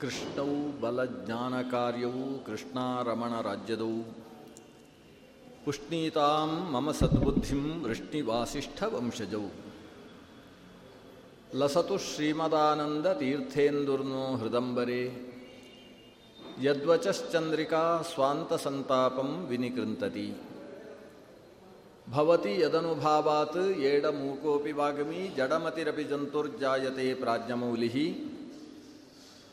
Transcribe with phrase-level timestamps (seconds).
[0.00, 4.02] ಕೃಷ್ಣವು ಬಲಜ್ಞಾನಕಾರ್ಯವೂ ಕೃಷ್ಣಾರಮಣ ರಾಜ್ಯದವು
[5.64, 9.46] ಪುಷ್ಣೀತಾಂ ಮಮ ಸದ್ಬುದ್ಧಿಂ ವೃಷ್ಣಿವಾಸಿಷ್ಠವಂಶಜೌ
[11.54, 15.02] ಲಸತು ಶ್ರೀಮದಾನಂದ ತೀರ್ಥೇಂದುರ್ನೋ ಹೃದಂಬರೆ.
[16.62, 20.34] ಯದ್ವಚಶ್ಚಂದ್ರಿಕಾ ಸ್ವಾಂತಸಂತಾಪಂ ವಿನಿಕೃಂತತಿ.
[22.10, 27.96] ಭವತಿ ಯದನುಭಾವಾತ್ ಏಡಮೂಕೋಪಿ ವಾಗಮಿ ಜಡಮತಿರಪಿ ಜಂತುರ್ಜಾಯತೆ ಪ್ರಾಜ್ಞಮೌಲಿಃ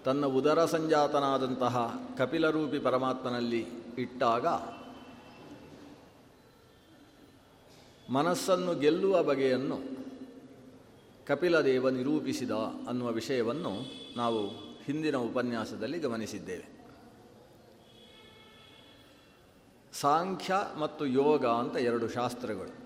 [0.06, 1.76] ತನ್ನ ಉದರ ಸಂಜಾತನಾದಂತಹ
[2.18, 3.66] ಕಪಿಲರೂಪಿ ಪರಮಾತ್ಮನಲ್ಲಿ
[3.98, 4.46] ಇಟ್ಟಾಗ
[8.10, 9.80] ಮನಸ್ಸನ್ನು ಗೆಲ್ಲುವ ಬಗೆಯನ್ನು
[11.28, 12.52] ಕಪಿಲದೇವ ನಿರೂಪಿಸಿದ
[12.88, 13.72] ಅನ್ನುವ ವಿಷಯವನ್ನು
[14.18, 14.48] ನಾವು
[14.84, 16.76] ಹಿಂದಿನ ಉಪನ್ಯಾಸದಲ್ಲಿ ಗಮನಿಸಿದ್ದೇವೆ.
[19.94, 22.86] ಸಾಂಖ್ಯ ಮತ್ತು ಯೋಗ ಅಂತ ಎರಡು ಶಾಸ್ತ್ರಗಳು.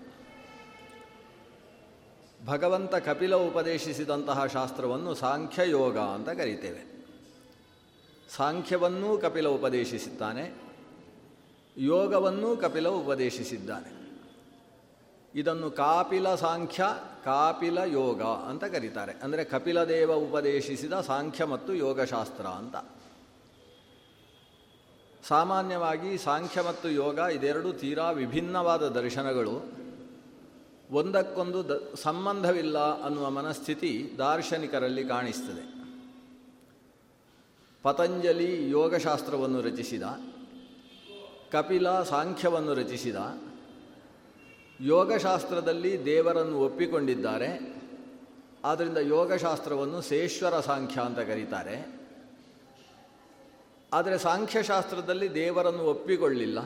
[2.46, 7.06] ಭಗವಂತ ಕಪಿಲ ಉಪದೇಶಿಸಿದಂತಹ ಶಾಸ್ತ್ರವನ್ನು ಸಾಂಖ್ಯ ಯೋಗ ಅಂತ ಕರೀತೇವೆ.
[8.36, 10.54] ಸಾಂಖ್ಯವನ್ನೂ ಕಪಿಲ ಉಪದೇಶಿಸುತ್ತಾನೆ
[11.78, 13.99] ಯೋಗವನ್ನೂ ಕಪಿಲ ಉಪದೇಶಿಸಿದ್ದಾನೆ.
[15.34, 16.84] ಇದನ್ನು ಕಾಪಿಲ ಸಾಂಖ್ಯ,
[17.24, 19.12] ಕಾಪಿಲ ಯೋಗ ಅಂತ ಕರೀತಾರೆ.
[19.12, 22.76] ಅಂದರೆ ಕಪಿಲದೇವ ಉಪದೇಶಿಸಿದ ಸಾಂಖ್ಯ ಮತ್ತು ಯೋಗಶಾಸ್ತ್ರ ಅಂತ.
[25.28, 29.80] ಸಾಮಾನ್ಯವಾಗಿ ಸಾಂಖ್ಯ ಮತ್ತು ಯೋಗ ಇದೆರಡು ತೀರಾ ವಿಭಿನ್ನವಾದ ದರ್ಶನಗಳು.
[30.90, 35.80] ಒಂದಕ್ಕೊಂದು ದ, ಸಂಬಂಧವಿಲ್ಲ ಅನ್ನುವ ಮನಸ್ಥಿತಿ ದಾರ್ಶನಿಕರಲ್ಲಿ ಕಾಣಿಸ್ತದೆ.
[37.82, 40.02] ಪತಂಜಲಿ ಯೋಗಶಾಸ್ತ್ರವನ್ನು ರಚಿಸಿದ,
[41.52, 43.16] ಕಪಿಲ ಸಾಂಖ್ಯವನ್ನು ರಚಿಸಿದ
[44.80, 47.76] ಯೋಗಶಾಸ್ತ್ರದಲ್ಲಿ ದೇವರನ್ನು ಒಪ್ಪಿಕೊಂಡಿದ್ದಾರೆ.
[48.64, 52.00] ಆದ್ದರಿಂದ ಯೋಗಶಾಸ್ತ್ರವನ್ನು ಸೇಶ್ವರ ಸಾಂಖ್ಯ ಅಂತ ಕರೀತಾರೆ.
[53.92, 56.58] ಆದರೆ ಸಾಂಖ್ಯಶಾಸ್ತ್ರದಲ್ಲಿ ದೇವರನ್ನು ಒಪ್ಪಿಕೊಳ್ಳಿಲ್ಲ.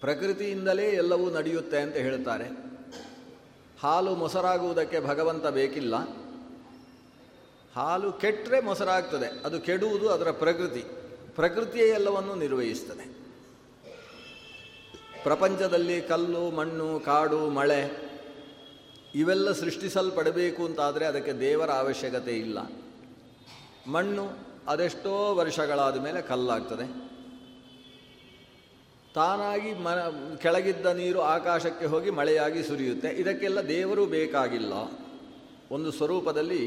[0.00, 2.48] ಪ್ರಕೃತಿಯಿಂದಲೇ ಎಲ್ಲವೂ ನಡೆಯುತ್ತೆ ಅಂತ ಹೇಳ್ತಾರೆ.
[3.80, 5.94] ಹಾಲು ಮೊಸರಾಗುವುದಕ್ಕೆ ಭಗವಂತ ಬೇಕಿಲ್ಲ.
[7.76, 9.26] ಹಾಲು ಕೆಟ್ಟರೆ ಮೊಸರಾಗ್ತದೆ.
[9.26, 10.84] ಅದು ಕೆಡುವುದು ಅದರ ಪ್ರಕೃತಿ.
[11.34, 13.25] ಪ್ರಕೃತಿಯೇ ಎಲ್ಲವನ್ನು ನಿರ್ವಹಿಸ್ತದೆ.
[15.26, 18.10] ಪ್ರಪಂಚದಲ್ಲಿ ಕಲ್ಲು, ಮಣ್ಣು, ಕಾಡು, ಮಳೆ
[19.14, 22.58] ಇವೆಲ್ಲ ಸೃಷ್ಟಿಸಲ್ಪಡಬೇಕು ಅಂತಾದರೆ ಅದಕ್ಕೆ ದೇವರ ಅವಶ್ಯಕತೆ ಇಲ್ಲ.
[23.90, 24.28] ಮಣ್ಣು
[24.68, 27.10] ಅದೆಷ್ಟೋ ವರ್ಷಗಳಾದ ಮೇಲೆ ಕಲ್ಲಾಗ್ತದೆ.
[29.14, 29.88] ತಾನಾಗಿ ಮ,
[30.36, 33.08] ಕೆಳಗಿದ್ದ ನೀರು ಆಕಾಶಕ್ಕೆ ಹೋಗಿ ಮಳೆಯಾಗಿ ಸುರಿಯುತ್ತೆ.
[33.08, 34.72] ಇದಕ್ಕೆಲ್ಲ ದೇವರು ಬೇಕಾಗಿಲ್ಲ.
[35.70, 36.66] ಒಂದು ಸ್ವರೂಪದಲ್ಲಿ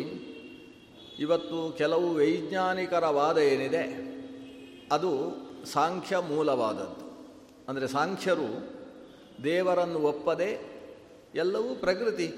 [1.20, 3.86] ಇವತ್ತು ಕೆಲವು ವೈಜ್ಞಾನಿಕರ ವಾದ ಏನಿದೆ?
[4.92, 5.12] ಅದು
[5.66, 7.09] ಸಾಂಖ್ಯ ಮೂಲವಾದದ್ದು.
[7.70, 8.80] ಅಂದರೆ ಸಾಂಖ್ಯರು
[9.44, 10.80] ದೇವರನ್ನು ಒಪ್ಪದೆ
[11.36, 12.34] ಎಲ್ಲವೂ ಪ್ರಕೃತಿ.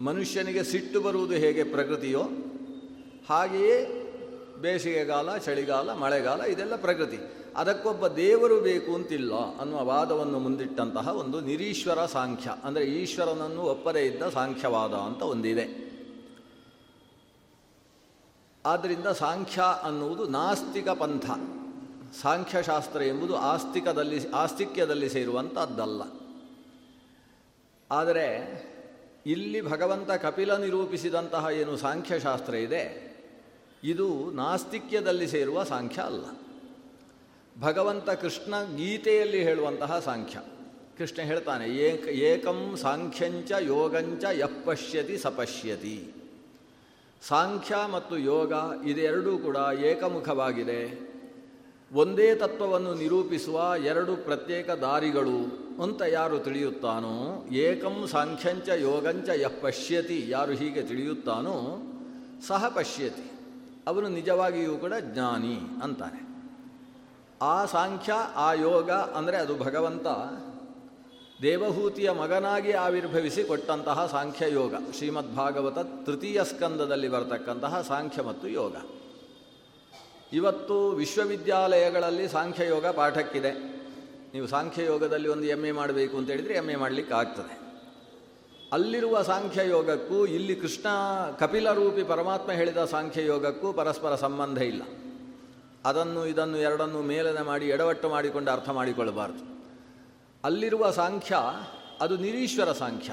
[0.00, 2.22] ಮನುಷ್ಯನಿಗೆ ಸಿಟ್ಟು ಬರುವುದು ಹೇಗೆ ಪ್ರಕೃತಿಯೋ
[3.28, 4.00] ಹಾಗೆಯೇ
[4.60, 7.18] ಬೇಸಿಗೆಗಾಲ, ಚಳಿಗಾಲ, ಮಳೆಗಾಲ ಇದೆಲ್ಲ ಪ್ರಕೃತಿ.
[7.56, 12.50] ಅದಕ್ಕೊಬ್ಬ ದೇವರು ಬೇಕು ಅಂತಿಲ್ಲ ಅನ್ನುವ ವಾದವನ್ನು ಮುಂದಿಟ್ಟಂತಹ ಒಂದು ನಿರೀಶ್ವರ ಸಾಂಖ್ಯ.
[12.64, 15.66] ಅಂದರೆ ಈಶ್ವರನನ್ನು ಒಪ್ಪದೇ ಇದ್ದ ಸಾಂಖ್ಯವಾದ ಅಂತ ಒಂದಿದೆ.
[18.66, 21.26] ಆದ್ದರಿಂದ ಸಾಂಖ್ಯ ಅನ್ನುವುದು ನಾಸ್ತಿಕ ಪಂಥ.
[22.20, 26.02] ಸಾಂಖ್ಯಶಾಸ್ತ್ರ ಎಂಬುದು ಆಸ್ತಿಕದಲ್ಲಿ, ಆಸ್ತಿಕ್ಯದಲ್ಲಿ ಸೇರುವಂಥದ್ದಲ್ಲ
[27.90, 28.28] ಆದರೆ
[29.26, 33.14] ಇಲ್ಲಿ ಭಗವಂತ ಕಪಿಲ ನಿರೂಪಿಸಿದಂತಹ ಏನು ಸಾಂಖ್ಯಶಾಸ್ತ್ರ ಇದೆ,
[33.84, 36.24] ಇದು ನಾಸ್ತಿಕ್ಯದಲ್ಲಿ ಸೇರುವ ಸಾಂಖ್ಯ ಅಲ್ಲ.
[37.60, 40.40] ಭಗವಂತ ಕೃಷ್ಣ ಗೀತೆಯಲ್ಲಿ ಹೇಳುವಂತಹ ಸಾಂಖ್ಯ.
[40.98, 46.14] ಕೃಷ್ಣ ಹೇಳ್ತಾನೆ, ಏಕ, ಏಕಂ ಸಾಂಖ್ಯಂಚ ಯೋಗಂಚ ಯಪ್ಪಶ್ಯತಿ ಸಪಶ್ಯತಿ.
[47.22, 48.52] ಸಾಂಖ್ಯ ಮತ್ತು ಯೋಗ,
[48.86, 51.13] ಇದೆರಡೂ ಕೂಡ ಏಕಮುಖವಾಗಿದೆ.
[51.94, 53.56] ಒಂದೇ ತತ್ವವನ್ನು ನಿರೂಪಿಸುವ
[53.90, 55.38] ಎರಡು ಪ್ರತ್ಯೇಕ ದಾರಿಗಳು
[55.82, 57.16] ಅಂತ ಯಾರು ತಿಳಿಯುತ್ತಾನೋ,
[57.52, 61.56] ಏಕಂ ಸಾಂಖ್ಯಂಚ ಯೋಗಂಚ ಯಃ ಪಶ್ಯತಿ ಯಾರು ಹೀಗೆ ತಿಳಿಯುತ್ತಾನೋ,
[62.48, 63.26] ಸಹ ಪಶ್ಯತಿ.
[63.86, 66.20] ಅವನು ನಿಜವಾಗಿಯೂ ಕೂಡ ಜ್ಞಾನಿ ಅಂತಾನೆ
[67.42, 70.06] ಆ ಸಾಂಖ್ಯ, ಆ ಯೋಗ ಅಂದರೆ ಅದು ಭಗವಂತ
[71.42, 74.74] ದೇವಹೂತಿಯ ಮಗನಾಗಿ ಆವಿರ್ಭವಿಸಿ ಕೊಟ್ಟಂತಹ ಸಾಂಖ್ಯ ಯೋಗ.
[74.96, 78.76] ಶ್ರೀಮದ್ಭಾಗವತ ತೃತೀಯ ಸ್ಕಂದದಲ್ಲಿ ಬರತಕ್ಕಂತಹ ಸಾಂಖ್ಯ ಮತ್ತು ಯೋಗ.
[80.32, 83.52] ಇವತ್ತು ವಿಶ್ವವಿದ್ಯಾಲಯಗಳಲ್ಲಿ ಸಾಂಖ್ಯಯೋಗ ಪಾಠಕ್ಕಿದೆ.
[84.34, 87.64] ನೀವು ಸಾಂಖ್ಯಯೋಗದಲ್ಲಿ ಒಂದು ಎಂ ಎ ಮಾಡಬೇಕು ಅಂತ ಹೇಳಿದರೆ ಎಂ ಎ ಮಾಡಲಿಕ್ಕೆ
[88.72, 90.88] ಅಲ್ಲಿರುವ ಸಾಂಖ್ಯಯೋಗಕ್ಕೂ, ಇಲ್ಲಿ ಕೃಷ್ಣ
[91.38, 94.82] ಕಪಿಲರೂಪಿ ಪರಮಾತ್ಮ ಹೇಳಿದ ಸಾಂಖ್ಯಯೋಗಕ್ಕೂ ಪರಸ್ಪರ ಸಂಬಂಧ ಇಲ್ಲ.
[95.84, 99.66] ಅದನ್ನು, ಇದನ್ನು ಎರಡನ್ನು ಮೇಲನೆ ಮಾಡಿ, ಎಡವಟ್ಟು ಮಾಡಿಕೊಂಡು ಅರ್ಥ ಮಾಡಿಕೊಳ್ಳಬಾರ್ದು.
[100.44, 101.36] ಅಲ್ಲಿರುವ ಸಾಂಖ್ಯ,
[102.00, 103.12] ಅದು ನಿರೀಶ್ವರ ಸಾಂಖ್ಯ.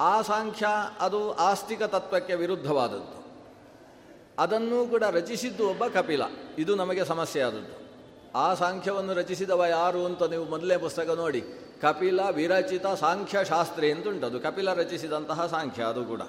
[0.00, 0.66] ಆ ಸಾಂಖ್ಯ,
[1.00, 3.17] ಅದು ಆಸ್ತಿಕ ತತ್ವಕ್ಕೆ ವಿರುದ್ಧವಾದದ್ದು.
[4.38, 6.22] ಅದನ್ನೂ ಕೂಡ ರಚಿಸಿದ್ದು ಒಬ್ಬ ಕಪಿಲ.
[6.58, 7.78] ಇದು ನಮಗೆ ಸಮಸ್ಯೆ ಆದದ್ದು
[8.34, 11.42] ಆ ಸಾಂಖ್ಯವನ್ನು ರಚಿಸಿದವ ಯಾರು ಅಂತ ನೀವು ಮೊದಲೇ ಪುಸ್ತಕ ನೋಡಿ.
[11.80, 16.22] ಕಪಿಲ ವಿರಚಿತ ಸಾಂಖ್ಯ ಶಾಸ್ತ್ರಿ ಅಂತುಂಟದು ಕಪಿಲ ರಚಿಸಿದಂತಹ ಸಾಂಖ್ಯ ಅದು ಕೂಡ.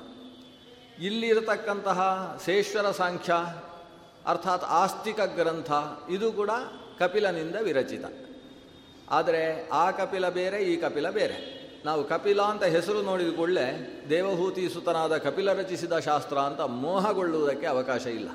[1.00, 2.00] ಇಲ್ಲಿರತಕ್ಕಂತಹ
[2.45, 3.33] ಸೇಶ್ವರ ಸಾಂಖ್ಯ,
[4.25, 5.71] ಅರ್ಥಾತ್ ಆಸ್ತಿಕ ಗ್ರಂಥ,
[6.09, 6.50] ಇದು ಕೂಡ
[7.00, 8.06] ಕಪಿಲನಿಂದ ವಿರಚಿತ.
[9.09, 11.58] ಆದರೆ ಆ ಕಪಿಲ ಬೇರೆ, ಈ ಕಪಿಲ ಬೇರೆ.
[11.85, 18.29] ನಾವು ಕಪಿಲ ಅಂತ ಹೆಸರು ನೋಡಿದ ಕೂಡಲೇ ದೇವಹೂತಿ ಸುತನಾದ ಕಪಿಲ ರಚಿಸಿದ ಶಾಸ್ತ್ರ ಅಂತ ಮೋಹಗೊಳ್ಳುವುದಕ್ಕೆ ಅವಕಾಶ ಇಲ್ಲ.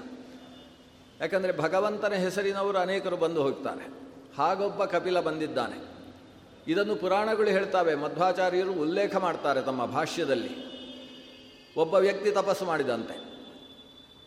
[1.21, 3.89] ಯಾಕಂದರೆ ಭಗವಂತನ ಹೆಸರಿನವರು ಅನೇಕರು ಬಂದು ಹೋಗ್ತಾರೆ.
[4.39, 5.95] ಹಾಗೊಬ್ಬ ಕಪಿಲ ಬಂದಿದ್ದಾನೆ.
[6.69, 7.95] ಇದನ್ನು ಪುರಾಣಗಳು ಹೇಳ್ತಾವೆ.
[7.95, 10.75] ಮಧ್ವಾಚಾರ್ಯರು ಉಲ್ಲೇಖ ಮಾಡ್ತಾರೆ ತಮ್ಮ ಭಾಷ್ಯದಲ್ಲಿ.
[11.77, 13.25] ಒಬ್ಬ ವ್ಯಕ್ತಿ ತಪಸ್ಸು ಮಾಡಿದಂತೆ.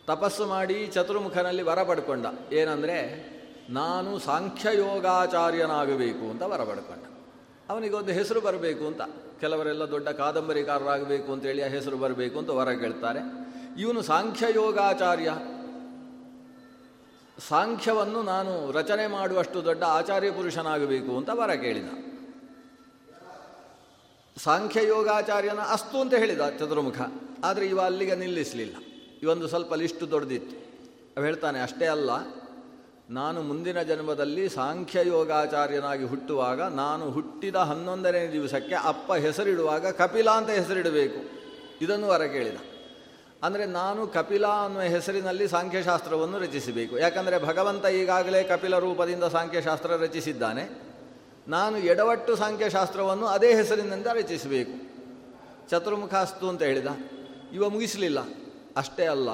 [0.06, 2.26] ತಪಸ್ಸು ಮಾಡಿ ಚತುರ್ಮುಖನಲ್ಲಿ ವರ ಪಡ್ಕೊಂಡ.
[2.52, 3.28] ಏನಂದರೆ,
[3.70, 7.07] ನಾನು ಸಾಂಖ್ಯಯೋಗಾಚಾರ್ಯನಾಗಬೇಕು ಅಂತ ವರ ಪಡ್ಕೊಂಡ.
[7.68, 9.02] ಅವನಿಗೊಂದು ಹೆಸರು ಬರಬೇಕು ಅಂತ.
[9.40, 13.20] ಕೆಲವರೆಲ್ಲ ದೊಡ್ಡ ಕಾದಂಬರಿಕಾರರಾಗಬೇಕು ಅಂತೇಳಿ ಆ ಹೆಸರು ಬರಬೇಕು ಅಂತ ವರ ಕೇಳ್ತಾರೆ.
[13.78, 15.30] ಇವನು ಸಾಂಖ್ಯ ಯೋಗಾಚಾರ್ಯ
[17.48, 21.88] ಸಾಂಖ್ಯವನ್ನು ನಾನು ರಚನೆ ಮಾಡುವಷ್ಟು ದೊಡ್ಡ ಆಚಾರ್ಯ ಪುರುಷನಾಗಬೇಕು ಅಂತ ವರ ಕೇಳಿದ.
[24.36, 26.98] ಸಾಂಖ್ಯಯೋಗಾಚಾರ್ಯನ ಅಸ್ತು ಅಂತ ಹೇಳಿದ ಚತುರ್ಮುಖ.
[27.44, 28.76] ಆದರೆ ಇವ ಅಲ್ಲಿಗೆ ನಿಲ್ಲಿಸಲಿಲ್ಲ.
[29.22, 30.56] ಇವೊಂದು ಸ್ವಲ್ಪ ಲಿಸ್ಟು ದೊಡ್ಡದಿತ್ತು
[31.22, 32.10] ಹೇಳ್ತಾನೆ, ಅಷ್ಟೇ ಅಲ್ಲ
[33.10, 41.20] ನಾನು ಮುಂದಿನ ಜನ್ಮದಲ್ಲಿ ಸಾಂಖ್ಯಯೋಗಾಚಾರ್ಯನಾಗಿ ಹುಟ್ಟುವಾಗ ನಾನು ಹುಟ್ಟಿದ ಹನ್ನೊಂದನೇ ದಿವಸಕ್ಕೆ ಅಪ್ಪ ಹೆಸರಿಡುವಾಗ ಕಪಿಲ ಅಂತ ಹೆಸರಿಡಬೇಕು.
[41.80, 42.56] ಇದನ್ನು ವರ ಕೇಳಿದ
[43.42, 46.98] ಅಂದರೆ ನಾನು ಕಪಿಲ ಅನ್ನುವ ಹೆಸರಿನಲ್ಲಿ ಸಾಂಖ್ಯಶಾಸ್ತ್ರವನ್ನು ರಚಿಸಬೇಕು.
[46.98, 50.82] ಯಾಕಂದರೆ ಭಗವಂತ ಈಗಾಗಲೇ ಕಪಿಲ ರೂಪದಿಂದ ಸಾಂಖ್ಯಶಾಸ್ತ್ರ ರಚಿಸಿದ್ದಾನೆ.
[51.48, 54.74] ನಾನು ಎಡವಟ್ಟು ಸಾಂಖ್ಯಶಾಸ್ತ್ರವನ್ನು ಅದೇ ಹೆಸರಿನಿಂದ ರಚಿಸಬೇಕು.
[55.68, 56.86] ಚತುರ್ಮುಖಾಸ್ತು ಅಂತ ಹೇಳಿದ.
[57.52, 58.18] ಇವ ಮುಗಿಸಲಿಲ್ಲ.
[58.76, 59.28] ಅಷ್ಟೇ ಅಲ್ಲ,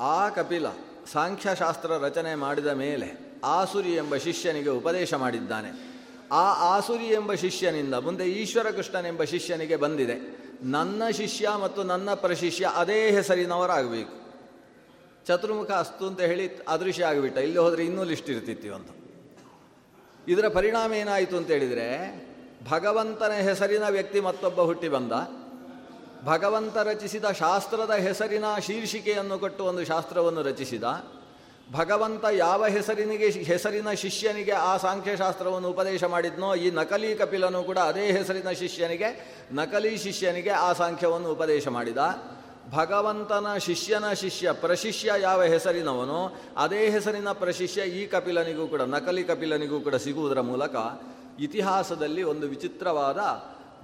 [0.00, 0.66] ಆ ಕಪಿಲ
[1.12, 5.98] ಸಾಂಖ್ಯಶಾಸ್ತ್ರ ರಚನೆ ಮಾಡಿದ ಮೇಲೆ ಆಸುರಿ ಎಂಬ ಶಿಷ್ಯನಿಗೆ ಉಪದೇಶ ಮಾಡಿದ್ದಾನೆ.
[6.32, 10.48] ಆ ಆಸುರಿ ಎಂಬ ಶಿಷ್ಯನಿಂದ ಮುಂದೆ ಈಶ್ವರ ಕೃಷ್ಣನೆಂಬ ಶಿಷ್ಯನಿಗೆ ಬಂದಿದೆ.
[10.62, 14.18] ನನ್ನ ಶಿಷ್ಯ ಮತ್ತು ನನ್ನ ಪ್ರಶಿಷ್ಯ ಅದೇ ಹೆಸರಿನವರಾಗಬೇಕು.
[15.26, 17.38] ಚತುರ್ಮುಖ ಅಸ್ತು ಅಂತ ಹೇಳಿ ಅದೃಶ್ಯ ಆಗಿಬಿಟ್ಟ.
[17.38, 18.88] ಇಲ್ಲಿ ಹೋದರೆ ಇನ್ನೂ ಲಿಸ್ಟ್ ಇರ್ತಿತ್ತು ಅಂತ.
[20.28, 22.28] ಇದರ ಪರಿಣಾಮ ಏನಾಯಿತು ಅಂತ ಹೇಳಿದರೆ
[22.68, 25.12] ಭಗವಂತನ ಹೆಸರಿನ ವ್ಯಕ್ತಿ ಮತ್ತೊಬ್ಬ ಹುಟ್ಟಿ ಬಂದ.
[26.24, 30.84] ಭಗವಂತ ರಚಿಸಿದ ಶಾಸ್ತ್ರದ ಹೆಸರಿನ ಶೀರ್ಷಿಕೆಯನ್ನು ಕೊಟ್ಟು ಒಂದು ಶಾಸ್ತ್ರವನ್ನು ರಚಿಸಿದ.
[31.72, 38.50] ಭಗವಂತ ಯಾವ ಹೆಸರಿನಿಗೆ ಹೆಸರಿನ ಶಿಷ್ಯನಿಗೆ ಆ ಸಾಂಖ್ಯಶಾಸ್ತ್ರವನ್ನು ಉಪದೇಶ ಮಾಡಿದ್ನೋ, ಈ ನಕಲಿ ಕಪಿಲನು ಕೂಡ ಅದೇ ಹೆಸರಿನ
[38.50, 41.98] ಶಿಷ್ಯನಿಗೆ, ನಕಲಿ ಶಿಷ್ಯನಿಗೆ ಆ ಸಾಂಖ್ಯವನ್ನು ಉಪದೇಶ ಮಾಡಿದ.
[42.70, 49.94] ಭಗವಂತನ ಶಿಷ್ಯನ ಶಿಷ್ಯ, ಪ್ರಶಿಷ್ಯ ಯಾವ ಹೆಸರಿನವನೋ, ಅದೇ ಹೆಸರಿನ ಪ್ರಶಿಷ್ಯ ಈ ಕಪಿಲನಿಗೂ ಕೂಡ, ನಕಲಿ ಕಪಿಲನಿಗೂ ಕೂಡ
[49.94, 50.74] ಸಿಗುವುದರ ಮೂಲಕ
[51.40, 53.18] ಇತಿಹಾಸದಲ್ಲಿ ಒಂದು ವಿಚಿತ್ರವಾದ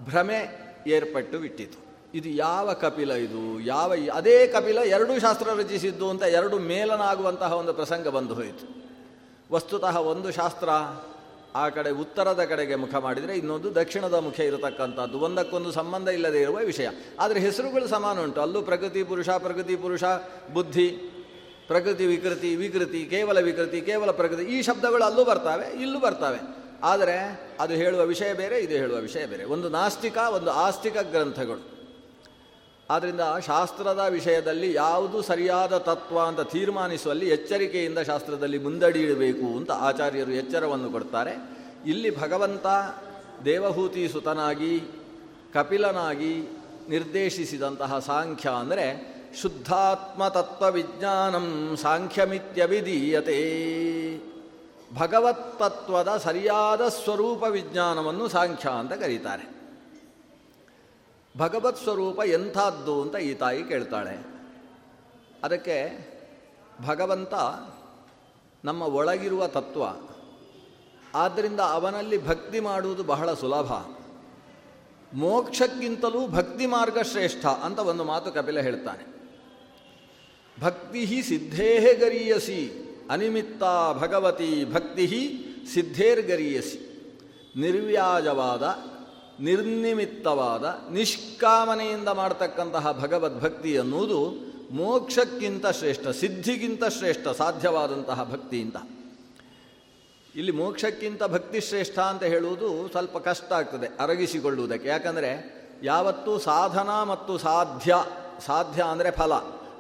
[0.05, 1.94] ಭ್ರಮೆ ಏರ್ಪಟ್ಟು ಬಿಟ್ಟಿತು.
[2.15, 3.61] ಇದು ಯಾವ ಕಪಿಲ ಇದು?
[3.61, 8.85] ಯಾವ ಅದೇ ಕಪಿಲ ಎರಡೂ ಶಾಸ್ತ್ರ ರಚಿಸಿದ್ದು ಅಂತ ಎರಡು ಮೇಲನಾಗುವಂತಹ ಒಂದು ಪ್ರಸಂಗ ಬಂದು ಹೋಯಿತು.
[9.53, 10.69] ವಸ್ತುತಃ ಒಂದು ಶಾಸ್ತ್ರ
[11.55, 15.19] ಆ ಕಡೆ ಉತ್ತರದ ಕಡೆಗೆ ಮುಖ ಮಾಡಿದರೆ ಇನ್ನೊಂದು ದಕ್ಷಿಣದ ಮುಖ ಇರತಕ್ಕಂಥದ್ದು.
[15.19, 16.89] ಒಂದಕ್ಕೊಂದು ಸಂಬಂಧ ಇಲ್ಲದೆ ಇರುವ ವಿಷಯ.
[17.21, 18.41] ಆದರೆ ಹೆಸರುಗಳು ಸಮಾನ ಉಂಟು.
[18.41, 20.05] ಅಲ್ಲೂ ಪ್ರಗತಿ ಪುರುಷ ಪ್ರಗತಿ ಪುರುಷ,
[20.53, 20.89] ಬುದ್ಧಿ,
[21.67, 26.39] ಪ್ರಕೃತಿ ವಿಕೃತಿ ವಿಕೃತಿ, ಕೇವಲ ವಿಕೃತಿ, ಕೇವಲ ಪ್ರಗತಿ ಈ ಶಬ್ದಗಳು ಅಲ್ಲೂ ಬರ್ತವೆ, ಇಲ್ಲೂ ಬರ್ತವೆ.
[26.83, 29.45] ಆದರೆ ಅದು ಹೇಳುವ ವಿಷಯ ಬೇರೆ, ಇದು ಹೇಳುವ ವಿಷಯ ಬೇರೆ.
[29.45, 31.74] ಒಂದು ನಾಸ್ತಿಕ, ಒಂದು ಆಸ್ತಿಕ ಗ್ರಂಥಗಳು.
[32.91, 41.55] ಆದ್ದರಿಂದ ಶಾಸ್ತ್ರದ ವಿಷಯದಲ್ಲಿ ಯಾವುದು ಸರಿಯಾದ ತತ್ವ ಅಂತ ತೀರ್ಮಾನಿಸುವಲ್ಲಿ ಎಚ್ಚರಿಕೆಯಿಂದ ಶಾಸ್ತ್ರದಲ್ಲಿ ಮುಂದಡಿಯಿಡಬೇಕು ಅಂತ ಆಚಾರ್ಯರು ಎಚ್ಚರವನ್ನು ಕೊಡ್ತಾರೆ.
[41.87, 42.67] ಇಲ್ಲಿ ಭಗವಂತ
[43.45, 44.81] ದೇವಹೂತಿ ಸುತನಾಗಿ,
[45.53, 46.49] ಕಪಿಲನಾಗಿ
[46.89, 53.41] ನಿರ್ದೇಶಿಸಿದಂತಹ ಸಾಂಖ್ಯ ಅಂದರೆ ಶುದ್ಧಾತ್ಮ ತತ್ವ ವಿಜ್ಞಾನಂ ಸಾಂಖ್ಯಮಿತ್ಯವಿಧೀಯತೆ.
[54.95, 59.64] ಭಗವತ್ತತ್ವದ ಸರಿಯಾದ ಸ್ವರೂಪ ವಿಜ್ಞಾನವನ್ನು ಸಾಂಖ್ಯ ಅಂತ ಕರೀತಾರೆ.
[61.39, 64.27] ಭಗವತ್ ಸ್ವರೂಪ ಎಂಥದ್ದು ಅಂತ ಈ ತಾಯಿ ಕೇಳ್ತಾಳೆ.
[65.45, 65.99] ಅದಕ್ಕೆ
[66.87, 67.35] ಭಗವಂತ
[68.65, 69.83] ನಮ್ಮ ಒಳಗಿರುವ ತತ್ವ
[71.15, 73.73] ಆದ್ದರಿಂದ ಅವನಲ್ಲಿ ಭಕ್ತಿ ಮಾಡುವುದು ಬಹಳ ಸುಲಭ.
[75.15, 79.15] ಮೋಕ್ಷಕ್ಕಿಂತಲೂ ಭಕ್ತಿ ಮಾರ್ಗ ಶ್ರೇಷ್ಠ ಅಂತ ಒಂದು ಮಾತು ಕಪಿಲ ಹೇಳ್ತಾನೆ.
[80.61, 83.63] ಭಕ್ತಿ ಸಿದ್ಧೇ ಗರೀಯಸಿ, ಅನಿಮಿತ್ತ
[83.99, 85.37] ಭಗವತಿ ಭಕ್ತಿ
[85.75, 86.79] ಸಿದ್ಧೇರ್ಗರೀಯಸಿ
[87.57, 88.63] ನಿರ್ವ್ಯಾಜವಾದ
[89.41, 98.77] ನಿರ್ನಿಮಿತ್ತವಾದ ನಿಷ್ಕಾಮನೆಯಿಂದ ಮಾಡತಕ್ಕಂತಹ ಭಗವದ್ಭಕ್ತಿ ಅನ್ನುವುದು ಮೋಕ್ಷಕ್ಕಿಂತ ಶ್ರೇಷ್ಠ, ಸಿದ್ಧಿಗಿಂತ ಶ್ರೇಷ್ಠ ಸಾಧ್ಯವಾದಂತಹ ಭಕ್ತಿಯಿಂದ.
[100.35, 104.89] ಇಲ್ಲಿ ಮೋಕ್ಷಕ್ಕಿಂತ ಭಕ್ತಿ ಶ್ರೇಷ್ಠ ಅಂತ ಹೇಳುವುದು ಸ್ವಲ್ಪ ಕಷ್ಟ ಆಗ್ತದೆ ಅರಗಿಸಿಕೊಳ್ಳುವುದಕ್ಕೆ.
[104.89, 107.95] ಯಾಕಂದರೆ ಯಾವತ್ತೂ ಸಾಧನ ಮತ್ತು ಸಾಧ್ಯ
[108.47, 109.33] ಸಾಧ್ಯ ಅಂದರೆ ಫಲ.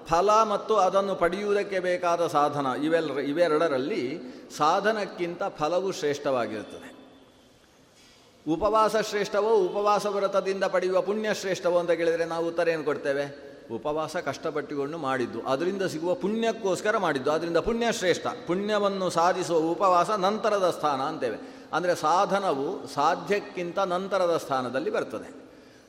[0.07, 4.19] ಫಲ ಮತ್ತು ಅದನ್ನು ಪಡೆಯುವುದಕ್ಕೆ ಬೇಕಾದ ಸಾಧನ ಇವೆಲ್ಲ ಇವೆರಡರಲ್ಲಿ
[4.57, 6.94] ಸಾಧನಕ್ಕಿಂತ ಫಲವು ಶ್ರೇಷ್ಠವಾಗಿರುತ್ತದೆ.
[8.49, 13.55] ಉಪವಾಸ ಶ್ರೇಷ್ಠವೋ ಉಪವಾಸ ವ್ರತದಿಂದ ಪಡೆಯುವ ಪುಣ್ಯ ಶ್ರೇಷ್ಠವೋ ಅಂತ ಕೇಳಿದರೆ ನಾವು ಉತ್ತರ ಏನು ಕೊಡ್ತೇವೆ?
[13.71, 15.41] ಉಪವಾಸ ಕಷ್ಟಪಟ್ಟುಕೊಂಡು ಮಾಡಿದ್ದು.
[15.41, 17.31] ಅದರಿಂದ ಸಿಗುವ ಪುಣ್ಯಕ್ಕೋಸ್ಕರ ಮಾಡಿದ್ದು.
[17.31, 21.37] ಅದರಿಂದ ಪುಣ್ಯ ಶ್ರೇಷ್ಠ ಪುಣ್ಯವನ್ನು ಸಾಧಿಸುವ ಉಪವಾಸ ನಂತರದ ಸ್ಥಾನ ಅಂತೇವೆ.
[21.73, 25.35] ಅಂದರೆ ಸಾಧನವು ಸಾಧ್ಯಕ್ಕಿಂತ ನಂತರದ ಸ್ಥಾನದಲ್ಲಿ ಬರ್ತದೆ.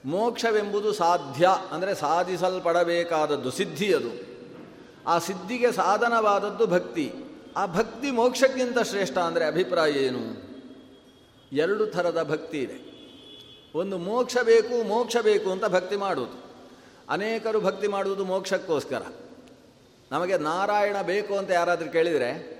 [0.05, 1.49] ಮೋಕ್ಷವೆಂಬುದು ಸಾಧ್ಯ.
[1.71, 4.35] ಅಂದರೆ ಸಾಧಿಸಲ್ಪಡಬೇಕಾದದ್ದು ಸಿದ್ಧಿಯದು
[5.07, 7.13] ಆ ಸಿದ್ಧಿಗೆ ಸಾಧನವಾದದ್ದು ಭಕ್ತಿ.
[7.57, 10.44] ಆ ಭಕ್ತಿ ಮೋಕ್ಷಕ್ಕಿಂತ ಶ್ರೇಷ್ಠ ಅಂದರೆ ಅಭಿಪ್ರಾಯ ಏನು?
[11.53, 12.95] ಎರಡು ಥರದ ಭಕ್ತಿ ಇದೆ.
[13.75, 16.45] ಒಂದು ಮೋಕ್ಷ ಬೇಕು ಮೋಕ್ಷ ಬೇಕು ಅಂತ ಭಕ್ತಿ ಮಾಡುವುದು.
[17.09, 19.01] ಅನೇಕರು ಭಕ್ತಿ ಮಾಡುವುದು ಮೋಕ್ಷಕ್ಕೋಸ್ಕರ.
[20.11, 22.55] ನಮಗೆ ನಾರಾಯಣ ಬೇಕು ಅಂತ ಯಾರಾದರೂ ಕೇಳಿದರೆ,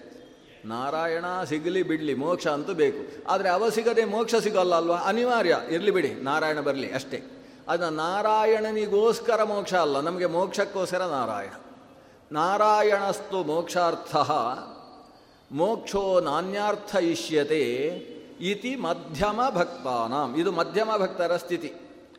[0.66, 3.30] ನಾರಾಯಣ ಸಿಗಲಿ ಬಿಡಲಿ, ಮೋಕ್ಷ ಅಂತೂ ಬೇಕು.
[3.30, 4.98] ಆದರೆ ಅವ ಸಿಗದೆ ಮೋಕ್ಷ ಸಿಗಲ್ಲ ಅಲ್ವಾ?
[4.98, 5.58] ಅನಿವಾರ್ಯ.
[5.70, 7.24] ಇರಲಿ ಬಿಡಿ, ನಾರಾಯಣ ಬರಲಿ ಅಷ್ಟೇ.
[7.68, 11.52] ಅದನ್ನ ನಾರಾಯಣನಿಗೋಸ್ಕರ ಮೋಕ್ಷ ಅಲ್ಲ, ನಮಗೆ ಮೋಕ್ಷಕ್ಕೋಸ್ಕರ ನಾರಾಯಣ.
[12.32, 14.16] ನಾರಾಯಣಸ್ತು ಮೋಕ್ಷಾರ್ಥ,
[15.52, 20.36] ಮೋಕ್ಷೋ ನಾಣ್ಯಾರ್ಥ ಇಷ್ಯತೆ ಇತಿ ಮಧ್ಯಮ ಭಕ್ತಾನಾಂ.
[20.36, 21.74] ಇದು ಮಧ್ಯಮ ಭಕ್ತರ ಸ್ಥಿತಿ.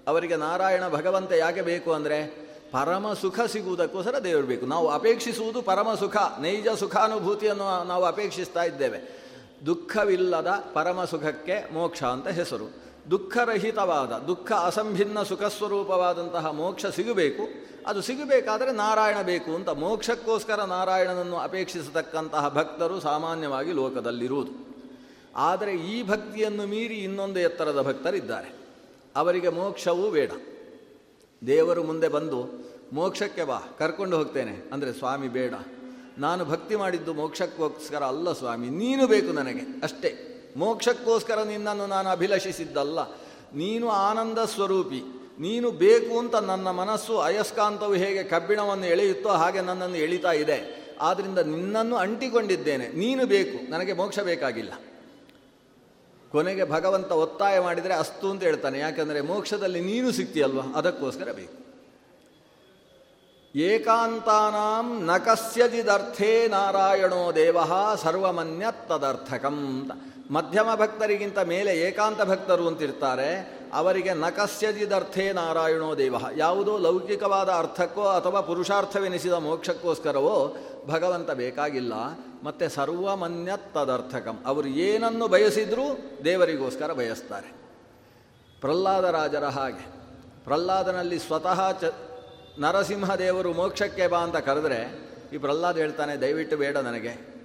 [0.06, 4.66] ಅವರಿಗೆ ನಾರಾಯಣ ಭಗವಂತ ಯಾಕೆ ಬೇಕು ಅಂದರೆ ಪರಮ ಸುಖ ಸಿಗುವುದಕ್ಕೋಸ್ಕರ ದೇವರು ಬೇಕು.
[4.66, 9.26] ನಾವು ಅಪೇಕ್ಷಿಸುವುದು ಪರಮ ಸುಖ, ನೈಜ ಸುಖಾನುಭೂತಿಯನ್ನು ನಾವು ಅಪೇಕ್ಷಿಸ್ತಾ ಇದ್ದೇವೆ.
[9.66, 12.87] ದುಃಖವಿಲ್ಲದ ಪರಮ ಸುಖಕ್ಕೆ ಮೋಕ್ಷ ಅಂತ ಹೆಸರು.
[13.11, 17.42] ದುಃಖರಹಿತವಾದ, ದುಃಖ ಅಸಂಭಿನ್ನ ಸುಖ ಸ್ವರೂಪವಾದಂತಹ ಮೋಕ್ಷ ಸಿಗಬೇಕು.
[17.87, 24.65] ಅದು ಸಿಗಬೇಕಾದರೆ ನಾರಾಯಣ ಬೇಕು ಅಂತ ಮೋಕ್ಷಕ್ಕೋಸ್ಕರ ನಾರಾಯಣನನ್ನು ಅಪೇಕ್ಷಿಸತಕ್ಕಂತಹ ಭಕ್ತರು ಸಾಮಾನ್ಯವಾಗಿ ಲೋಕದಲ್ಲಿರುವುದು.
[25.37, 28.55] ಆದರೆ ಈ ಭಕ್ತಿಯನ್ನು ಮೀರಿ ಇನ್ನೊಂದು ಎತ್ತರದ ಭಕ್ತರಿದ್ದಾರೆ.
[29.16, 30.31] ಅವರಿಗೆ ಮೋಕ್ಷವೂ ಬೇಡ.
[31.47, 34.71] ದೇವರು ಮುಂದೆ ಬಂದು, ಮೋಕ್ಷಕ್ಕೆ ಬಾ, ಕರ್ಕೊಂಡು ಹೋಗ್ತೇನೆ.
[34.73, 35.55] ಅಂದರೆ ಸ್ವಾಮಿ ಬೇಡ.
[36.19, 40.33] ನಾನು ಭಕ್ತಿ ಮಾಡಿದ್ದು ಮೋಕ್ಷಕ್ಕೋಸ್ಕರ ಅಲ್ಲ ಸ್ವಾಮಿ, ನೀನು ಬೇಕು ನನಗೆ, ಅಷ್ಟೇ.
[40.57, 43.11] ಮೋಕ್ಷಕ್ಕೋಸ್ಕರ ನಿನ್ನನ್ನು ನಾನು ಅಭಿಲಷಿಸಿದ್ದಲ್ಲ.
[43.55, 45.02] ನೀನು ಆನಂದ ಸ್ವರೂಪಿ.
[45.40, 50.87] ನೀನು ಬೇಕು ಅಂತ ನನ್ನ ಮನಸ್ಸು, ಅಯಸ್ಕಾಂತವು ಹೇಗೆ ಕಬ್ಬಿಣವನ್ನು ಎಳೆಯುತ್ತೋ ಹಾಗೆ ನನ್ನನ್ನು ಎಳಿತಾ ಇದೆ.
[51.00, 52.88] ಆದ್ದರಿಂದ ನಿನ್ನನ್ನು ಅಂಟಿಕೊಂಡಿದ್ದೇನೆ.
[52.88, 54.73] ನೀನು ಬೇಕು, ನನಗೆ ಮೋಕ್ಷ ಬೇಕಾಗಿಲ್ಲ.
[56.37, 58.78] ಕೊನೆಗೆ ಭಗವಂತ ಒತ್ತಾಯ ಮಾಡಿದರೆ ಅಸ್ತು ಅಂತ ಹೇಳ್ತಾನೆ.
[58.78, 61.55] ಯಾಕಂದರೆ ಮೋಕ್ಷದಲ್ಲಿ ನೀನು ಸಿಗ್ತೀಯಲ್ವ ಅದಕ್ಕೋಸ್ಕರ ಬೇಕು.
[63.59, 67.57] ಏಕಾಂತಾನಾಂ ನ ಕಸ್ಯಜಿದರ್ಥೇ ನಾರಾಯಣೋ ದೇವ
[68.02, 69.90] ಸರ್ವಮನ್ಯತ್ತದರ್ಥಕಂ ಅಂತ.
[70.31, 73.31] ಮಧ್ಯಮ ಭಕ್ತರಿಗಿಂತ ಮೇಲೆ ಏಕಾಂತ ಭಕ್ತರು ಅಂತಿರ್ತಾರೆ.
[73.73, 76.14] ಅವರಿಗೆ ನಕಸ್ಯಜಿದರ್ಥೇ ನಾರಾಯಣೋ ದೇವ.
[76.37, 81.95] ಯಾವುದೋ ಲೌಕಿಕವಾದ ಅರ್ಥಕ್ಕೋ ಅಥವಾ ಪುರುಷಾರ್ಥವೆನಿಸಿದ ಮೋಕ್ಷಕ್ಕೋಸ್ಕರವೋ ಭಗವಂತ ಬೇಕಾಗಿಲ್ಲ.
[82.45, 87.52] ಮತ್ತು ಸರ್ವಮನ್ಯತ್ತದರ್ಥಕಂ ಅವರು ಏನನ್ನು ಬಯಸಿದರೂ ದೇವರಿಗೋಸ್ಕರ ಬಯಸ್ತಾರೆ.
[88.61, 89.87] ಪ್ರಹ್ಲಾದರಾಜರ ಹಾಗೆ.
[90.45, 91.85] ಪ್ರಹ್ಲಾದನಲ್ಲಿ ಸ್ವತಃ ಚ
[92.59, 97.37] ನರಸಿಂಹದೇವರು ಮೋಕ್ಷಕ್ಕೆ ಬಾ ಅಂತ ಕರೆದ್ರೆ ಈ ಪ್ರಹ್ಲಾದ್ ಹೇಳ್ತಾನೆ, ದಯವಿಟ್ಟು ಬೇಡ ನನಗೆ.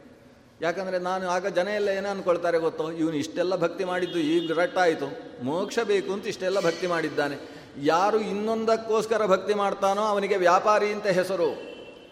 [0.62, 2.92] ಯಾಕಂದರೆ ನಾನು ಆಗ ಜನ ಎಲ್ಲ ಏನು ಅಂದ್ಕೊಳ್ತಾರೆ ಗೊತ್ತು?
[2.92, 5.20] ಇವನು ಇಷ್ಟೆಲ್ಲ ಭಕ್ತಿ ಮಾಡಿದ್ದು ಈಗ ರಟ್ಟಾಯಿತು.
[5.44, 7.38] ಮೋಕ್ಷ ಬೇಕು ಅಂತ ಇಷ್ಟೆಲ್ಲ ಭಕ್ತಿ ಮಾಡಿದ್ದಾನೆ.
[7.78, 11.71] ಯಾರು ಇನ್ನೊಂದಕ್ಕೋಸ್ಕರ ಭಕ್ತಿ ಮಾಡ್ತಾನೋ ಅವನಿಗೆ ವ್ಯಾಪಾರಿ ಅಂತ ಹೆಸರು.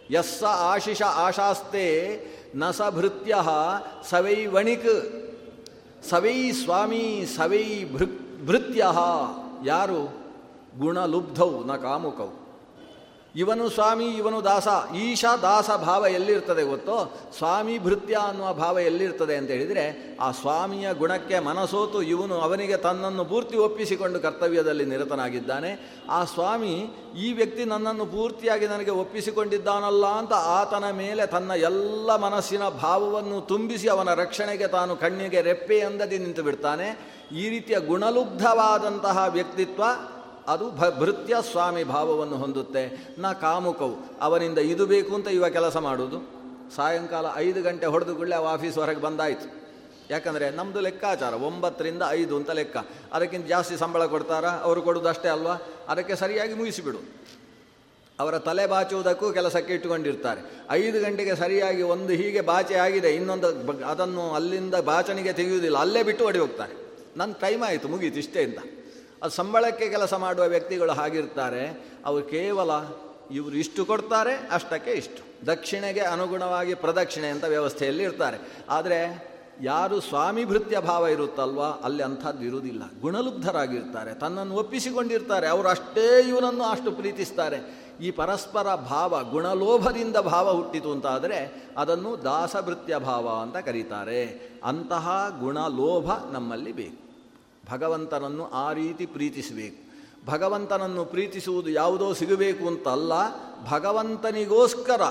[0.10, 1.86] ಯಸ್ಸ ಆಶಿಷ ಆಶಾಸ್ತೆ
[2.62, 3.34] ನ ಸ ಭೃತ್ಯ
[4.10, 4.92] ಸವೈ ವಣಿಕ್
[6.10, 8.06] ಸವೈ ಸ್ವಾಮಿ ಸವೈ ಭೃ
[8.46, 8.84] ಭೃತ್ಯ
[9.64, 10.02] ಯಾರು
[10.80, 12.30] ಗುಣಲುಬ್ಧೌ ನ ಕಾಮುಕೌ
[13.36, 19.50] ಇವನು ಸ್ವಾಮಿ, ಇವನು ದಾಸ, ಈಶ ದಾಸ ಭಾವ ಎಲ್ಲಿರ್ತದೆ ಗೊತ್ತೋ, ಸ್ವಾಮಿ ಭೃತ್ಯ ಅನ್ನುವ ಭಾವ ಎಲ್ಲಿರ್ತದೆ ಅಂತ
[19.50, 26.00] ಹೇಳಿದರೆ, ಆ ಸ್ವಾಮಿಯ ಗುಣಕ್ಕೆ ಮನಸೋತು ಇವನು ಅವನಿಗೆ ತನ್ನನ್ನು ಪೂರ್ತಿ ಒಪ್ಪಿಸಿಕೊಂಡು ಕರ್ತವ್ಯದಲ್ಲಿ ನಿರತನಾಗಿದ್ದಾನೆ.
[26.10, 33.42] ಆ ಸ್ವಾಮಿ ಈ ವ್ಯಕ್ತಿ ನನ್ನನ್ನು ಪೂರ್ತಿಯಾಗಿ ನನಗೆ ಒಪ್ಪಿಸಿಕೊಂಡಿದ್ದಾನಲ್ಲ ಅಂತ ಆತನ ಮೇಲೆ ತನ್ನ ಎಲ್ಲ ಮನಸ್ಸಿನ ಭಾವವನ್ನು
[33.42, 37.20] ತುಂಬಿಸಿ ಅವನ ರಕ್ಷಣೆಗೆ ತಾನು ಕಣ್ಣಿಗೆ ರೆಪ್ಪೆ ಅಂದದಿ ನಿಂತು ಬಿಡ್ತಾನೆ.
[37.32, 39.84] ಈ ರೀತಿಯ ಗುಣಲುಬ್ಧವಾದಂತಹ ವ್ಯಕ್ತಿತ್ವ
[40.50, 42.84] ಅದು ಭ ಭೃತ್ಯ ಸ್ವಾಮಿ ಭಾವವನ್ನು ಹೊಂದುತ್ತೆ.
[43.20, 46.18] ನ ಕಾಮುಕವು, ಅವನಿಂದ ಇದು ಬೇಕು ಅಂತ ಇವ ಕೆಲಸ ಮಾಡುವುದು
[46.76, 49.48] ಸಾಯಂಕಾಲ ಐದು ಗಂಟೆ ಹೊಡೆದು ಕೂಡಲೇ ಅವ ಆಫೀಸ್ ಹೊರಗೆ ಬಂದಾಯಿತು.
[50.10, 52.78] ಯಾಕಂದರೆ ನಮ್ಮದು ಲೆಕ್ಕಾಚಾರ, ಒಂಬತ್ತರಿಂದ ಐದು ಅಂತ ಲೆಕ್ಕ.
[53.14, 54.50] ಅದಕ್ಕಿಂತ ಜಾಸ್ತಿ ಸಂಬಳ ಕೊಡ್ತಾರಾ?
[54.50, 55.56] ಅವರು ಕೊಡೋದು ಅಷ್ಟೇ ಅಲ್ವಾ?
[55.88, 56.98] ಅದಕ್ಕೆ ಸರಿಯಾಗಿ ಮುಗಿಸಿಬಿಡು.
[58.20, 60.42] ಅವರ ತಲೆ ಬಾಚುವುದಕ್ಕೂ ಕೆಲಸಕ್ಕೆ ಇಟ್ಟುಕೊಂಡಿರ್ತಾರೆ.
[60.70, 63.48] ಐದು ಗಂಟೆಗೆ ಸರಿಯಾಗಿ ಒಂದು ಹೀಗೆ ಬಾಚೆ ಆಗಿದೆ, ಇನ್ನೊಂದು
[63.86, 65.78] ಅದನ್ನು ಅಲ್ಲಿಂದ ಬಾಚಣಿಗೆ ತೆಗೆಯುವುದಿಲ್ಲ.
[65.78, 66.76] ಅಲ್ಲೇ ಬಿಟ್ಟು ಓಡಿ ಹೋಗ್ತಾರೆ.
[67.18, 68.58] ನನ್ನ ಟೈಮ್ ಆಯಿತು, ಮುಗೀತು ಇಷ್ಟೇ ಅಂತ
[69.24, 71.88] ಅದು ಸಂಬಳಕ್ಕೆ ಕೆಲಸ ಮಾಡುವ ವ್ಯಕ್ತಿಗಳು ಹಾಗಿರ್ತಾರೆ.
[72.06, 72.70] ಅವರು ಕೇವಲ
[73.32, 75.48] ಇವರು ಇಷ್ಟು ಕೊಡ್ತಾರೆ, ಅಷ್ಟಕ್ಕೆ ಇಷ್ಟು.
[75.48, 78.64] ದಕ್ಷಿಣೆಗೆ ಅನುಗುಣವಾಗಿ ಪ್ರದಕ್ಷಿಣೆ ಅಂತ ವ್ಯವಸ್ಥೆಯಲ್ಲಿ ಇರ್ತಾರೆ.
[78.70, 79.30] ಆದರೆ
[79.62, 82.82] ಯಾರು ಸ್ವಾಮಿ ಭೃತ್ಯ ಭಾವ ಇರುತ್ತಲ್ವಾ, ಅಲ್ಲಿ ಅಂಥದ್ದು ಇರುವುದಿಲ್ಲ.
[83.02, 87.90] ಗುಣಲುಬ್ಧರಾಗಿರ್ತಾರೆ, ತನ್ನನ್ನು ಒಪ್ಪಿಸಿಕೊಂಡಿರ್ತಾರೆ, ಅವರು ಅಷ್ಟೇ ಇವನನ್ನು ಅಷ್ಟು ಪ್ರೀತಿಸ್ತಾರೆ.
[88.02, 94.52] ಈ ಪರಸ್ಪರ ಭಾವ, ಗುಣಲೋಭದಿಂದ ಭಾವ ಹುಟ್ಟಿತು ಅಂತಾದರೆ ಅದನ್ನು ದಾಸಭೃತ್ಯ ಭಾವ ಅಂತ ಕರೀತಾರೆ.
[94.64, 97.09] ಅಂತಹ ಗುಣಲೋಭ ನಮ್ಮಲ್ಲಿ ಬೇಕು.
[97.72, 99.90] ಭಗವಂತನನ್ನು ಆ ರೀತಿ ಪ್ರೀತಿಸಬೇಕು.
[100.26, 103.14] ಭಗವಂತನನ್ನು ಪ್ರೀತಿಸುವುದು ಯಾವುದೋ ಸಿಗಬೇಕು ಅಂತಲ್ಲ,
[103.70, 105.02] ಭಗವಂತನಿಗೋಸ್ಕರ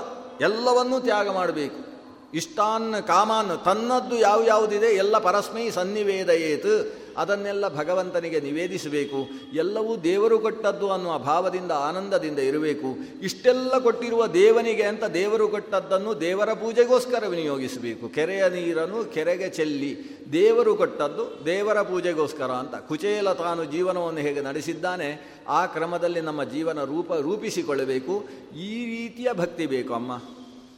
[0.41, 1.89] ಎಲ್ಲವನ್ನೂ ತ್ಯಾಗ ಮಾಡಬೇಕು.
[2.33, 6.98] ಇಷ್ಟಾನ್ ಕಾಮಾನ್ ತನ್ನದ್ದು ಯಾವ್ಯಾವುದಿದೆ ಎಲ್ಲ ಪರಸ್ಮೈ ಸನ್ನಿವೇದಯೇತ್.
[7.19, 9.29] ಅದನ್ನೆಲ್ಲ ಭಗವಂತನಿಗೆ ನಿವೇದಿಸಬೇಕು.
[9.53, 12.89] ಎಲ್ಲವೂ ದೇವರು ಕೊಟ್ಟದ್ದು ಅನ್ನುವ ಭಾವದಿಂದ, ಆನಂದದಿಂದ ಇರಬೇಕು.
[13.21, 18.09] ಇಷ್ಟೆಲ್ಲ ಕೊಟ್ಟಿರುವ ದೇವನಿಗೆ ಅಂತ ದೇವರು ಕೊಟ್ಟದ್ದನ್ನು ದೇವರ ಪೂಜೆಗೋಸ್ಕರ ವಿನಿಯೋಗಿಸಬೇಕು.
[18.09, 19.91] ಕೆರೆಯ ನೀರನ್ನು ಕೆರೆಗೆ ಚೆಲ್ಲಿ
[20.33, 22.75] ದೇವರು ಕೊಟ್ಟದ್ದು ದೇವರ ಪೂಜೆಗೋಸ್ಕರ ಅಂತ.
[22.75, 25.09] ಕುಚೇಲ ತಾನು ಜೀವನವನ್ನು ಹೇಗೆ ನಡೆಸಿದ್ದಾನೆ,
[25.47, 28.25] ಆ ಕ್ರಮದಲ್ಲಿ ನಮ್ಮ ಜೀವನ ರೂಪ ರೂಪಿಸಿಕೊಳ್ಳಬೇಕು.
[28.59, 30.11] ಈ ರೀತಿಯ ಭಕ್ತಿ ಬೇಕು ಅಮ್ಮ.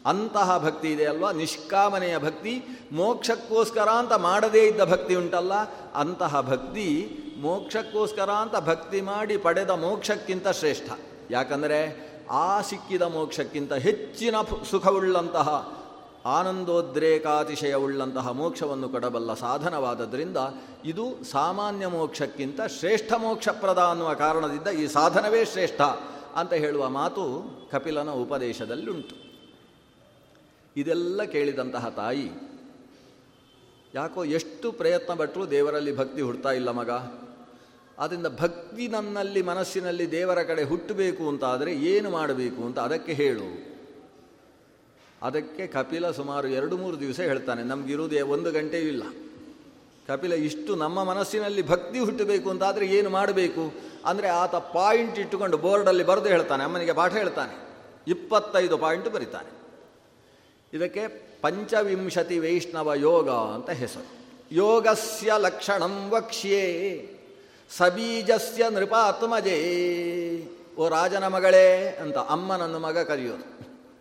[0.05, 1.31] ಅಂತಹ ಭಕ್ತಿ ಇದೆ ಅಲ್ವಾ?
[1.31, 2.63] ನಿಷ್ಕಾಮನೆಯ ಭಕ್ತಿ.
[2.91, 5.53] ಮೋಕ್ಷಕ್ಕೋಸ್ಕರ ಅಂತ ಮಾಡದೇ ಇದ್ದ ಭಕ್ತಿ ಉಂಟಲ್ಲ?
[5.96, 10.91] ಅಂತಹ ಭಕ್ತಿ, ಮೋಕ್ಷಕ್ಕೋಸ್ಕರ ಅಂತ ಭಕ್ತಿ ಮಾಡಿ ಪಡೆದ ಮೋಕ್ಷಕ್ಕಿಂತ ಶ್ರೇಷ್ಠ.
[11.31, 14.36] ಯಾಕಂದರೆ ಆ ಸಿಕ್ಕಿದ ಮೋಕ್ಷಕ್ಕಿಂತ ಹೆಚ್ಚಿನ
[14.70, 15.77] ಸುಖವುಳ್ಳಂತಹ,
[16.25, 20.38] ಆನಂದೋದ್ರೇಕಾತಿಶಯವುಳ್ಳಂತಹ ಮೋಕ್ಷವನ್ನು ಕೊಡಬಲ್ಲ ಸಾಧನವಾದದ್ರಿಂದ
[20.86, 25.81] ಇದು ಸಾಮಾನ್ಯ ಮೋಕ್ಷಕ್ಕಿಂತ ಶ್ರೇಷ್ಠ ಮೋಕ್ಷಪ್ರದ ಅನ್ನುವ ಕಾರಣದಿಂದ ಈ ಸಾಧನವೇ ಶ್ರೇಷ್ಠ
[26.36, 29.31] ಅಂತ ಹೇಳುವ ಮಾತು ಕಪಿಲನ ಉಪದೇಶದಲ್ಲುಂಟು.
[30.75, 32.28] ಇದೆಲ್ಲ ಕೇಳಿದಂತಹ ತಾಯಿ,
[33.94, 36.92] ಯಾಕೋ ಎಷ್ಟು ಪ್ರಯತ್ನ ಪಟ್ಟರೂ ದೇವರಲ್ಲಿ ಭಕ್ತಿ ಹುಡ್ತಾ ಇಲ್ಲ ಮಗ.
[37.98, 43.50] ಆದ್ದರಿಂದ ಭಕ್ತಿ ನನ್ನಲ್ಲಿ, ಮನಸ್ಸಿನಲ್ಲಿ ದೇವರ ಕಡೆ ಹುಟ್ಟಬೇಕು ಅಂತ ಆದರೆ ಏನು ಮಾಡಬೇಕು ಅಂತ ಅದಕ್ಕೆ ಹೇಳು.
[45.22, 49.04] ಅದಕ್ಕೆ ಕಪಿಲ ಸುಮಾರು ಎರಡು ಮೂರು ದಿವಸ ಹೇಳ್ತಾನೆ ನಮಗಿರುವುದೇ ಒಂದು ಗಂಟೆಯೂ ಇಲ್ಲ.
[50.08, 53.63] ಕಪಿಲ, ಇಷ್ಟು ನಮ್ಮ ಮನಸ್ಸಿನಲ್ಲಿ ಭಕ್ತಿ ಹುಟ್ಟಬೇಕು ಅಂತಾದರೆ ಏನು ಮಾಡಬೇಕು?
[54.06, 57.56] ಅಂದರೆ ಆತ ಪಾಯಿಂಟ್ ಇಟ್ಟುಕೊಂಡು ಬೋರ್ಡಲ್ಲಿ ಬರೆದು ಹೇಳ್ತಾನೆ, ಅಮ್ಮನಿಗೆ ಪಾಠ ಹೇಳ್ತಾನೆ.
[58.08, 59.51] ಇಪ್ಪತ್ತೈದು ಪಾಯಿಂಟ್ ಬರೀತಾನೆ.
[60.74, 61.08] ಇದಕ್ಕೆ
[61.42, 64.22] ಪಂಚವಿಂಶತಿ ವೈಷ್ಣವ ಯೋಗ ಅಂತ ಹೆಸರು.
[64.51, 66.62] ಯೋಗಸ್ಯ ಲಕ್ಷಣಂ ವಕ್ಷ್ಯೇ,
[67.78, 69.58] ಸಬೀಜಸ್ಯ ನೃಪಾತ್ಮಜೇ.
[70.78, 73.44] ಓ ರಾಜನ ಮಗಳೇ ಅಂತ ಅಮ್ಮನನ್ನು ಮಗ ಕರೆಯೋದು.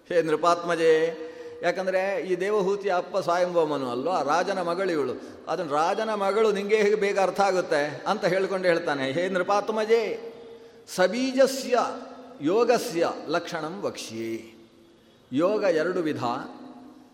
[0.09, 1.17] ಹೇ ನೃಪಾತ್ಮಜೇ,
[1.62, 4.23] ಯಾಕಂದರೆ ಈ ದೇವಹೂತಿ ಅಪ್ಪ ಸ್ವಯಂಭವಮನು ಅಲ್ವಾ?
[4.23, 5.12] ರಾಜನ ಮಗಳು ಇವಳು.
[5.49, 9.12] ಅದನ್ನು ರಾಜನ ಮಗಳು ನಿಂಗೆ ಹೇಗೆ ಬೇಗ ಅರ್ಥ ಆಗುತ್ತೆ ಅಂತ ಹೇಳ್ಕೊಂಡು ಹೇಳ್ತಾನೆ.
[9.12, 10.33] ಹೇ ನೃಪಾತ್ಮಜೇ,
[10.95, 11.78] ಸಬೀಜಸ್ಯ
[12.43, 14.54] ಯೋಗಸ್ಯ ಲಕ್ಷಣಂ ವಕ್ಷ್ಯೇ.
[15.33, 16.25] ಯೋಗ ಎರಡು ವಿಧ.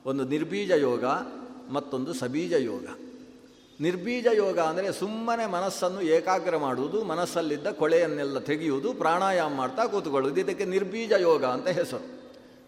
[0.06, 1.04] ಒಂದು ನಿರ್ಬೀಜ ಯೋಗ,
[1.70, 2.86] ಮತ್ತೊಂದು ಸಬೀಜ ಯೋಗ.
[3.80, 10.40] ನಿರ್ಬೀಜ ಯೋಗ ಅಂದರೆ ಸುಮ್ಮನೆ ಮನಸ್ಸನ್ನು ಏಕಾಗ್ರ ಮಾಡುವುದು, ಮನಸ್ಸಲ್ಲಿದ್ದ ಕೊಳೆಯನ್ನೆಲ್ಲ ತೆಗೆಯುವುದು, ಪ್ರಾಣಾಯಾಮ ಮಾಡ್ತಾ ಕೂತ್ಕೊಳ್ಳುವುದು.
[10.40, 12.16] ಇದಕ್ಕೆ ನಿರ್ಬೀಜ ಯೋಗ ಅಂತ ಹೆಸರು.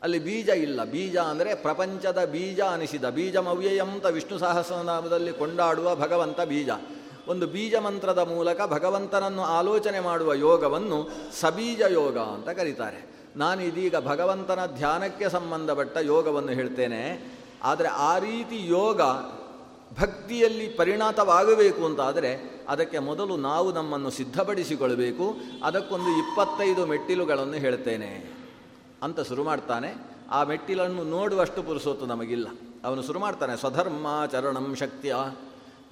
[0.03, 0.85] ಅಲ್ಲಿ ಬೀಜ ಇಲ್ಲ.
[0.85, 6.70] ಬೀಜ ಅಂದರೆ ಪ್ರಪಂಚದ ಬೀಜ ಅನಿಸಿದ ಬೀಜಮವ್ಯಯಂತ ವಿಷ್ಣು ಸಹಸ್ರನಾಮದಲ್ಲಿ ಕೊಂಡಾಡುವ ಭಗವಂತ ಬೀಜ.
[7.29, 13.17] ಒಂದು ಬೀಜ ಮಂತ್ರದ ಮೂಲಕ ಭಗವಂತನನ್ನು ಆಲೋಚನೆ ಮಾಡುವ ಯೋಗವನ್ನು ಸಬೀಜ ಯೋಗ ಅಂತ ಕರೀತಾರೆ.
[13.37, 17.33] ನಾನು ಇದೀಗ ಭಗವಂತನ ಧ್ಯಾನಕ್ಕೆ ಸಂಬಂಧಪಟ್ಟ ಯೋಗವನ್ನು ಹೇಳ್ತೇನೆ.
[17.62, 19.01] ಆದರೆ ಆ ರೀತಿ ಯೋಗ
[20.01, 25.37] ಭಕ್ತಿಯಲ್ಲಿ ಪರಿಣತವಾಗಬೇಕು ಅಂತಾದರೆ ಅದಕ್ಕೆ ಮೊದಲು ನಾವು ನಮ್ಮನ್ನು ಸಿದ್ಧಪಡಿಸಿಕೊಳ್ಳಬೇಕು.
[25.64, 28.35] ಅದಕ್ಕೊಂದು ಇಪ್ಪತ್ತೈದು ಮೆಟ್ಟಿಲುಗಳನ್ನು ಹೇಳ್ತೇನೆ.
[29.03, 29.95] ಅಂತ ಶುರು ಮಾಡ್ತಾನೆ.
[30.31, 32.49] ಆ ಮೆಟ್ಟಿಲನ್ನು ನೋಡುವಷ್ಟು ಪುರುಸೋತು ನಮಗಿಲ್ಲ.
[32.85, 33.57] ಅವನು ಶುರು ಮಾಡ್ತಾನೆ.
[33.57, 35.14] ಸ್ವಧರ್ಮಾಚರಣಂ ಶಕ್ತಿಯ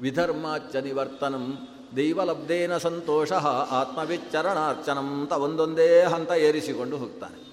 [0.01, 0.47] ವಿಧರ್ಮ
[0.83, 3.33] ನಿವರ್ತನಂ ದೈವಲಬ್ಧೇನ ಸಂತೋಷ
[3.71, 7.47] ಆತ್ಮವಿಚ್ಚರಣಾರ್ಚನಂ ಅಂತ ಒಂದೊಂದೇ ಹಂತ ಏರಿಸಿಕೊಂಡು ಹೋಗ್ತಾನೆ.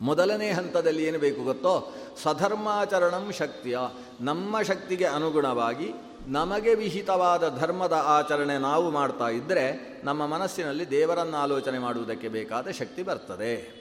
[0.00, 3.78] ಮೊದಲನೇ ಹಂತದಲ್ಲಿ ಏನು ಬೇಕು ಗೊತ್ತೋ, ಸಧರ್ಮಾಚರಣಂ ಶಕ್ತಿಯ.
[4.20, 5.92] ನಮ್ಮ ಶಕ್ತಿಗೆ ಅನುಗುಣವಾಗಿ
[6.26, 13.80] ನಮಗೆ ವಿಹಿತವಾದ ಧರ್ಮದ ಆಚರಣೆ ನಾವು ಮಾಡ್ತಾ ಇದ್ದರೆ ನಮ್ಮ ಮನಸ್ಸಿನಲ್ಲಿ ದೇವರನ್ನು ಆಲೋಚನೆ ಮಾಡುವುದಕ್ಕೆ ಬೇಕಾದ ಶಕ್ತಿ ಬರ್ತದೆ.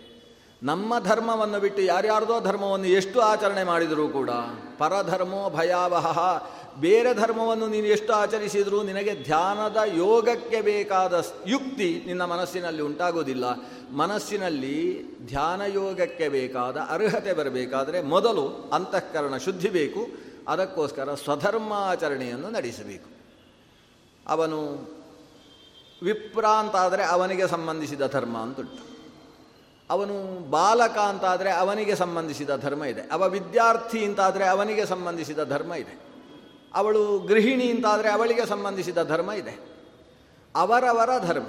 [0.64, 4.30] ನಮ್ಮ ಧರ್ಮವನ್ನು ಬಿಟ್ಟು ಯಾರ್ಯಾರ್ದೋ ಧರ್ಮವನ್ನು ಎಷ್ಟು ಆಚರಣೆ ಮಾಡಿದರೂ ಕೂಡ
[4.78, 6.20] ಪರಧರ್ಮೋ ಭಯಾವಹ
[6.80, 13.46] ಬೇರೆ ಧರ್ಮವನ್ನು ನೀನು ಎಷ್ಟು ಆಚರಿಸಿದರೂ ನಿನಗೆ ಧ್ಯಾನದ ಯೋಗಕ್ಕೆ ಬೇಕಾದ ಯುಕ್ತಿ ನಿನ್ನ ಮನಸ್ಸಿನಲ್ಲಿ ಉಂಟಾಗೋದಿಲ್ಲ
[13.92, 20.08] ಮನಸ್ಸಿನಲ್ಲಿ ಧ್ಯಾನ ಯೋಗಕ್ಕೆ ಬೇಕಾದ ಅರ್ಹತೆ ಬರಬೇಕಾದರೆ ಮೊದಲು ಅಂತಃಕರಣ ಶುದ್ಧಿ ಬೇಕು,
[20.48, 23.10] ಅದಕ್ಕೋಸ್ಕರ ಸ್ವಧರ್ಮಾಚರಣೆಯನ್ನು ನಡೆಸಬೇಕು.
[24.28, 24.60] ಅವನು
[26.04, 28.90] ವಿಪ್ರ ಅಂತಾದರೆ ಅವನಿಗೆ ಸಂಬಂಧಿಸಿದ ಧರ್ಮ ಅಂತುಂಟು.
[29.90, 33.02] ಅವನು ಬಾಲಕ ಅಂತಾದರೆ ಅವನಿಗೆ ಸಂಬಂಧಿಸಿದ ಧರ್ಮ ಇದೆ.
[33.12, 36.09] ಅವ ವಿದ್ಯಾರ್ಥಿ ಅಂತಾದರೆ ಅವನಿಗೆ ಸಂಬಂಧಿಸಿದ ಧರ್ಮ ಇದೆ.
[36.76, 39.60] ಅವಳು ಗೃಹಿಣಿ ಅಂತಾದರೆ ಅವಳಿಗೆ ಸಂಬಂಧಿಸಿದ ಧರ್ಮ ಇದೆ.
[40.56, 41.48] ಅವರವರ ಧರ್ಮ.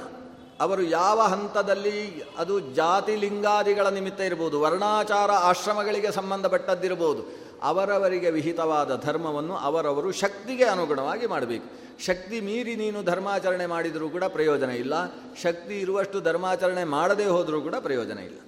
[0.61, 10.13] ಅವರು ಯಾವ ಹಂತದಲ್ಲಿ ಅದು ಜಾತಿ ಲಿಂಗಾದಿಗಳ ನಿಮಿತ್ತ ಇರ್ಬೋದು, ವರ್ಣಾಚಾರ ಆಶ್ರಮಗಳಿಗೆ ಸಂಬಂಧಪಟ್ಟದ್ದಿರ್ಬೋದು, ಅವರವರಿಗೆ ವಿಹಿತವಾದ ಧರ್ಮವನ್ನು ಅವರವರು
[10.13, 11.81] ಶಕ್ತಿಗೆ ಅನುಗುಣವಾಗಿ ಮಾಡಬೇಕು.
[12.07, 14.95] ಶಕ್ತಿ ಮೀರಿ ನೀನು ಧರ್ಮಾಚರಣೆ ಮಾಡಿದರೂ ಕೂಡ ಪ್ರಯೋಜನ ಇಲ್ಲ.
[15.43, 18.39] ಶಕ್ತಿ ಇರುವಷ್ಟು ಧರ್ಮಾಚರಣೆ ಮಾಡದೇ ಹೋದರೂ ಕೂಡ ಪ್ರಯೋಜನ ಇಲ್ಲ.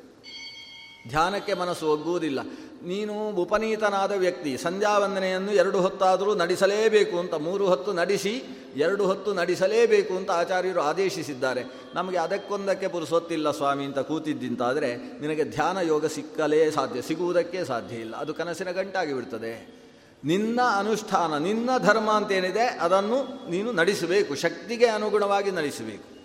[1.09, 2.41] ಧ್ಯಾನಕ್ಕೆ ಮನಸ್ಸು ಒಗ್ಗುವುದಿಲ್ಲ.
[2.85, 8.43] ನೀನು ಉಪನೀತನಾದ ವ್ಯಕ್ತಿ, ಸಂಧ್ಯಾವಂದನೆಯನ್ನು ಎರಡು ಹೊತ್ತಾದರೂ ನಡೆಸಲೇಬೇಕು ಅಂತ, ಮೂರು ಹೊತ್ತು ನಡೆಸಿ,
[8.77, 11.65] ಎರಡು ಹೊತ್ತು ನಡೆಸಲೇಬೇಕು ಅಂತ ಆಚಾರ್ಯರು ಆದೇಶಿಸಿದ್ದಾರೆ.
[11.95, 18.17] ನಮಗೆ ಅದಕ್ಕೊಂದಕ್ಕೆ ಪುರುಸೊತ್ತಿಲ್ಲ ಸ್ವಾಮಿ ಅಂತ ಕೂತಿದ್ದಿಂತಾದರೆ, ನಿನಗೆ ಧ್ಯಾನ ಯೋಗ ಸಿಕ್ಕಲೇ ಸಾಧ್ಯ, ಸಿಗುವುದಕ್ಕೆ ಸಾಧ್ಯ ಇಲ್ಲ.
[18.17, 19.83] ಅದು ಕನಸಿನ ಗಂಟಾಗಿ ಬಿಡ್ತದೆ.
[20.25, 26.22] ನಿನ್ನ ಅನುಷ್ಠಾನ, ನಿನ್ನ ಧರ್ಮ ಅಂತೇನಿದೆ, ಅದನ್ನು ನೀನು ನಡೆಸಬೇಕು, ಶಕ್ತಿಗೆ ಅನುಗುಣವಾಗಿ ನಡೆಸಬೇಕು.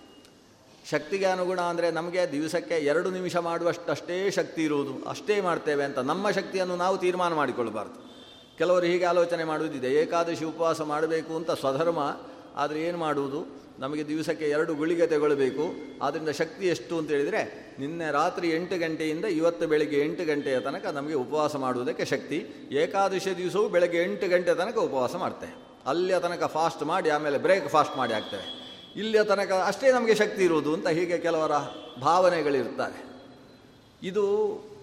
[0.90, 5.08] ಶಕ್ತಿಗೆ ಅನುಗುಣ ಅಂದರೆ ನಮಗೆ ದಿವಸಕ್ಕೆ ಎರಡು ನಿಮಿಷ ಮಾಡುವಷ್ಟಷ್ಟೇ ಶಕ್ತಿ ಇರುವುದು.
[5.08, 7.96] ಅಷ್ಟೇ ಮಾಡ್ತೇವೆ ಅಂತ ನಮ್ಮ ಶಕ್ತಿಯನ್ನು ನಾವು ತೀರ್ಮಾನ ಮಾಡಿಕೊಳ್ಳಬಾರ್ದು.
[8.58, 11.98] ಕೆಲವರು ಹೀಗೆ ಆಲೋಚನೆ ಮಾಡುವುದಿದೆ, ಏಕಾದಶಿ ಉಪವಾಸ ಮಾಡಬೇಕು ಅಂತ ಸ್ವಧರ್ಮ,
[12.56, 13.46] ಆದರೆ ಏನು ಮಾಡುವುದು?
[13.78, 15.64] ನಮಗೆ ದಿವಸಕ್ಕೆ ಎರಡು ಗುಳಿಗೆ ತಗೊಳ್ಬೇಕು.
[16.02, 21.14] ಆದ್ದರಿಂದ ಶಕ್ತಿ ಎಷ್ಟು ಅಂತ ಹೇಳಿದರೆ, ನಿನ್ನೆ ರಾತ್ರಿ ಎಂಟು ಗಂಟೆಯಿಂದ ಇವತ್ತು ಬೆಳಗ್ಗೆ ಎಂಟು ಗಂಟೆಯ ತನಕ ನಮಗೆ
[21.14, 22.38] ಉಪವಾಸ ಮಾಡುವುದಕ್ಕೆ ಶಕ್ತಿ.
[22.72, 25.52] ಏಕಾದಶಿ ದಿವಸವೂ ಬೆಳಗ್ಗೆ ಎಂಟು ಗಂಟೆ ತನಕ ಉಪವಾಸ ಮಾಡ್ತೇವೆ.
[25.86, 28.57] ಅಲ್ಲಿಯ ತನಕ ಫಾಸ್ಟ್ ಮಾಡಿ, ಆಮೇಲೆ ಬ್ರೇಕ್ ಫಾಸ್ಟ್ ಮಾಡಿ ಆಗ್ತೇವೆ
[28.96, 31.52] ಇಲ್ಲಿಯ ತನಕ ಅಷ್ಟೇ ನಮಗೆ ಶಕ್ತಿ ಇರುವುದು ಅಂತ ಹೀಗೆ ಕೆಲವರ
[32.00, 33.04] ಭಾವನೆಗಳಿರ್ತಾರೆ
[34.02, 34.24] ಇದು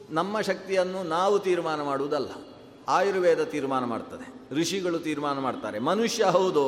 [0.09, 2.29] ನಮ್ಮ ಶಕ್ತಿಯನ್ನು ನಾವು ತೀರ್ಮಾನ ಮಾಡುವುದಲ್ಲ.
[2.87, 4.55] ಆಯುರ್ವೇದ ತೀರ್ಮಾನ ಮಾಡ್ತದೆ.
[4.55, 5.79] ಋಷಿಗಳು ತೀರ್ಮಾನ ಮಾಡ್ತಾರೆ.
[5.79, 6.65] ಮನುಷ್ಯ ಹೌದು,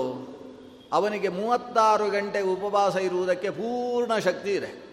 [0.93, 4.83] ಅವನಿಗೆ ಮೂವತ್ತಾರು ಗಂಟೆ ಉಪವಾಸ ಇರುವುದಕ್ಕೆ ಪೂರ್ಣ ಶಕ್ತಿ ಇದೆ.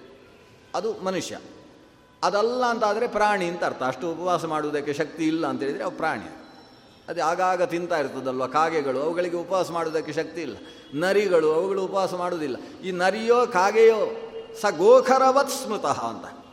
[0.75, 1.39] ಅದು ಮನುಷ್ಯ.
[2.23, 3.83] ಅದಲ್ಲ ಅಂತಾದರೆ ಪ್ರಾಣಿ ಅಂತ ಅರ್ಥ.
[3.83, 6.44] ಅಷ್ಟು ಉಪವಾಸ ಮಾಡುವುದಕ್ಕೆ ಶಕ್ತಿ ಇಲ್ಲ ಅಂತ ಹೇಳಿದರೆ ಅವು ಪ್ರಾಣಿ.
[7.09, 9.03] ಅದೇ ಆಗಾಗ ತಿಂತಾ ಇರ್ತದಲ್ವ ಕಾಗೆಗಳು?
[9.03, 10.57] ಅವುಗಳಿಗೆ ಉಪವಾಸ ಮಾಡೋದಕ್ಕೆ ಶಕ್ತಿ ಇಲ್ಲ.
[10.95, 12.57] ನರಿಗಳು, ಅವುಗಳು ಉಪವಾಸ ಮಾಡುವುದಿಲ್ಲ.
[12.85, 16.45] ಈ ನರಿಯೋ, ಕಾಗೆಯೋ, ಸ ಗೋಖರವತ್ ಸ್ಮೃತಃ ಅಂತ.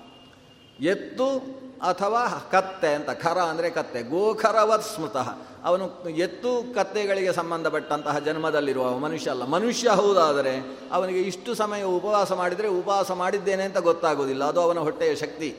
[0.82, 5.30] ಎತ್ತು ಅಥವಾ ಕತ್ತೆ ಅಂತ, ಖರ ಅಂದರೆ ಕತ್ತೆ, ಗೋಖರವತ್ ಸ್ಮೃತಃ.
[5.64, 9.46] ಅವನು ಎತ್ತು ಕತ್ತೆಗಳಿಗೆ ಸಂಬಂಧಪಟ್ಟಂತಹ ಜನ್ಮದಲ್ಲಿರುವ ಮನುಷ್ಯ ಅಲ್ಲ.
[9.46, 15.56] ಮನುಷ್ಯ ಹೌದಾದರೆ ಅವನಿಗೆ ಇಷ್ಟು ಸಮಯ ಉಪವಾಸ ಮಾಡಿದರೆ ಉಪವಾಸ ಮಾಡಿದ್ದೇನೆ ಅಂತ ಗೊತ್ತಾಗೋದಿಲ್ಲ ಅದು ಅವನ ಹೊಟ್ಟೆಯ ಶಕ್ತಿ.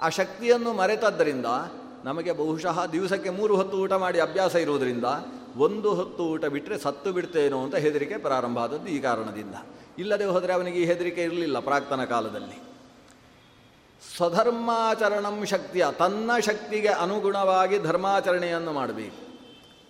[0.00, 1.46] ಆ ಶಕ್ತಿಯನ್ನು ಮರೆತದ್ದರಿಂದ
[2.04, 5.04] ನಮಗೆ ಬಹುಶಃ ದಿವಸಕ್ಕೆ ಮೂರು ಹೊತ್ತು ಊಟ ಮಾಡಿ ಅಭ್ಯಾಸ ಇರುವುದರಿಂದ
[5.56, 9.54] ಒಂದು ಹೊತ್ತು ಊಟ ಬಿಟ್ಟರೆ ಸತ್ತು ಬಿಡ್ತೇನೋ ಅಂತ ಹೆದರಿಕೆ ಪ್ರಾರಂಭ ಆದದ್ದು ಈ ಕಾರಣದಿಂದ.
[9.98, 12.62] ಇಲ್ಲದೆ ಹೋದರೆ ಅವನಿಗೆ ಈ ಹೆದರಿಕೆ ಇರಲಿಲ್ಲ ಪ್ರಾಕ್ತನ ಕಾಲದಲ್ಲಿ.
[14.16, 19.32] ಸ್ವಧರ್ಮಾಚರಣಂ ಶಕ್ತಿಯ ತನ್ನ ಶಕ್ತಿಗೆ ಅನುಗುಣವಾಗಿ ಧರ್ಮಾಚರಣೆಯನ್ನು ಮಾಡಬೇಕು.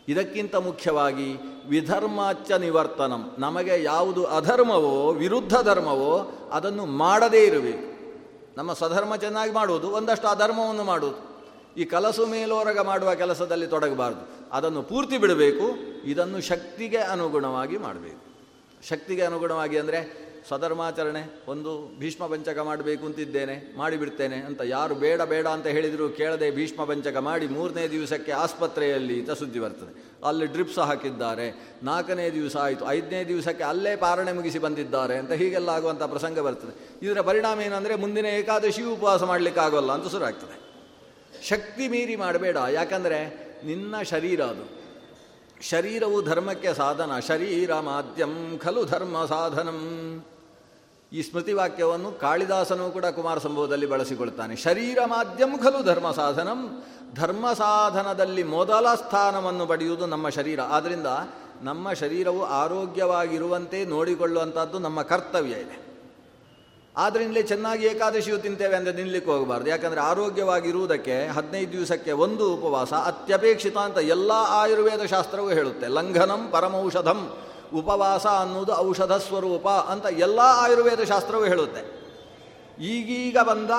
[0.09, 1.37] ಇದಕ್ಕಿಂತ ಮುಖ್ಯವಾಗಿ
[1.69, 3.37] ವಿಧರ್ಮಾಚ ನಿವರ್ತನಂ.
[3.39, 7.93] ನಮಗೆ ಯಾವುದು ಅಧರ್ಮವೋ, ವಿರುದ್ಧ ಧರ್ಮವೋ, ಅದನ್ನು ಮಾಡದೇ ಇರಬೇಕು.
[8.57, 11.32] ನಮ್ಮ ಸ್ವಧರ್ಮ ಚೆನ್ನಾಗಿ ಮಾಡುವುದು, ಒಂದಷ್ಟು ಅಧರ್ಮವನ್ನು ಮಾಡುವುದು.
[11.77, 14.25] ಈ ಕಲಸು ಮೇಲೋರಗ ಮಾಡುವ ಕೆಲಸದಲ್ಲಿ ತೊಡಗಬಾರ್ದು.
[14.53, 15.67] ಅದನ್ನು ಪೂರ್ತಿ ಬಿಡಬೇಕು,
[16.05, 18.21] ಇದನ್ನು ಶಕ್ತಿಗೆ ಅನುಗುಣವಾಗಿ ಮಾಡಬೇಕು.
[18.89, 20.01] ಶಕ್ತಿಗೆ ಅನುಗುಣವಾಗಿ ಅಂದರೆ
[20.49, 26.85] ಸ್ವಧರ್ಮಾಚರಣೆ ಒಂದು ಭೀಷ್ಮ ಪಂಚಕ ಮಾಡಬೇಕು ಅಂತಿದ್ದೇನೆ, ಮಾಡಿಬಿಡ್ತೇನೆ ಅಂತ ಯಾರು ಬೇಡ ಬೇಡ ಅಂತ ಹೇಳಿದರೂ ಕೇಳದೆ ಭೀಷ್ಮ
[26.85, 29.93] ಪಂಚಕ ಮಾಡಿ ಮೂರನೇ ದಿವಸಕ್ಕೆ ಆಸ್ಪತ್ರೆಯಲ್ಲಿ ಅಂತ ಸುದ್ದಿ ಬರ್ತದೆ.
[30.29, 31.47] ಅಲ್ಲಿ ಡ್ರಿಪ್ಸ್ ಹಾಕಿದ್ದಾರೆ.
[31.83, 32.85] ನಾಲ್ಕನೇ ದಿವಸ ಆಯಿತು.
[32.91, 36.75] ಐದನೇ ದಿವಸಕ್ಕೆ ಅಲ್ಲೇ ಪಾರಣೆ ಮುಗಿಸಿ ಬಂದಿದ್ದಾರೆ ಅಂತ ಹೀಗೆಲ್ಲ ಆಗುವಂಥ ಪ್ರಸಂಗ ಬರ್ತದೆ.
[37.07, 40.62] ಇದರ ಪರಿಣಾಮ ಏನಂದರೆ ಮುಂದಿನ ಏಕಾದಶಿ ಉಪವಾಸ ಮಾಡಲಿಕ್ಕಾಗೋಲ್ಲ ಅಂತ ಶುರು ಆಗ್ತದೆ.
[41.49, 42.57] ಶಕ್ತಿ ಮೀರಿ ಮಾಡಬೇಡ.
[42.71, 44.83] ಯಾಕಂದರೆ ನಿನ್ನ ಶರೀರ ಅದು.
[45.69, 47.19] ಶರೀರವು ಧರ್ಮಕ್ಕೆ ಸಾಧನ.
[47.19, 50.23] ಶರೀರ ಮಾಧ್ಯಂ ಖಲು ಧರ್ಮ ಸಾಧನಂ.
[51.13, 54.57] ಈ ಸ್ಮೃತಿ ವಾಕ್ಯವನ್ನು ಕಾಳಿದಾಸನೂ ಕೂಡ ಕುಮಾರ ಸಂಭವದಲ್ಲಿ ಬಳಸಿಕೊಳ್ತಾನೆ.
[54.57, 56.83] ಶರೀರ ಮಾಧ್ಯಮ ಖಲು ಧರ್ಮ ಸಾಧನಂ.
[57.15, 60.61] ಧರ್ಮ ಸಾಧನದಲ್ಲಿ ಮೊದಲ ಸ್ಥಾನವನ್ನು ಪಡೆಯುವುದು ನಮ್ಮ ಶರೀರ.
[60.61, 61.07] ಆದ್ದರಿಂದ
[61.63, 65.92] ನಮ್ಮ ಶರೀರವು ಆರೋಗ್ಯವಾಗಿರುವಂತೆ ನೋಡಿಕೊಳ್ಳುವಂಥದ್ದು ನಮ್ಮ ಕರ್ತವ್ಯ ಇದೆ.
[66.97, 69.71] ಆದ್ದರಿಂದಲೇ ಚೆನ್ನಾಗಿ ಏಕಾದಶಿಯು ತಿಂತೇವೆ ಅಂದರೆ ನಿಲ್ಲಕ್ಕೆ ಹೋಗಬಾರ್ದು.
[69.71, 75.89] ಯಾಕಂದರೆ ಆರೋಗ್ಯವಾಗಿರುವುದಕ್ಕೆ ಹದಿನೈದು ದಿವಸಕ್ಕೆ ಒಂದು ಉಪವಾಸ ಅತ್ಯಪೇಕ್ಷಿತ ಅಂತ ಎಲ್ಲ ಆಯುರ್ವೇದ ಶಾಸ್ತ್ರವೂ ಹೇಳುತ್ತೆ.
[75.89, 77.37] ಲಂಘನಂ ಪರಮೌಷಧಂ.
[77.75, 82.03] ಉಪವಾಸ ಅನ್ನೋದು ಔಷಧ ಸ್ವರೂಪ ಅಂತ ಎಲ್ಲ ಆಯುರ್ವೇದ ಶಾಸ್ತ್ರವೂ ಹೇಳುತ್ತೆ.
[82.85, 83.71] ಈಗೀಗ ಬಂದ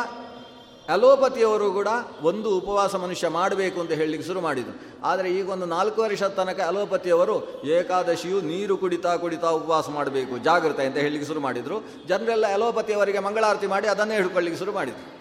[0.90, 1.88] ಅಲೋಪತಿಯವರು ಕೂಡ
[2.22, 5.06] ಒಂದು ಉಪವಾಸ ಮನುಷ್ಯ ಮಾಡಬೇಕು ಅಂತ ಹೇಳಲಿಕ್ಕೆ ಶುರು ಮಾಡಿದರು.
[5.06, 10.98] ಆದರೆ ಈಗ ಒಂದು ನಾಲ್ಕು ವರ್ಷದ ತನಕ ಅಲೋಪತಿಯವರು ಏಕಾದಶಿಯು ನೀರು ಕುಡಿತಾ ಕುಡಿತಾ ಉಪವಾಸ ಮಾಡಬೇಕು ಜಾಗೃತ ಅಂತ
[10.98, 12.08] ಹೇಳಲಿಕ್ಕೆ ಶುರು ಮಾಡಿದರು.
[12.08, 15.14] ಜನರೆಲ್ಲ ಅಲೋಪತಿಯವರಿಗೆ ಮಂಗಳಾರತಿ ಮಾಡಿ ಅದನ್ನೇ ಹಿಡ್ಕೊಳ್ಳಿಕ್ಕೆ ಶುರು ಮಾಡಿದರು.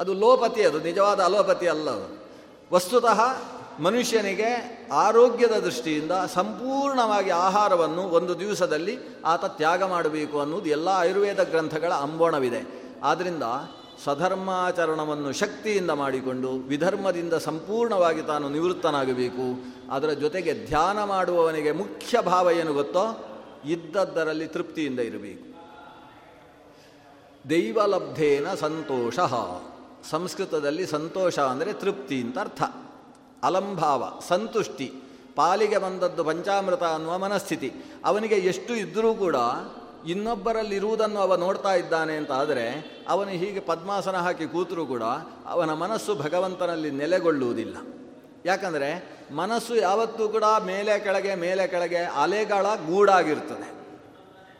[0.00, 2.24] ಅದು ಲೋಪತಿ ಅದು, ನಿಜವಾದ ಅಲೋಪತಿ ಅಲ್ಲ ಅದು.
[2.72, 3.20] ವಸ್ತುತಃ
[3.78, 12.84] ಮನುಷ್ಯನಿಗೆ ಆರೋಗ್ಯದ ದೃಷ್ಟಿಯಿಂದ ಸಂಪೂರ್ಣವಾಗಿ ಆಹಾರವನ್ನು ಒಂದು ದಿವಸದಲ್ಲಿ ಆತ ತ್ಯಾಗ ಮಾಡಬೇಕು ಅನ್ನೋದು ಎಲ್ಲ ಆಯುರ್ವೇದ ಗ್ರಂಥಗಳ ಅಂಬೋಣವಿದೆ.
[13.02, 13.42] ಆದ್ದರಿಂದ
[14.04, 19.64] ಸ್ವಧರ್ಮಾಚರಣವನ್ನು ಶಕ್ತಿಯಿಂದ ಮಾಡಿಕೊಂಡು ವಿಧರ್ಮದಿಂದ ಸಂಪೂರ್ಣವಾಗಿ ತಾನು ನಿವೃತ್ತನಾಗಬೇಕು.
[19.90, 23.30] ಅದರ ಜೊತೆಗೆ ಧ್ಯಾನ ಮಾಡುವವನಿಗೆ ಮುಖ್ಯ ಭಾವ ಏನು ಗೊತ್ತೋ?
[23.64, 25.54] ಇದ್ದದ್ದರಲ್ಲಿ ತೃಪ್ತಿಯಿಂದ ಇರಬೇಕು.
[27.50, 29.18] ದೈವಲಬ್ಧೇನ ಸಂತೋಷ.
[30.10, 32.62] ಸಂಸ್ಕೃತದಲ್ಲಿ ಸಂತೋಷ ಅಂದರೆ ತೃಪ್ತಿ ಅಂತ ಅರ್ಥ.
[33.42, 34.92] ಅಲಂಭಾವ, ಸಂತುಷ್ಟಿ.
[35.36, 37.72] ಪಾಲಿಗೆ ಬಂದದ್ದು ಪಂಚಾಮೃತ ಅನ್ನುವ ಮನಸ್ಥಿತಿ.
[38.04, 39.36] ಅವನಿಗೆ ಎಷ್ಟು ಇದ್ದರೂ ಕೂಡ
[40.06, 45.02] ಇನ್ನೊಬ್ಬರಲ್ಲಿರುವುದನ್ನು ಅವ ನೋಡ್ತಾ ಇದ್ದಾನೆ ಅಂತ ಆದರೆ ಅವನು ಹೀಗೆ ಪದ್ಮಾಸನ ಹಾಕಿ ಕೂತರೂ ಕೂಡ
[45.46, 47.76] ಅವನ ಮನಸ್ಸು ಭಗವಂತನಲ್ಲಿ ನೆಲೆಗೊಳ್ಳುವುದಿಲ್ಲ.
[48.46, 53.74] ಯಾಕಂದರೆ ಮನಸ್ಸು ಯಾವತ್ತೂ ಕೂಡ ಮೇಲೆ ಕೆಳಗೆ ಮೇಲೆ ಕೆಳಗೆ ಅಲೆಗಳ ಗೂಡಾಗಿರ್ತದೆ.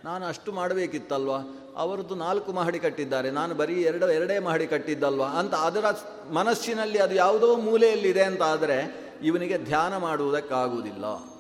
[0.05, 1.31] ನಾನು ಅಷ್ಟು ಮಾಡಬೇಕಿತ್ತಲ್ವ?
[1.77, 3.31] ಅವರದ್ದು ನಾಲ್ಕು ಮಹಡಿ ಕಟ್ಟಿದ್ದಾರೆ.
[3.31, 5.25] ನಾನು ಬರೀ ಎರಡು, ಎರಡೇ ಮಹಡಿ ಕಟ್ಟಿದ್ದಲ್ವ?
[5.25, 5.85] ಅಂತ ಅದರ
[6.33, 11.34] ಮನಸ್ಸಿನಲ್ಲಿ ಅದು ಯಾವುದೋ ಮೂಲೆಯಲ್ಲಿದೆ ಅಂತ ಆದರೆ ಇವನಿಗೆ ಧ್ಯಾನ ಮಾಡುವುದಕ್ಕಾಗುವುದಿಲ್ಲ.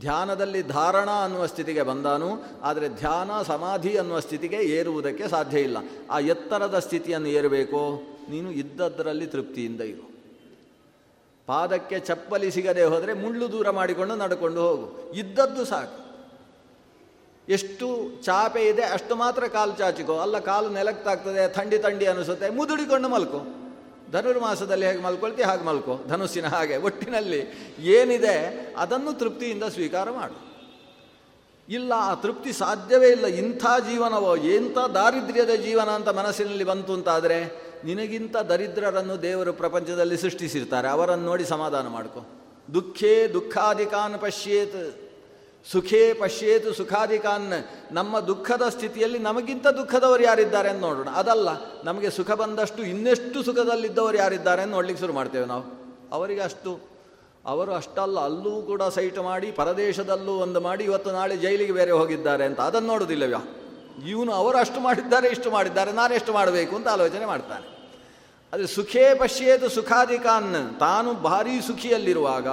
[0.00, 5.76] ಧ್ಯಾನದಲ್ಲಿ ಧಾರಣ ಅನ್ನುವ ಸ್ಥಿತಿಗೆ ಬಂದಾನು, ಆದರೆ ಧ್ಯಾನ ಸಮಾಧಿ ಅನ್ನುವ ಸ್ಥಿತಿಗೆ ಏರುವುದಕ್ಕೆ ಸಾಧ್ಯ ಇಲ್ಲ.
[6.10, 8.02] ಆ ಎತ್ತರದ ಸ್ಥಿತಿಯನ್ನು ಏರಬೇಕು?
[8.30, 10.14] ನೀನು ಇದ್ದದ್ದರಲ್ಲಿ ತೃಪ್ತಿಯಿಂದ ಇರು.
[11.46, 15.12] ಪಾದಕ್ಕೆ ಚಪ್ಪಲಿ ಸಿಗದೆ ಹೋದರೆ ಮುಳ್ಳು ದೂರ ಮಾಡಿಕೊಂಡು ನಡ್ಕೊಂಡು ಹೋಗು.
[15.12, 16.04] ಇದ್ದದ್ದು ಸಾಕು.
[17.48, 20.18] ಎಷ್ಟು ಚಾಪೆ ಇದೆ ಅಷ್ಟು ಮಾತ್ರ ಕಾಲು ಚಾಚಿಕೋ.
[20.18, 23.63] ಅಲ್ಲ, ಕಾಲು ನೆಲಕ್ತಾಗ್ತದೆ ಥಂಡಿ ಥಂಡಿ ಅನಿಸುತ್ತೆ, ಮುದುಡಿಕೊಂಡು ಮಲ್ಕೋ.
[24.14, 26.00] ಧನುರ್ಮಾಸದಲ್ಲಿ ಹೇಗೆ ಮಲ್ಕೊಳ್ತಿ, ಹಾಗೆ ಮಲ್ಕೋ.
[26.08, 26.76] ಧನುಸ್ಸಿನ ಹಾಗೆ.
[26.76, 30.44] ಒಟ್ಟಿನಲ್ಲಿ ಏನಿದೆ, ಅದನ್ನು ತೃಪ್ತಿಯಿಂದ ಸ್ವೀಕಾರ ಮಾಡು.
[31.68, 33.26] ಇಲ್ಲ, ಆ ತೃಪ್ತಿ ಸಾಧ್ಯವೇ ಇಲ್ಲ.
[33.26, 40.88] ಇಂಥ ಜೀವನವೋ, ಎಂಥ ದಾರಿದ್ರ್ಯದ ಜೀವನ ಅಂತ ಮನಸ್ಸಿನಲ್ಲಿ ಬಂತು ಅಂತಾದರೆ, ನಿನಗಿಂತ ದರಿದ್ರರನ್ನು ದೇವರು ಪ್ರಪಂಚದಲ್ಲಿ ಸೃಷ್ಟಿಸಿರ್ತಾರೆ.
[40.88, 42.24] ಅವರನ್ನು ನೋಡಿ ಸಮಾಧಾನ ಮಾಡ್ಕೊ.
[42.74, 45.03] ದುಃಖೇ ದುಃಖಾಧಿಕಾನ್ ಪಶ್ಯೇತ್.
[45.72, 47.52] ಸುಖೇ ಪಶ್ಯೇತು ಸುಖಾಧಿಕಾನ್.
[47.92, 51.08] ನಮ್ಮ ದುಃಖದ ಸ್ಥಿತಿಯಲ್ಲಿ ನಮಗಿಂತ ದುಃಖದವರು ಯಾರಿದ್ದಾರೆ ಅಂತ ನೋಡೋಣ.
[51.08, 51.48] ಅದಲ್ಲ,
[51.84, 55.62] ನಮಗೆ ಸುಖ ಬಂದಷ್ಟು ಇನ್ನೆಷ್ಟು ಸುಖದಲ್ಲಿದ್ದವರು ಯಾರಿದ್ದಾರೆ ಅಂತ ನೋಡ್ಲಿಕ್ಕೆ ಶುರು ಮಾಡ್ತೇವೆ ನಾವು.
[56.12, 56.80] ಅವರಿಗೆ ಅಷ್ಟು,
[57.46, 62.60] ಅವರು ಅಷ್ಟಲ್ಲ, ಅಲ್ಲೂ ಕೂಡ ಸೈಟ್ ಮಾಡಿ, ಪರದೇಶದಲ್ಲೂ ಒಂದು ಮಾಡಿ, ಇವತ್ತು ನಾಳೆ ಜೈಲಿಗೆ ಬೇರೆ ಹೋಗಿದ್ದಾರೆ ಅಂತ.
[62.60, 63.38] ಅದನ್ನು ನೋಡೋದಿಲ್ಲವ್ಯಾ?
[64.08, 67.74] ಇವನು ಅವರು ಅಷ್ಟು ಮಾಡಿದ್ದಾರೆ, ಇಷ್ಟು ಮಾಡಿದ್ದಾರೆ, ನಾನು ಎಷ್ಟು ಮಾಡಬೇಕು ಅಂತ ಆಲೋಚನೆ ಮಾಡ್ತಾನೆ.
[68.52, 70.80] ಅದು ಸುಖೇ ಪಶ್ಯೇತು ಸುಖಾಧಿಕಾನ್.
[70.80, 72.46] ತಾನು ಭಾರೀ ಸುಖಿಯಲ್ಲಿರುವಾಗ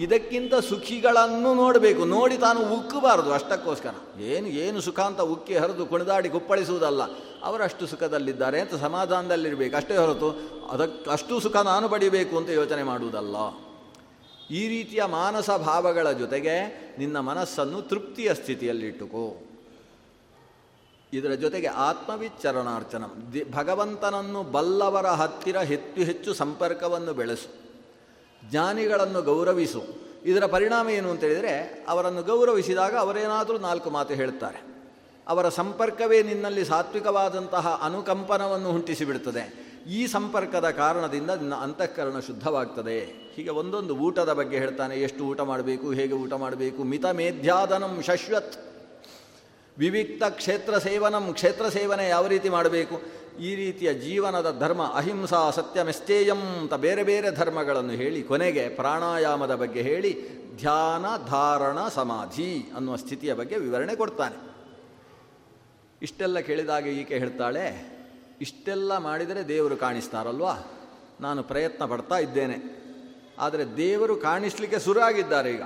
[0.00, 2.04] ಇದಕ್ಕಿಂತ ಸುಖಿಗಳನ್ನು ನೋಡಬೇಕು.
[2.04, 4.20] ನೋಡಿ ತಾನು ಉಕ್ಕಬಾರದು ಅಷ್ಟಕ್ಕೋಸ್ಕರ.
[4.20, 7.02] ಏನು ಏನು ಸುಖ ಅಂತ ಉಕ್ಕಿ ಹರಿದು ಕುಣಿದಾಡಿ ಕುಪ್ಪಳಿಸುವುದಲ್ಲ.
[7.42, 9.76] ಅವರಷ್ಟು ಸುಖದಲ್ಲಿದ್ದಾರೆ ಅಂತ ಸಮಾಧಾನದಲ್ಲಿರಬೇಕು.
[9.76, 10.30] ಅಷ್ಟೇ ಹೊರತು
[10.70, 13.36] ಅದಕ್ಕೆ ಅಷ್ಟು ಸುಖ ನಾನು ಪಡಿಬೇಕು ಅಂತ ಯೋಚನೆ ಮಾಡುವುದಲ್ಲ.
[14.50, 16.54] ಈ ರೀತಿಯ ಮಾನಸ ಭಾವಗಳ ಜೊತೆಗೆ
[16.98, 19.46] ನಿನ್ನ ಮನಸ್ಸನ್ನು ತೃಪ್ತಿಯ ಸ್ಥಿತಿಯಲ್ಲಿಟ್ಟುಕೋ.
[21.12, 23.04] ಇದರ ಜೊತೆಗೆ ಆತ್ಮವಿಚ್ಚರಣಾರ್ಚನ.
[23.52, 27.64] ಭಗವಂತನನ್ನು ಬಲ್ಲವರ ಹತ್ತಿರ ಹೆಚ್ಚು ಹೆಚ್ಚು ಸಂಪರ್ಕವನ್ನು ಬೆಳೆಸು.
[28.50, 30.04] ಜ್ಞಾನಿಗಳನ್ನು ಗೌರವಿಸು.
[30.24, 34.74] ಇದರ ಪರಿಣಾಮ ಏನು ಅಂತ ಹೇಳಿದರೆ, ಅವರನ್ನು ಗೌರವಿಸಿದಾಗ ಅವರೇನಾದರೂ ನಾಲ್ಕು ಮಾತು ಹೇಳ್ತಾರೆ.
[35.28, 39.74] ಅವರ ಸಂಪರ್ಕವೇ ನಿನ್ನಲ್ಲಿ ಸಾತ್ವಿಕವಾದಂತಹ ಅನುಕಂಪನವನ್ನು ಹುಟ್ಟಿಸಿಬಿಡ್ತದೆ.
[39.90, 43.00] ಈ ಸಂಪರ್ಕದ ಕಾರಣದಿಂದ ನಿನ್ನ ಅಂತಃಕರಣ ಶುದ್ಧವಾಗ್ತದೆ.
[43.34, 48.74] ಹೀಗೆ ಒಂದೊಂದು ಊಟದ ಬಗ್ಗೆ ಹೇಳ್ತಾನೆ, ಎಷ್ಟು ಊಟ ಮಾಡಬೇಕು, ಹೇಗೆ ಊಟ ಮಾಡಬೇಕು ಮಿತ ಮೇಧ್ಯಾದನಂ ಶಶ್ವತ್.
[49.78, 53.23] ವಿವಿಕ್ತ ಕ್ಷೇತ್ರ ಸೇವನಂ, ಕ್ಷೇತ್ರ ಸೇವನೆ ಯಾವ ರೀತಿ ಮಾಡಬೇಕು?
[53.40, 60.44] ಈ ರೀತಿಯ ಜೀವನದ ಧರ್ಮ ಅಹಿಂಸಾ ಸತ್ಯಮೆಸ್ತೇಯಂ ಅಂತ ಬೇರೆ ಬೇರೆ ಧರ್ಮಗಳನ್ನು ಹೇಳಿ ಕೊನೆಗೆ ಪ್ರಾಣಾಯಾಮದ ಬಗ್ಗೆ ಹೇಳಿ
[60.56, 64.36] ಧ್ಯಾನ, ಧಾರಣ, ಸಮಾಧಿ ಅನ್ನುವ ಸ್ಥಿತಿಯ ಬಗ್ಗೆ ವಿವರಣೆ ಕೊಡ್ತಾನೆ.
[66.02, 67.94] ಇಷ್ಟೆಲ್ಲ ಕೇಳಿದಾಗ ಈಕೆ ಹೇಳ್ತಾಳೆ,
[68.40, 70.56] ಇಷ್ಟೆಲ್ಲ ಮಾಡಿದರೆ ದೇವರು ಕಾಣಿಸ್ತಾರಲ್ವಾ?
[71.20, 72.84] ನಾನು ಪ್ರಯತ್ನ ಪಡ್ತಾ ಇದ್ದೇನೆ.
[73.38, 75.62] ಆದರೆ ದೇವರು ಕಾಣಿಸ್ಲಿಕ್ಕೆ ಸುರಾಗಿದ್ದಾರೆ ಈಗ.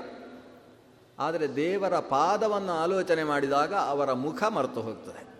[1.18, 5.37] ಆದರೆ ದೇವರ ಪಾದವನ್ನು ಆಲೋಚನೆ ಮಾಡಿದಾಗ ಅವರ ಮುಖ ಮರೆತು ಹೋಗ್ತದೆ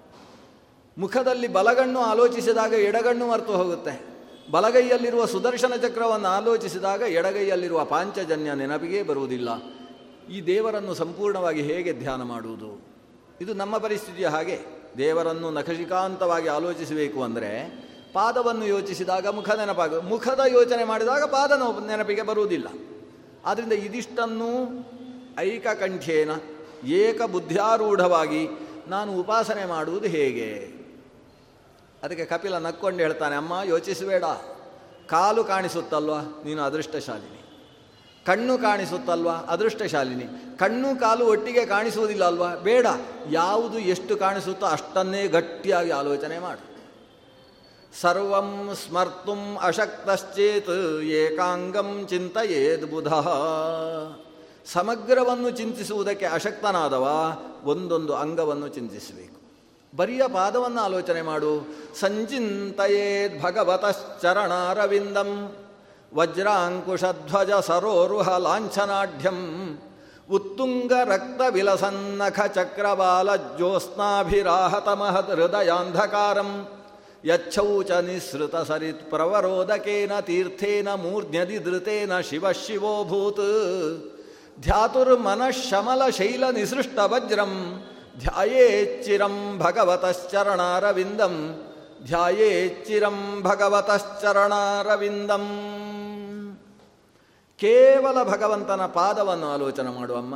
[0.99, 4.01] ಮುಖದಲ್ಲಿ ಬಲಗಣ್ಣು ಆಲೋಚಿಸಿದಾಗ ಎಡಗಣ್ಣು ಮರೆತು ಹೋಗುತ್ತೆ.
[4.51, 9.49] ಬಲಗೈಯಲ್ಲಿರುವ ಸುದರ್ಶನ ಚಕ್ರವನ್ನು ಆಲೋಚಿಸಿದಾಗ ಎಡಗೈಯಲ್ಲಿರುವ ಪಾಂಚಜನ್ಯ ನೆನಪಿಗೆ ಬರುವುದಿಲ್ಲ.
[10.33, 12.87] ಈ ದೇವರನ್ನು ಸಂಪೂರ್ಣವಾಗಿ ಹೇಗೆ ಧ್ಯಾನ ಮಾಡುವುದು?
[13.41, 14.59] ಇದು ನಮ್ಮ ಪರಿಸ್ಥಿತಿಯ ಹಾಗೆ.
[14.99, 21.53] ದೇವರನ್ನು ನಖಶಿಕಾಂತವಾಗಿ ಆಲೋಚಿಸಬೇಕು ಅಂದರೆ ಪಾದವನ್ನು ಯೋಚಿಸಿದಾಗ ಮುಖ ನೆನಪಾಗ, ಮುಖದ ಯೋಚನೆ ಮಾಡಿದಾಗ ಪಾದ
[21.87, 22.69] ನೆನಪಿಗೆ ಬರುವುದಿಲ್ಲ.
[23.45, 24.51] ಆದ್ದರಿಂದ ಇದಿಷ್ಟನ್ನು
[25.39, 26.31] ಐಕಕಂಠೇನ
[26.87, 28.49] ಏಕ ಬುದ್ಧಾರೂಢವಾಗಿ
[28.89, 30.78] ನಾನು ಉಪಾಸನೆ ಮಾಡುವುದು ಹೇಗೆ?
[32.03, 34.25] ಅದಕ್ಕೆ ಕಪಿಲ ನಕ್ಕೊಂಡು ಹೇಳ್ತಾನೆ, ಅಮ್ಮ, ಯೋಚಿಸಬೇಡ.
[35.07, 36.43] ಕಾಲು ಕಾಣಿಸುತ್ತಲ್ವಾ?
[36.45, 37.39] ನೀನು ಅದೃಷ್ಟಶಾಲಿನಿ.
[38.27, 39.33] ಕಣ್ಣು ಕಾಣಿಸುತ್ತಲ್ವಾ?
[39.33, 40.59] ಅದೃಷ್ಟಶಾಲಿನಿ.
[40.59, 42.87] ಕಣ್ಣು ಕಾಲು ಒಟ್ಟಿಗೆ ಕಾಣಿಸುವುದಿಲ್ಲ ಅಲ್ವಾ ಬೇಡ.
[43.31, 46.79] ಯಾವುದು ಎಷ್ಟು ಕಾಣಿಸುತ್ತೋ ಅಷ್ಟನ್ನೇ ಗಟ್ಟಿಯಾಗಿ ಆಲೋಚನೆ ಮಾಡು.
[48.01, 53.09] ಸರ್ವಂ ಸ್ಮರ್ತುಂ ಅಶಕ್ತಶ್ಚೇತ್ ಏಕಾಂಗಂ ಚಿಂತೆಯೇದ್ ಬುಧ.
[54.67, 57.09] ಸಮಗ್ರವನ್ನು ಚಿಂತಿಸುವುದಕ್ಕೆ ಅಶಕ್ತನಾದವ,
[57.65, 59.38] ಒಂದೊಂದು ಅಂಗವನ್ನು ಚಿಂತಿಸಬೇಕು.
[59.96, 61.68] ಬರಿಯ ಪಾದವನ್ನು ಆಲೋಚನೆ ಮಾಡು.
[62.01, 65.57] ಸಂಚಿಂತೆಯೇದ್ ಭಗವತಶ್ಚರಣಾರವಿಂದಂ.
[66.14, 69.79] ವಜ್ರಾಂಕುಶಧ್ವಜ ಸರೋರುಹ ಲಾಂಛನಾಢ್ಯಂ.
[70.31, 76.68] ಉತ್ತುಂಗ ರಕ್ತ ವಿಲಸನ್ನಖ ಚಕ್ರಬಾಲ ಜ್ಯೋತ್ಸ್ನಾಭಿರಾಹತ ಮಹದ್ ಹೃದಯಾಂಧಕಾರಂ
[77.24, 83.40] ಯಚ್ಛೌಚ ನಿಸೃತ ಸರಿತ್ ಪ್ರವರೋದಕೇನ ತೀರ್ಥೇನ ಮೂರ್ಧ್ಯದಿ ಧೃತೇನ ಶಿವ ಶಿವೋಭೂತ್
[84.62, 87.85] ಧ್ಯಾತುರ್ಮನಃಶಮಲ ಶೈಲ ನಿಸೃಷ್ಟ ವಜ್ರಂ.
[88.19, 91.65] ಧ್ಯಾಯೇಚ್ಚಿರಂ ಭಗವತಶ್ಚರಣಾರವಿಂದಂ
[92.05, 95.75] ಧ್ಯಾಯೇಚ್ಚಿರಂ ಭಗವತಶ್ಚರಣಾರವಿಂದಂ
[97.59, 100.35] ಕೇವಲ ಭಗವಂತನ ಪಾದವನ್ನು ಆಲೋಚನೆ ಮಾಡುವಮ್ಮ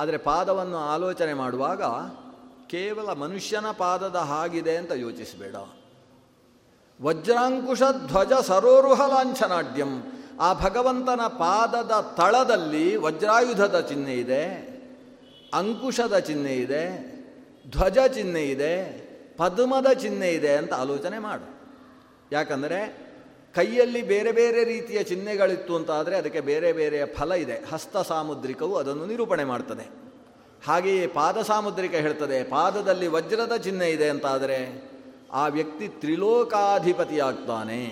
[0.00, 1.82] ಆದರೆ ಪಾದವನ್ನು ಆಲೋಚನೆ ಮಾಡುವಾಗ
[2.66, 5.56] ಕೇವಲ ಮನುಷ್ಯನ ಪಾದದ ಹಾಗಿದೆ ಅಂತ ಯೋಚಿಸಬೇಡ.
[7.02, 10.02] ವಜ್ರಾಂಕುಶ ಧ್ವಜ ಸರೋರುಹ ಲಾಂಛನಾಡ್ಯಂ.
[10.40, 14.67] ಆ ಭಗವಂತನ ಪಾದದ ತಳದಲ್ಲಿ ವಜ್ರಾಯುಧದ ಚಿಹ್ನೆ ಇದೆ.
[15.54, 16.82] ಅಂಕುಶದ ಚಿಹ್ನೆ ಇದೆ,
[17.70, 18.74] ಧ್ವಜ ಚಿಹ್ನೆ ಇದೆ,
[19.36, 21.46] ಪದ್ಮದ ಚಿಹ್ನೆ ಇದೆ ಅಂತ ಆಲೋಚನೆ ಮಾಡು.
[22.32, 23.08] ಯಾಕಂದರೆ
[23.54, 27.56] ಕೈಯಲ್ಲಿ ಬೇರೆ ಬೇರೆ ರೀತಿಯ ಚಿಹ್ನೆಗಳಿತ್ತು ಅಂತ ಆದರೆ ಅದಕ್ಕೆ ಬೇರೆ ಬೇರೆಯ ಫಲ ಇದೆ.
[27.72, 29.86] ಹಸ್ತ ಸಾಮುದ್ರಿಕವು ಅದನ್ನು ನಿರೂಪಣೆ ಮಾಡ್ತದೆ.
[30.66, 34.58] ಹಾಗೆಯೇ ಪಾದ ಸಾಮುದ್ರಿಕ ಹೇಳ್ತದೆ, ಪಾದದಲ್ಲಿ ವಜ್ರದ ಚಿಹ್ನೆ ಇದೆ ಅಂತಾದರೆ
[35.32, 37.82] ಆ ವ್ಯಕ್ತಿ ತ್ರಿಲೋಕಾಧಿಪತಿಯಾಗ್ತಾನೆ.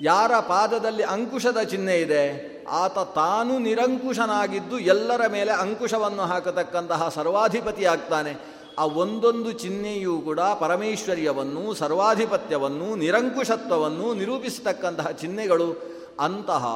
[0.00, 8.56] ಯಾರ ಪಾದದಲ್ಲಿ ಅಂಕುಶದ ಚಿಹ್ನೆ ಇದೆ ಆತ ತಾನು ನಿರಂಕುಶನಾಗಿದ್ದು ಎಲ್ಲರ ಮೇಲೆ ಅಂಕುಶವನ್ನು ಹಾಕತಕ್ಕಂತಹ ಸರ್ವಾಧಿಪತಿಯಾಗ್ತಾನೆ.
[8.78, 15.82] ಆ ಒಂದೊಂದು ಚಿಹ್ನೆಯೂ ಕೂಡ ಪರಮೇಶ್ವರ್ಯವನ್ನು, ಸರ್ವಾಧಿಪತ್ಯವನ್ನು, ನಿರಂಕುಶತ್ವವನ್ನು ನಿರೂಪಿಸತಕ್ಕಂತಹ ಚಿಹ್ನೆಗಳು
[16.20, 16.66] ಅಂತಹ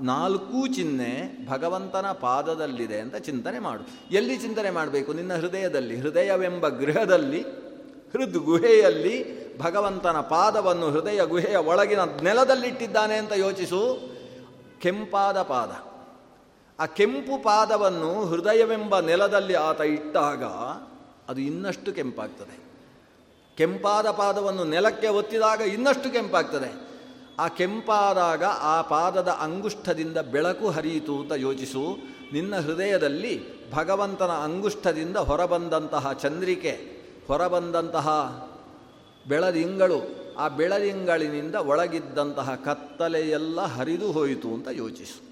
[0.00, 4.14] ನಾಲ್ಕೂ ಚಿಹ್ನೆ ಭಗವಂತನ ಪಾದದಲ್ಲಿದೆ ಅಂತ ಚಿಂತನೆ ಮಾಡು.
[4.14, 5.12] ಎಲ್ಲಿ ಚಿಂತನೆ ಮಾಡಬೇಕು?
[5.12, 7.40] ನಿನ್ನ ಹೃದಯದಲ್ಲಿ, ಹೃದಯವೆಂಬ ಗೃಹದಲ್ಲಿ,
[8.12, 14.17] ಹೃದ್ ಗುಹೆಯಲ್ಲಿ ಭಗವಂತನ ಪಾದವನ್ನು ಹೃದಯ ಗುಹೆಯ ಒಳಗಿನ ನೆಲದಲ್ಲಿಟ್ಟಿದ್ದಾನೆ ಅಂತ ಯೋಚಿಸು.
[14.80, 15.70] ಕೆಂಪಾದ ಪಾದ.
[16.80, 20.44] ಆ ಕೆಂಪು ಪಾದವನ್ನು ಹೃದಯವೆಂಬ ನೆಲದಲ್ಲಿ ಆತ ಇಟ್ಟಾಗ
[21.30, 22.58] ಅದು ಇನ್ನಷ್ಟು ಕೆಂಪಾಗ್ತದೆ.
[23.56, 26.88] ಕೆಂಪಾದ ಪಾದವನ್ನು ನೆಲಕ್ಕೆ ಒತ್ತಿದಾಗ ಇನ್ನಷ್ಟು ಕೆಂಪಾಗ್ತದೆ.
[27.38, 31.96] ಆ ಕೆಂಪಾದಾಗ ಆ ಪಾದದ ಅಂಗುಷ್ಠದಿಂದ ಬೆಳಕು ಹರಿಯಿತು ಅಂತ ಯೋಚಿಸು.
[32.32, 38.08] ನಿನ್ನ ಹೃದಯದಲ್ಲಿ ಭಗವಂತನ ಅಂಗುಷ್ಠದಿಂದ ಹೊರಬಂದಂತಹ ಚಂದ್ರಿಕೆ, ಹೊರಬಂದಂತಹ
[39.28, 45.28] ಬೆಳದಿಂಗಳು ಆ ಬೆಳದಿಂಗಳಿನಿಂದ ಒಳಗಿದ್ದಂತಹ ಕತ್ತಲೆಯೆಲ್ಲ ಹರಿದು ಹೋಯಿತು ಅಂತ ಯೋಚಿಸು.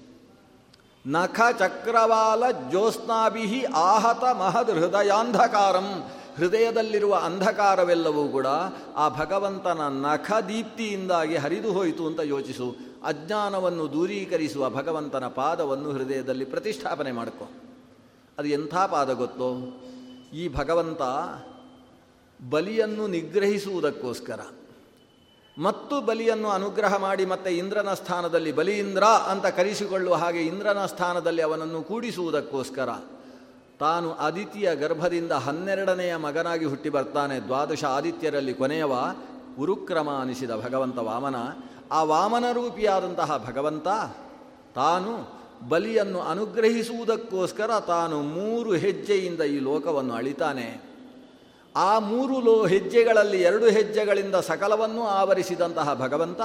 [1.09, 6.11] ನಖ ಚಕ್ರವಾಲ ಜ್ಯೋತ್ಸ್ನಾಭಿಹಿ ಆಹತ ಮಹದ್ ಹೃದಯಾಂಧಕಾರಂ.
[6.35, 8.47] ಹೃದಯದಲ್ಲಿರುವ ಅಂಧಕಾರವೆಲ್ಲವೂ ಕೂಡ
[8.95, 12.75] ಆ ಭಗವಂತನ ನಖ ದೀಪ್ತಿಯಿಂದಾಗಿ ಹರಿದು ಹೋಯಿತು ಅಂತ ಯೋಚಿಸು.
[13.03, 17.47] ಅಜ್ಞಾನವನ್ನು ದೂರೀಕರಿಸುವ ಭಗವಂತನ ಪಾದವನ್ನು ಹೃದಯದಲ್ಲಿ ಪ್ರತಿಷ್ಠಾಪನೆ ಮಾಡ್ಕೊ.
[18.37, 19.81] ಅದು ಎಂಥ ಪಾದ ಗೊತ್ತೋ?
[20.33, 21.01] ಈ ಭಗವಂತ
[22.49, 24.39] ಬಲಿಯನ್ನು ನಿಗ್ರಹಿಸುವುದಕ್ಕೋಸ್ಕರ.
[25.59, 31.81] ಮತ್ತು ಬಲಿಯನ್ನು ಅನುಗ್ರಹ ಮಾಡಿ ಮತ್ತೆ ಇಂದ್ರನ ಸ್ಥಾನದಲ್ಲಿ ಬಲಿ ಇಂದ್ರ ಅಂತ ಕರೆಸಿಕೊಳ್ಳುವ ಹಾಗೆ ಇಂದ್ರನ ಸ್ಥಾನದಲ್ಲಿ ಅವನನ್ನು
[31.81, 32.89] ಕೂಡಿಸುವುದಕ್ಕೋಸ್ಕರ
[33.79, 38.93] ತಾನು ಆದಿತ್ಯ ಗರ್ಭದಿಂದ ಹನ್ನೆರಡನೆಯ ಮಗನಾಗಿ ಹುಟ್ಟಿ ಬರ್ತಾನೆ ದ್ವಾದಶ ಆದಿತ್ಯರಲ್ಲಿ ಕೊನೆಯವ
[39.59, 41.35] ಉರುಕ್ರಮ ಅನಿಸಿದ ಭಗವಂತ ವಾಮನ.
[41.91, 43.87] ಆ ವಾಮನ ರೂಪಿಯಾದಂತಹ ಭಗವಂತ
[44.75, 45.11] ತಾನು
[45.69, 50.96] ಬಲಿಯನ್ನು ಅನುಗ್ರಹಿಸುವುದಕ್ಕೋಸ್ಕರ ತಾನು ಮೂರು ಹೆಜ್ಜೆಯಿಂದ ಈ ಲೋಕವನ್ನು ಅಳಿತಾನೆ.
[51.77, 56.41] ಆ ಮೂರು ಲೋ ಹೆಜ್ಜೆಗಳಲ್ಲಿ ಎರಡು ಹೆಜ್ಜೆಗಳಿಂದ ಸಕಲವನ್ನು ಆವರಿಸಿದಂತಹ ಭಗವಂತ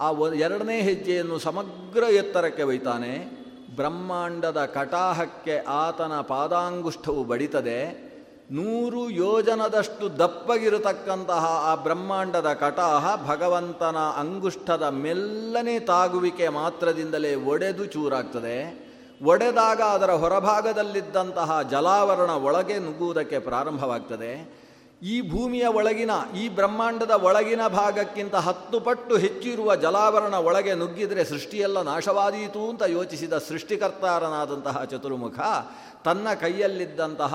[0.00, 3.42] ಆ ಎರಡನೇ ಹೆಜ್ಜೆಯನ್ನು ಸಮಗ್ರ ಎತ್ತರಕ್ಕೆ ಒಯ್ತಾನೆ.
[3.76, 8.12] ಬ್ರಹ್ಮಾಂಡದ ಕಟಾಹಕ್ಕೆ ಆತನ ಪಾದಾಂಗುಷ್ಠವು ಬಡಿತದೆ.
[8.50, 18.91] ನೂರು ಯೋಜನದಷ್ಟು ದಪ್ಪಗಿರತಕ್ಕಂತಹ ಆ ಬ್ರಹ್ಮಾಂಡದ ಕಟಾಹ ಭಗವಂತನ ಅಂಗುಷ್ಠದ ಮೆಲ್ಲನೆ ತಾಗುವಿಕೆ ಮಾತ್ರದಿಂದಲೇ ಒಡೆದು ಚೂರಾಗ್ತದೆ.
[19.22, 24.62] ಒಡೆದಾಗ ಅದರ ಹೊರಭಾಗದಲ್ಲಿದ್ದಂತಹ ಜಲಾವರಣ ಒಳಗೆ ನುಗ್ಗುವುದಕ್ಕೆ ಪ್ರಾರಂಭವಾಗ್ತದೆ.
[25.02, 32.70] ಈ ಭೂಮಿಯ ಒಳಗಿನ, ಈ ಬ್ರಹ್ಮಾಂಡದ ಒಳಗಿನ ಭಾಗಕ್ಕಿಂತ ಹತ್ತು ಪಟ್ಟು ಹೆಚ್ಚಿರುವ ಜಲಾವರಣ ಒಳಗೆ ನುಗ್ಗಿದರೆ ಸೃಷ್ಟಿಯೆಲ್ಲ ನಾಶವಾದೀತು
[32.70, 35.38] ಅಂತ ಯೋಚಿಸಿದ ಸೃಷ್ಟಿಕರ್ತಾರನಾದಂತಹ ಚತುರ್ಮುಖ
[36.04, 37.34] ತನ್ನ ಕೈಯಲ್ಲಿದ್ದಂತಹ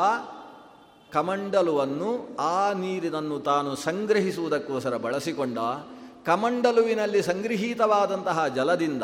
[1.13, 5.59] ಕಮಂಡಲುವನ್ನು, ಆ ನೀರಿನನ್ನು ತಾನು ಸಂಗ್ರಹಿಸುವುದಕ್ಕೋಸ್ಕರ ಬಳಸಿಕೊಂಡ
[6.25, 9.03] ಕಮಂಡಲುವಿನಲ್ಲಿ ಸಂಗೃಹೀತವಾದಂತಹ ಜಲದಿಂದ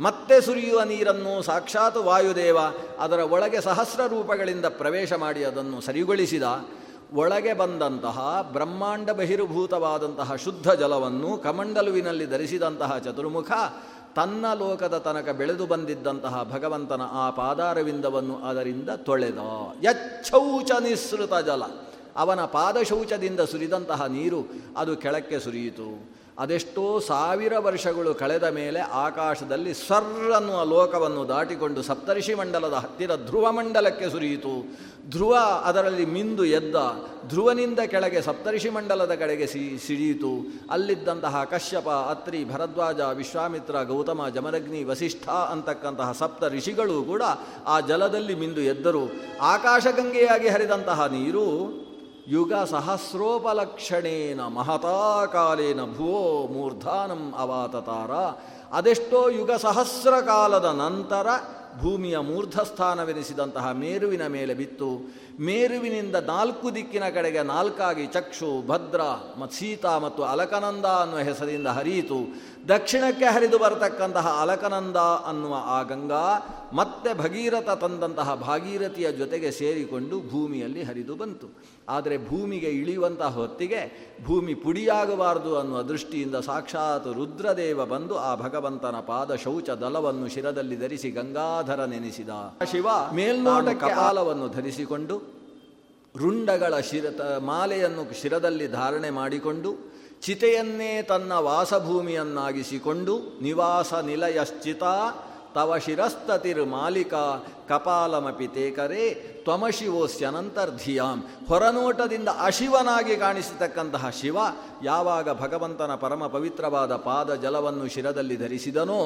[0.00, 2.58] ಮತ್ತೆ ಸುರಿಯುವ ನೀರನ್ನು ಸಾಕ್ಷಾತ್ ವಾಯುದೇವ
[2.98, 6.42] ಅದರ ಒಳಗೆ ಸಹಸ್ರ ರೂಪಗಳಿಂದ ಪ್ರವೇಶ ಮಾಡಿ ಅದನ್ನು ಸರಿಗೊಳಿಸಿದ,
[7.12, 13.50] ಒಳಗೆ ಬಂದಂತಹ ಬ್ರಹ್ಮಾಂಡ ಬಹಿರ್ಭೂತವಾದಂತಹ ಶುದ್ಧ ಜಲವನ್ನು ಕಮಂಡಲುವಿನಲ್ಲಿ ಧರಿಸಿದಂತಹ ಚತುರ್ಮುಖ
[14.16, 19.38] ತನ್ನ ಲೋಕದ ತನಕ ಬೆಳೆದು ಬಂದಿದ್ದಂತಹ ಭಗವಂತನ ಆ ಪಾದಾರವಿಂದವನ್ನು ಅದರಿಂದ ತೊಳೆದ.
[19.82, 21.62] ಯಚ್ಛೌಚ ನಿಸೃತ ಜಲ.
[22.16, 24.40] ಅವನ ಪಾದಶೌಚದಿಂದ ಸುರಿದಂತಹ ನೀರು
[24.76, 26.17] ಅದು ಕೆಳಕ್ಕೆ ಸುರಿಯಿತು.
[26.38, 34.10] ಅದೆಷ್ಟೋ ಸಾವಿರ ವರ್ಷಗಳು ಕಳೆದ ಮೇಲೆ ಆಕಾಶದಲ್ಲಿ ಸರ್ ಅನ್ನುವ ಲೋಕವನ್ನು ದಾಟಿಕೊಂಡು ಸಪ್ತರ್ಷಿ ಮಂಡಲದ ಹತ್ತಿರ ಧ್ರುವ ಮಂಡಲಕ್ಕೆ
[34.10, 34.66] ಸುರಿಯಿತು.
[35.10, 36.76] ಧ್ರುವ ಅದರಲ್ಲಿ ಮಿಂದು ಎದ್ದ,
[37.28, 40.32] ಧ್ರುವನಿಂದ ಕೆಳಗೆ ಸಪ್ತರ್ಷಿ ಮಂಡಲದ ಕಡೆಗೆ ಸಿ, ಸಿಡಿಯಿತು.
[40.70, 47.22] ಅಲ್ಲಿದ್ದಂತಹ ಕಶ್ಯಪ, ಅತ್ರಿ, ಭರದ್ವಾಜ, ವಿಶ್ವಾಮಿತ್ರ, ಗೌತಮ, ಜಮರಗ್ನಿ, ವಸಿಷ್ಠ ಅಂತಕ್ಕಂತಹ ಸಪ್ತ ಋಷಿಗಳು ಕೂಡ
[47.66, 49.04] ಆ ಜಲದಲ್ಲಿ ಮಿಂದು ಎದ್ದರು.
[49.40, 51.87] ಆಕಾಶಗಂಗೆಯಾಗಿ ಹರಿದಂತಹ ನೀರು
[52.30, 58.12] ಯುಗ ಸಹಸ್ರೋಪಲಕ್ಷಣೇನ ಮಹತಾಕಾಲೇನ ಭುವೋ ಮೂರ್ಧಾನಂ ಅವಾತತಾರ
[58.72, 61.26] ಅದೆಷ್ಟೋ ಯುಗ ಸಹಸ್ರ ಕಾಲದ ನಂತರ
[61.82, 64.88] ಭೂಮಿಯ ಮೂರ್ಧಸ್ಥಾನವೆನಿಸಿದಂತಹ ಮೇರುವಿನ ಮೇಲೆ ಬಿತ್ತು.
[65.40, 69.00] ಮೇರುವಿನಿಂದ ನಾಲ್ಕು ದಿಕ್ಕಿನ ಕಡೆಗೆ ನಾಲ್ಕಾಗಿ ಚಕ್ಷು, ಭದ್ರ
[69.38, 72.18] ಮತ್ತು ಸೀತಾ ಮತ್ತು ಅಲಕನಂದ ಅನ್ನುವ ಹೆಸರಿಂದ ಹರಿಯಿತು.
[72.66, 81.16] ದಕ್ಷಿಣಕ್ಕೆ ಹರಿದು ಬರತಕ್ಕಂತಹ ಅಲಕನಂದ ಅನ್ನುವ ಆ ಗಂಗಾ ಮತ್ತೆ ಭಗೀರಥ ತಂದಂತಹ ಭಾಗೀರಥಿಯ ಜೊತೆಗೆ ಸೇರಿಕೊಂಡು ಭೂಮಿಯಲ್ಲಿ ಹರಿದು
[81.16, 81.46] ಬಂತು.
[81.88, 89.70] ಆದರೆ ಭೂಮಿಗೆ ಇಳಿಯುವಂತಹ ಹೊತ್ತಿಗೆ ಭೂಮಿ ಪುಡಿಯಾಗಬಾರದು ಅನ್ನುವ ದೃಷ್ಟಿಯಿಂದ ಸಾಕ್ಷಾತ್ ರುದ್ರದೇವ ಬಂದು ಆ ಭಗವಂತನ ಪಾದ ಶೌಚ
[89.70, 92.30] ದಲವನ್ನು ಶಿರದಲ್ಲಿ ಧರಿಸಿ ಗಂಗಾಧರ ನೆನೆಸಿದ
[92.72, 95.38] ಶಿವ ಮೇಲ್ನೋಟ ಕಪಾಲವನ್ನು ಧರಿಸಿಕೊಂಡು
[96.16, 97.06] ರುಂಡಗಳ ಶಿರ
[97.38, 104.82] ಮಾಲೆಯನ್ನು ಶಿರದಲ್ಲಿ ಧಾರಣೆ ಮಾಡಿಕೊಂಡು ಚಿತೆಯನ್ನೇ ತನ್ನ ವಾಸಭೂಮಿಯನ್ನಾಗಿಸಿಕೊಂಡು ನಿವಾಸ ನಿಲಯಶ್ಚಿತ
[105.54, 107.14] ತವ ಶಿರಸ್ತತಿರ್ ಮಾಲಿಕ,
[107.68, 109.04] ಕಪಾಲಮಪಿ ತೇಕರೇ
[109.44, 114.38] ತ್ವಮಶಿವೋಸ್ಯನಂತರ್ಧಿಯಾಂ ಹೊರನೋಟದಿಂದ ಅಶಿವನಾಗಿ ಕಾಣಿಸತಕ್ಕಂತಹ ಶಿವ,
[114.82, 119.00] ಯಾವಾಗ ಭಗವಂತನ ಪರಮ ಪವಿತ್ರವಾದ ಪಾದ ಜಲವನ್ನು ಶಿರದಲ್ಲಿ ಧರಿಸಿದನೋ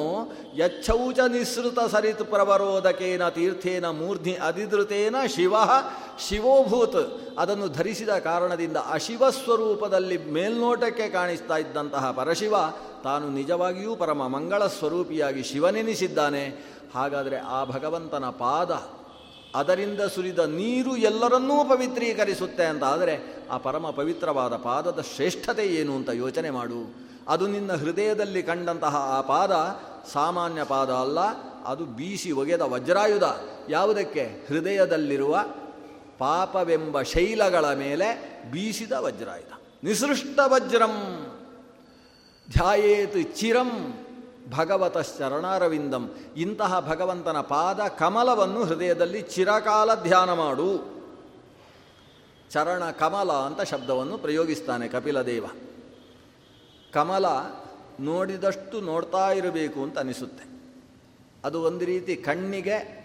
[0.55, 5.55] ಯಚ್ಛೌಚ ನಿಸೃತ ಸರಿತ್ ಪ್ರವರೋಧಕೇನ ತೀರ್ಥೇನ ಮೂರ್ಧಿ ಅಧಿದೃತೇನ ಶಿವ,
[6.29, 7.03] ಶಿವೋಭೂತ್.
[7.39, 12.55] ಅದನ್ನು ಧರಿಸಿದ ಕಾರಣದಿಂದ ಅಶಿವ ಸ್ವರೂಪದಲ್ಲಿ ಮೇಲ್ನೋಟಕ್ಕೆ ಕಾಣಿಸ್ತಾ ಇದ್ದಂತಹ ಪರಶಿವ
[13.03, 16.65] ತಾನು ನಿಜವಾಗಿಯೂ ಪರಮ ಮಂಗಳ ಸ್ವರೂಪಿಯಾಗಿ ಶಿವನೆನಿಸಿದ್ದಾನೆ.
[16.95, 18.71] ಹಾಗಾದರೆ ಆ ಭಗವಂತನ ಪಾದ
[19.55, 22.83] ಅದರಿಂದ ಸುರಿದ ನೀರು ಎಲ್ಲರನ್ನೂ ಪವಿತ್ರೀಕರಿಸುತ್ತೆ ಅಂತ.
[22.83, 26.95] ಆದರೆ ಆ ಪರಮ ಪವಿತ್ರವಾದ ಪಾದದ ಶ್ರೇಷ್ಠತೆ ಏನು ಅಂತ ಯೋಚನೆ ಮಾಡು.
[27.27, 29.51] ಅದು ನಿನ್ನ ಹೃದಯದಲ್ಲಿ ಕಂಡಂತಹ ಆ ಪಾದ
[30.11, 31.19] ಸಾಮಾನ್ಯ ಪಾದ ಅಲ್ಲ,
[31.65, 33.23] ಅದು ಬೀಸಿ ಒಗೆದ ವಜ್ರಾಯುಧ.
[33.69, 34.45] ಯಾವುದಕ್ಕೆ?
[34.47, 35.45] ಹೃದಯದಲ್ಲಿರುವ
[36.17, 39.59] ಪಾಪವೆಂಬ ಶೈಲಗಳ ಮೇಲೆ ಬೀಸಿದ ವಜ್ರಾಯುಧ.
[39.83, 41.25] ನಿಸೃಷ್ಟ ವಜ್ರಂ.
[42.51, 43.99] ಧ್ಯಾಯೇತ್ ಚಿರಂ
[44.51, 50.93] ಭಗವತ ಶರಣಾರವಿಂದಂ ಇಂತಹ ಭಗವಂತನ ಪಾದ ಕಮಲವನ್ನು ಹೃದಯದಲ್ಲಿ ಚಿರಕಾಲ ಧ್ಯಾನ ಮಾಡು.
[52.51, 55.45] ಚರಣ ಕಮಲ ಅಂತ ಶಬ್ದವನ್ನು ಪ್ರಯೋಗಿಸ್ತಾನೆ ಕಪಿಲದೇವ.
[56.93, 57.25] ಕಮಲ
[57.99, 60.43] ನೋಡಿದಷ್ಟು ನೋಡ್ತಾ ಇರಬೇಕು ಅಂತ ಅನಿಸುತ್ತೆ.
[61.45, 63.03] ಅದು ಒಂದು ರೀತಿ ಕಣ್ಣಿಗೆ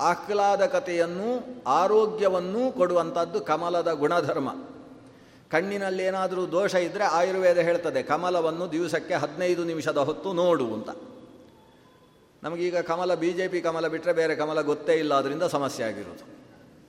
[0.00, 4.48] ಆಹ್ಲಾದಕತೆಯನ್ನು ಆರೋಗ್ಯವನ್ನೂ ಕೊಡುವಂಥದ್ದು ಕಮಲದ ಗುಣಧರ್ಮ.
[5.50, 10.88] ಕಣ್ಣಿನಲ್ಲಿ ಏನಾದರೂ ದೋಷ ಇದ್ದರೆ ಆಯುರ್ವೇದ ಹೇಳ್ತದೆ, ಕಮಲವನ್ನು ದಿವಸಕ್ಕೆ ಹದಿನೈದು ನಿಮಿಷದ ಹೊತ್ತು ನೋಡು ಅಂತ.
[12.42, 16.34] ನಮಗೀಗ ಕಮಲ, ಬಿ ಜೆ ಪಿ ಕಮಲ ಬಿಟ್ಟರೆ ಬೇರೆ ಕಮಲ ಗೊತ್ತೇ ಇಲ್ಲ, ಅದರಿಂದ ಸಮಸ್ಯೆ ಆಗಿರೋದು.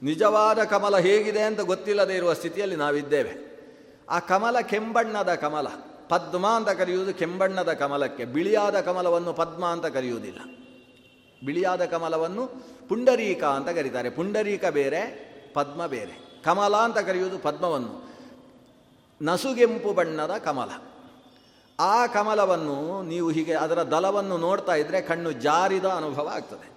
[0.06, 3.64] ನಿಜವಾದ ಕಮಲ ಹೇಗಿದೆ ಅಂತ ಗೊತ್ತಿಲ್ಲದೆ ಇರುವ ಸ್ಥಿತಿಯಲ್ಲಿ ನಾವಿದ್ದೇವೆ.
[4.10, 5.68] ಆ ಕಮಲ ಕೆಂಬಣ್ಣದ ಕಮಲ,
[6.10, 10.40] ಪದ್ಮ ಅಂತ ಕರೆಯುವುದು ಕೆಂಬಣ್ಣದ ಕಮಲಕ್ಕೆ, ಬಿಳಿಯಾದ ಕಮಲವನ್ನು ಪದ್ಮ ಅಂತ ಕರೆಯುವುದಿಲ್ಲ.
[11.46, 12.48] ಬಿಳಿಯಾದ ಕಮಲವನ್ನು
[12.90, 14.10] ಪುಂಡರೀಕ ಅಂತ ಕರೀತಾರೆ.
[14.10, 15.02] ಪುಂಡರೀಕ ಬೇರೆ,
[15.54, 16.44] ಪದ್ಮ ಬೇರೆ.
[16.44, 18.15] ಕಮಲ ಅಂತ ಕರೆಯುವುದು ಪದ್ಮವನ್ನು.
[19.22, 20.70] ನಸುಗೆಂಪು ಬಣ್ಣದ ಕಮಲ.
[21.80, 26.76] ಆ ಕಮಲವನ್ನು ನೀವು ಹೀಗೆ ಅದರ ದಲವನ್ನು ನೋಡ್ತಾ ಇದ್ದರೆ ಕಣ್ಣು ಜಾರಿದ ಅನುಭವ ಆಗ್ತದೆ.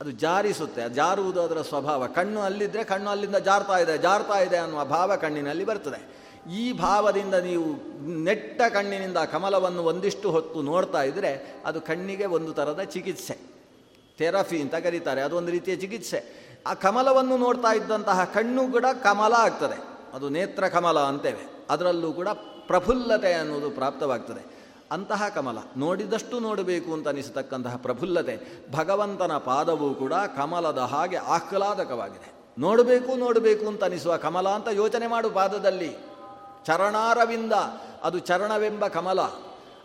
[0.00, 2.06] ಅದು ಜಾರಿಸುತ್ತೆ ಜಾರುವುದು ಅದರ ಸ್ವಭಾವ.
[2.06, 6.20] ಕಣ್ಣು ಅಲ್ಲಿದ್ದರೆ ಕಣ್ಣು ಅಲ್ಲಿಂದ ಜಾರ್ತಾ ಇದೆ ಜಾರ್ತಾ ಇದೆ ಅನ್ನುವ ಭಾವ ಕಣ್ಣಿನಲ್ಲಿ ಬರ್ತದೆ.
[6.52, 7.64] ಈ ಭಾವದಿಂದ ನೀವು
[8.24, 13.38] ನೆಟ್ಟ ಕಣ್ಣಿನಿಂದ ಕಮಲವನ್ನು ಒಂದಿಷ್ಟು ಹೊತ್ತು ನೋಡ್ತಾ ಇದ್ದರೆ ಅದು ಕಣ್ಣಿಗೆ ಒಂದು ಥರದ ಚಿಕಿತ್ಸೆ.
[14.18, 16.50] ಥೆರಫಿ ಅಂತ ಕರೀತಾರೆ ಅದೊಂದು ರೀತಿಯ ಚಿಕಿತ್ಸೆ.
[16.66, 19.82] ಆ ಕಮಲವನ್ನು ನೋಡ್ತಾ ಇದ್ದಂತಹ ಕಣ್ಣು ಕೂಡ ಕಮಲ ಆಗ್ತದೆ.
[20.14, 21.59] ಅದು ನೇತ್ರ ಕಮಲ ಅಂತೇವೆ.
[21.70, 22.28] ಅದರಲ್ಲೂ ಕೂಡ
[22.66, 24.60] ಪ್ರಫುಲ್ಲತೆ ಅನ್ನೋದು ಪ್ರಾಪ್ತವಾಗ್ತದೆ.
[24.92, 32.32] ಅಂತಹ ಕಮಲ, ನೋಡಿದಷ್ಟು ನೋಡಬೇಕು ಅಂತ ಅನಿಸತಕ್ಕಂತಹ ಪ್ರಫುಲ್ಲತೆ, ಭಗವಂತನ ಪಾದವೂ ಕೂಡ ಕಮಲದ ಹಾಗೆ ಆಹ್ಲಾದಕವಾಗಿದೆ.
[32.58, 35.96] ನೋಡಬೇಕು ನೋಡಬೇಕು ಅಂತ ಅನಿಸುವ ಕಮಲ ಅಂತ ಯೋಚನೆ ಮಾಡು ಪಾದದಲ್ಲಿ.
[36.64, 37.52] ಚರಣಾರವಿಂದ,
[38.02, 39.20] ಅದು ಚರಣವೆಂಬ ಕಮಲ.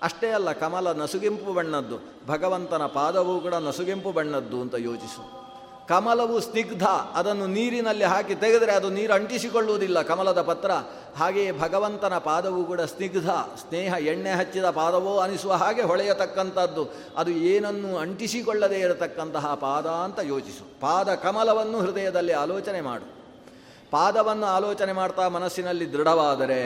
[0.01, 5.44] ಅಷ್ಟೇ ಅಲ್ಲ, ಕಮಲ ನಸುಗೆಂಪು ಬಣ್ಣದ್ದು, ಭಗವಂತನ ಪಾದವೂ ಕೂಡ ನಸುಗೆಂಪು ಬಣ್ಣದ್ದು ಅಂತ ಯೋಚಿಸು.
[5.88, 10.71] ಕಮಲವು ಸ್ನಿಗ್ಧ, ಅದನ್ನು ನೀರಿನಲ್ಲಿ ಹಾಕಿ ತೆಗೆದರೆ ಅದು ನೀರು ಅಂಟಿಸಿಕೊಳ್ಳುವುದಿಲ್ಲ ಕಮಲದ ಪತ್ರ.
[11.17, 13.29] ಹಾಗೆಯೇ ಭಗವಂತನ ಪಾದವು ಕೂಡ ಸ್ನಿಗ್ಧ,
[13.59, 16.93] ಸ್ನೇಹ, ಎಣ್ಣೆ ಹಚ್ಚಿದ ಪಾದವೋ ಅನಿಸುವ ಹಾಗೆ ಹೊಳೆಯತಕ್ಕಂಥದ್ದು.
[17.17, 20.79] ಅದು ಏನನ್ನು ಅಂಟಿಸಿಕೊಳ್ಳದೇ ಇರತಕ್ಕಂತಹ ಪಾದ ಅಂತ ಯೋಚಿಸು.
[20.79, 23.05] ಪಾದ ಕಮಲವನ್ನು ಹೃದಯದಲ್ಲಿ ಆಲೋಚನೆ ಮಾಡು.
[23.91, 26.61] ಪಾದವನ್ನು ಆಲೋಚನೆ ಮಾಡ್ತಾ ಮನಸ್ಸಿನಲ್ಲಿ ದೃಢವಾದರೆ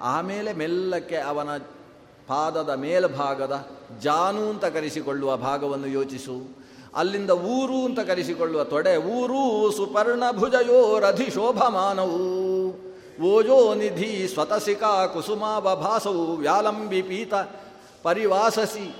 [0.00, 1.58] ಆಮೇಲೆ ಮೆಲ್ಲಕ್ಕೆ ಅವನ
[2.26, 3.68] ಪಾದದ ಮೇಲ್ಭಾಗದ
[4.00, 6.59] ಜಾನು ಅಂತ ಕರೆಸಿಕೊಳ್ಳುವ ಭಾಗವನ್ನು ಯೋಚಿಸು.
[6.96, 12.20] ಅಲ್ಲಿಂದ ಊರು ಅಂತ ಕರೆಸಿಕೊಳ್ಳುವ ತೊಡೆ, ಊರು ಸುಪರ್ಣ ಭುಜಯೋ ರಧಿ ಶೋಭಮಾನವು.
[13.22, 17.34] ಓಜೋ ನಿಧಿ ಸ್ವತಸಿಕಾ ಕುಸುಮಾವಭಾಸವು ವ್ಯಾಲಂಬಿ ಪೀತ
[18.02, 18.94] ಪರಿವಾಸಸಿ.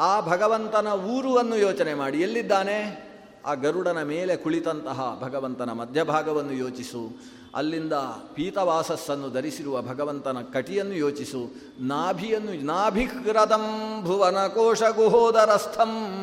[0.00, 3.08] ಆ ಭಗವಂತನ ಊರುವನ್ನು ಯೋಚನೆ ಮಾಡಿ, ಎಲ್ಲಿದ್ದಾನೆ?
[3.46, 7.22] ಆ ಗರುಡನ ಮೇಲೆ ಕುಳಿತಂತಹ ಭಗವಂತನ ಮಧ್ಯಭಾಗವನ್ನು ಯೋಚಿಸು.
[7.54, 7.92] ಅಲ್ಲಿಂದ
[8.34, 11.54] ಪೀತವಾಸಸ್ಸನ್ನು ಧರಿಸಿರುವ ಭಗವಂತನ ಕಟಿಯನ್ನು ಯೋಚಿಸು.
[11.80, 16.14] ನಾಭಿಯನ್ನು ನಾಭಿಕ್ರದಂ ಭುವನ ಕೋಶ ಗುಹೋದರಸ್ಥಂ.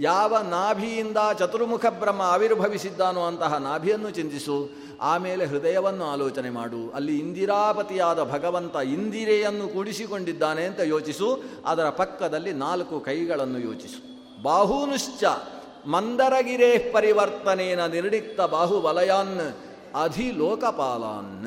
[0.00, 4.70] ಯಾವ ನಾಭಿಯಿಂದ ಚತುರ್ಮುಖ ಬ್ರಹ್ಮ ಆವಿರ್ಭವಿಸಿದ್ದಾನೋ ಅಂತಹ ನಾಭಿಯನ್ನು ಚಿಂತಿಸು.
[5.00, 6.90] ಆಮೇಲೆ ಹೃದಯವನ್ನು ಆಲೋಚನೆ ಮಾಡು.
[6.90, 11.42] ಅಲ್ಲಿ ಇಂದಿರಾಪತಿಯಾದ ಭಗವಂತ ಇಂದಿರೆಯನ್ನು ಕೂಡಿಸಿಕೊಂಡಿದ್ದಾನೆ ಅಂತ ಯೋಚಿಸು.
[11.66, 14.18] ಅದರ ಪಕ್ಕದಲ್ಲಿ ನಾಲ್ಕು ಕೈಗಳನ್ನು ಯೋಚಿಸು.
[14.42, 15.24] ಬಾಹೂನುಶ್ಚ
[15.86, 19.40] ಮಂದರಗಿರೇ ಪರಿವರ್ತನೇನ ನಿರ್ಡಿಕ್ತ ಬಾಹುವಲಯಾನ್
[20.02, 21.44] ಅಧಿಲೋಕಪಾಲಾನ್.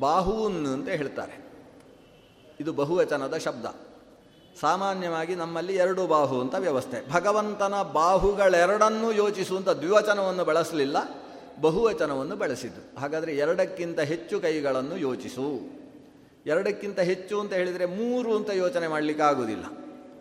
[0.00, 1.52] ಬಾಹೂನ್ ಅಂತ ಹೇಳ್ತಾರೆ.
[2.60, 3.66] ಇದು ಬಹುವಚನದ ಶಬ್ದ.
[4.60, 7.12] ಸಾಮಾನ್ಯವಾಗಿ ನಮ್ಮಲ್ಲಿ ಎರಡು ಬಾಹು ಅಂತ ವ್ಯವಸ್ಥೆ.
[7.12, 10.96] ಭಗವಂತನ ಬಾಹುಗಳೆರಡನ್ನೂ ಯೋಚಿಸುವಂಥ ದ್ವಿವಚನವನ್ನು ಬಳಸಲಿಲ್ಲ,
[11.60, 13.00] ಬಹುವಚನವನ್ನು ಬಳಸಿದ್ದು.
[13.00, 15.82] ಹಾಗಾದರೆ ಎರಡಕ್ಕಿಂತ ಹೆಚ್ಚು ಕೈಗಳನ್ನು ಯೋಚಿಸು.
[16.46, 19.64] ಎರಡಕ್ಕಿಂತ ಹೆಚ್ಚು ಅಂತ ಹೇಳಿದರೆ ಮೂರು ಅಂತ ಯೋಚನೆ ಮಾಡಲಿಕ್ಕೆ ಆಗುವುದಿಲ್ಲ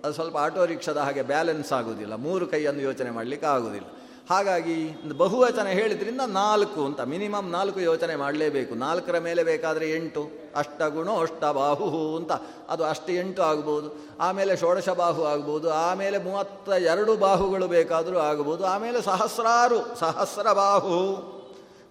[0.03, 6.21] ಅದು ಸ್ವಲ್ಪ ಆಟೋ ರಿಕ್ಷಾದ ಹಾಗೆ ಬ್ಯಾಲೆನ್ಸ್ ಆಗುವುದಿಲ್ಲ ಮೂರು ಕೈಯನ್ನು ಯೋಚನೆ ಮಾಡಲಿಕ್ಕೆ ಆಗುವುದಿಲ್ಲ ಹಾಗಾಗಿ ಬಹುವಚನ ಹೇಳಿದ್ರಿಂದ
[6.27, 8.75] ನಾಲ್ಕು ಅಂತ, ಮಿನಿಮಮ್ ನಾಲ್ಕು ಯೋಚನೆ ಮಾಡಲೇಬೇಕು.
[8.75, 10.29] ನಾಲ್ಕರ ಮೇಲೆ ಬೇಕಾದರೆ ಎಂಟು.
[10.55, 12.31] ಅಷ್ಟಗುಣೋ ಅಷ್ಟ ಬಾಹು ಅಂತ.
[12.69, 14.07] ಅದು ಅಷ್ಟು ಎಂಟು ಆಗ್ಬೋದು.
[14.19, 15.73] ಆಮೇಲೆ ಷೋಡಶ ಬಾಹು ಆಗ್ಬೋದು.
[15.73, 18.65] ಆಮೇಲೆ ಮೂವತ್ತ ಎರಡು ಬಾಹುಗಳು ಬೇಕಾದರೂ ಆಗ್ಬೋದು.
[18.65, 21.31] ಆಮೇಲೆ ಸಹಸ್ರಾರು ಸಹಸ್ರ ಬಾಹು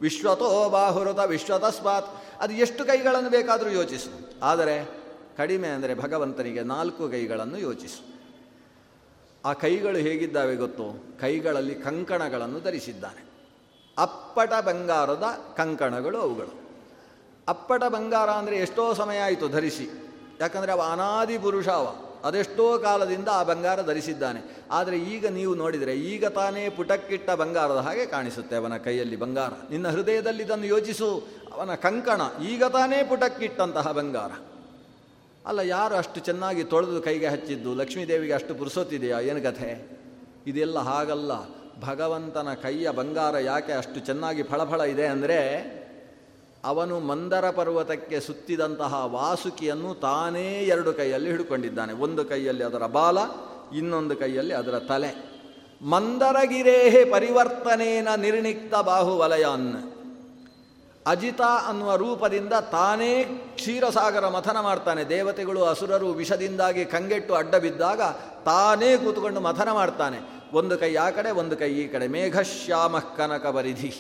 [0.03, 2.07] ವಿಶ್ವತೋ ಬಾಹುರತ, ವಿಶ್ವತಸ್ಮಾತ್.
[2.41, 4.31] ಅದು ಎಷ್ಟು ಕೈಗಳನ್ನು ಬೇಕಾದರೂ ಯೋಚಿಸು.
[4.43, 5.01] ಆದರೆ
[5.37, 8.10] ಕಡಿಮೆ ಅಂದರೆ ಭಗವಂತನಿಗೆ ನಾಲ್ಕು ಕೈಗಳನ್ನು ಯೋಚಿಸು.
[9.45, 11.05] ಆ ಕೈಗಳು ಹೇಗಿದ್ದಾವೆ ಗೊತ್ತು?
[11.21, 13.25] ಕೈಗಳಲ್ಲಿ ಕಂಕಣಗಳನ್ನು ಧರಿಸಿದ್ದಾನೆ.
[13.99, 15.25] ಅಪ್ಪಟ ಬಂಗಾರದ
[15.57, 16.61] ಕಂಕಣಗಳು ಅವುಗಳು.
[17.49, 19.89] ಅಪ್ಪಟ ಬಂಗಾರ ಅಂದರೆ ಎಷ್ಟೋ ಸಮಯ ಆಯಿತು ಧರಿಸಿ.
[20.41, 21.95] ಯಾಕಂದರೆ ಅವ ಅನಾದಿ ಪುರುಷ ಅವ.
[22.25, 24.65] ಅದೆಷ್ಟೋ ಕಾಲದಿಂದ ಆ ಬಂಗಾರ ಧರಿಸಿದ್ದಾನೆ.
[24.71, 29.51] ಆದರೆ ಈಗ ನೀವು ನೋಡಿದರೆ ಈಗ ತಾನೇ ಪುಟಕ್ಕಿಟ್ಟ ಬಂಗಾರದ ಹಾಗೆ ಕಾಣಿಸುತ್ತೆ ಅವನ ಕೈಯಲ್ಲಿ ಬಂಗಾರ.
[29.71, 31.29] ನಿನ್ನ ಹೃದಯದಲ್ಲಿ ಇದನ್ನು ಯೋಚಿಸು.
[31.53, 34.50] ಅವನ ಕಂಕಣ ಈಗ ತಾನೇ ಪುಟಕ್ಕಿಟ್ಟಂತಹ ಬಂಗಾರ.
[35.47, 37.75] ಅಲ್ಲ, ಯಾರು ಅಷ್ಟು ಚೆನ್ನಾಗಿ ತೊಳೆದು ಕೈಗೆ ಹಚ್ಚಿದ್ದು?
[37.75, 39.99] ಲಕ್ಷ್ಮೀದೇವಿಗೆ ಅಷ್ಟು ಪುರುಸೋತಿದೆಯಾ ಏನು ಕಥೆ?
[40.47, 41.33] ಇದೆಲ್ಲ ಹಾಗಲ್ಲ.
[41.81, 45.39] ಭಗವಂತನ ಕೈಯ ಬಂಗಾರ ಯಾಕೆ ಅಷ್ಟು ಚೆನ್ನಾಗಿ ಫಳಫಳ ಇದೆ ಅಂದರೆ,
[46.65, 51.93] ಅವನು ಮಂದರ ಪರ್ವತಕ್ಕೆ ಸುತ್ತಿದಂತಹ ವಾಸುಕಿಯನ್ನು ತಾನೇ ಎರಡು ಕೈಯಲ್ಲಿ ಹಿಡ್ಕೊಂಡಿದ್ದಾನೆ.
[51.93, 53.19] ಒಂದು ಕೈಯಲ್ಲಿ ಅದರ ಬಾಲ,
[53.77, 55.31] ಇನ್ನೊಂದು ಕೈಯಲ್ಲಿ ಅದರ ತಲೆ.
[55.83, 60.00] ಮಂದರಗಿರೇಹೇ ಪರಿವರ್ತನೇನ ನಿರ್ಣಿಕ್ತ ಬಾಹುವಲಯಾನ್.
[61.11, 65.05] ಅಜಿತ ಅನ್ನುವ ರೂಪದಿಂದ ತಾನೇ ಕ್ಷೀರಸಾಗರ ಮಥನ ಮಾಡ್ತಾನೆ.
[65.05, 68.03] ದೇವತೆಗಳು, ಅಸುರರು ವಿಷದಿಂದಾಗಿ ಕಂಗೆಟ್ಟು ಅಡ್ಡ ಬಿದ್ದಾಗ
[68.45, 70.19] ತಾನೇ ಕೂತ್ಕೊಂಡು ಮಥನ ಮಾಡ್ತಾನೆ.
[70.53, 72.09] ಒಂದು ಕೈ ಆ ಕಡೆ, ಒಂದು ಕೈ ಈ ಕಡೆ.
[72.09, 73.93] ಮೇಘಶ್ಯಾಮ ಕನಕ ಪರಿಧಿ.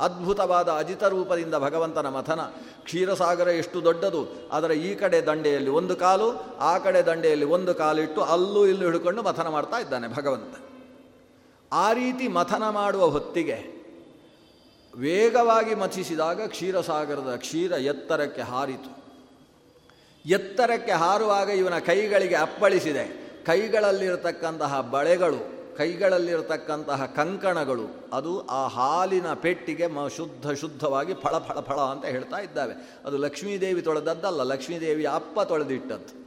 [0.00, 2.40] ಅದ್ಭುತವಾದ ಅಜಿತ ರೂಪದಿಂದ ಭಗವಂತನ ಮಥನ.
[2.84, 4.48] ಕ್ಷೀರಸಾಗರ ಎಷ್ಟು ದೊಡ್ಡದು.
[4.52, 9.48] ಅದರ ಈ ಕಡೆ ದಂಡೆಯಲ್ಲಿ ಒಂದು ಕಾಲು, ಆ ಕಡೆ ದಂಡೆಯಲ್ಲಿ ಒಂದು ಕಾಲಿಟ್ಟು ಅಲ್ಲೂ ಇಲ್ಲೂ ಹಿಡ್ಕೊಂಡು ಮಥನ
[9.48, 10.54] ಮಾಡ್ತಾ ಇದ್ದಾನೆ ಭಗವಂತ.
[11.72, 13.81] ಆ ರೀತಿ ಮಥನ ಮಾಡುವ ಹೊತ್ತಿಗೆ
[14.96, 19.02] ವೇಗವಾಗಿ ಮಥಿಸಿದಾಗ ಕ್ಷೀರಸಾಗರದ ಕ್ಷೀರ ಎತ್ತರಕ್ಕೆ ಹಾರಿತು.
[20.26, 23.22] ಎತ್ತರಕ್ಕೆ ಹಾರುವಾಗ ಇವನ ಕೈಗಳಿಗೆ ಅಪ್ಪಳಿಸಿದೆ.
[23.46, 32.04] ಕೈಗಳಲ್ಲಿರತಕ್ಕಂತಹ ಬಳೆಗಳು, ಕೈಗಳಲ್ಲಿರತಕ್ಕಂತಹ ಕಂಕಣಗಳು, ಅದು ಆ ಹಾಲಿನ ಪೆಟ್ಟಿಗೆ ಮ ಶುದ್ಧ ಶುದ್ಧವಾಗಿ ಫಳ ಫಳ ಫಳ ಅಂತ
[32.04, 32.74] ಹೇಳ್ತಾ ಇದ್ದಾವೆ.
[33.04, 36.22] ಅದು ಲಕ್ಷ್ಮೀದೇವಿ ತೊಳೆದದ್ದಲ್ಲ ಲಕ್ಷ್ಮೀದೇವಿಯ ಅಪ್ಪ ತೊಳೆದಿಟ್ಟದ್ದು.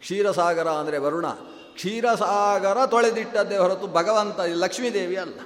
[0.00, 1.26] ಕ್ಷೀರಸಾಗರ ಅಂದರೆ ವರುಣ.
[1.74, 5.40] ಕ್ಷೀರಸಾಗರ ತೊಳೆದಿಟ್ಟದ್ದೇ ಹೊರತು ಭಗವಂತ ಲಕ್ಷ್ಮೀದೇವಿ ಅಲ್ಲ.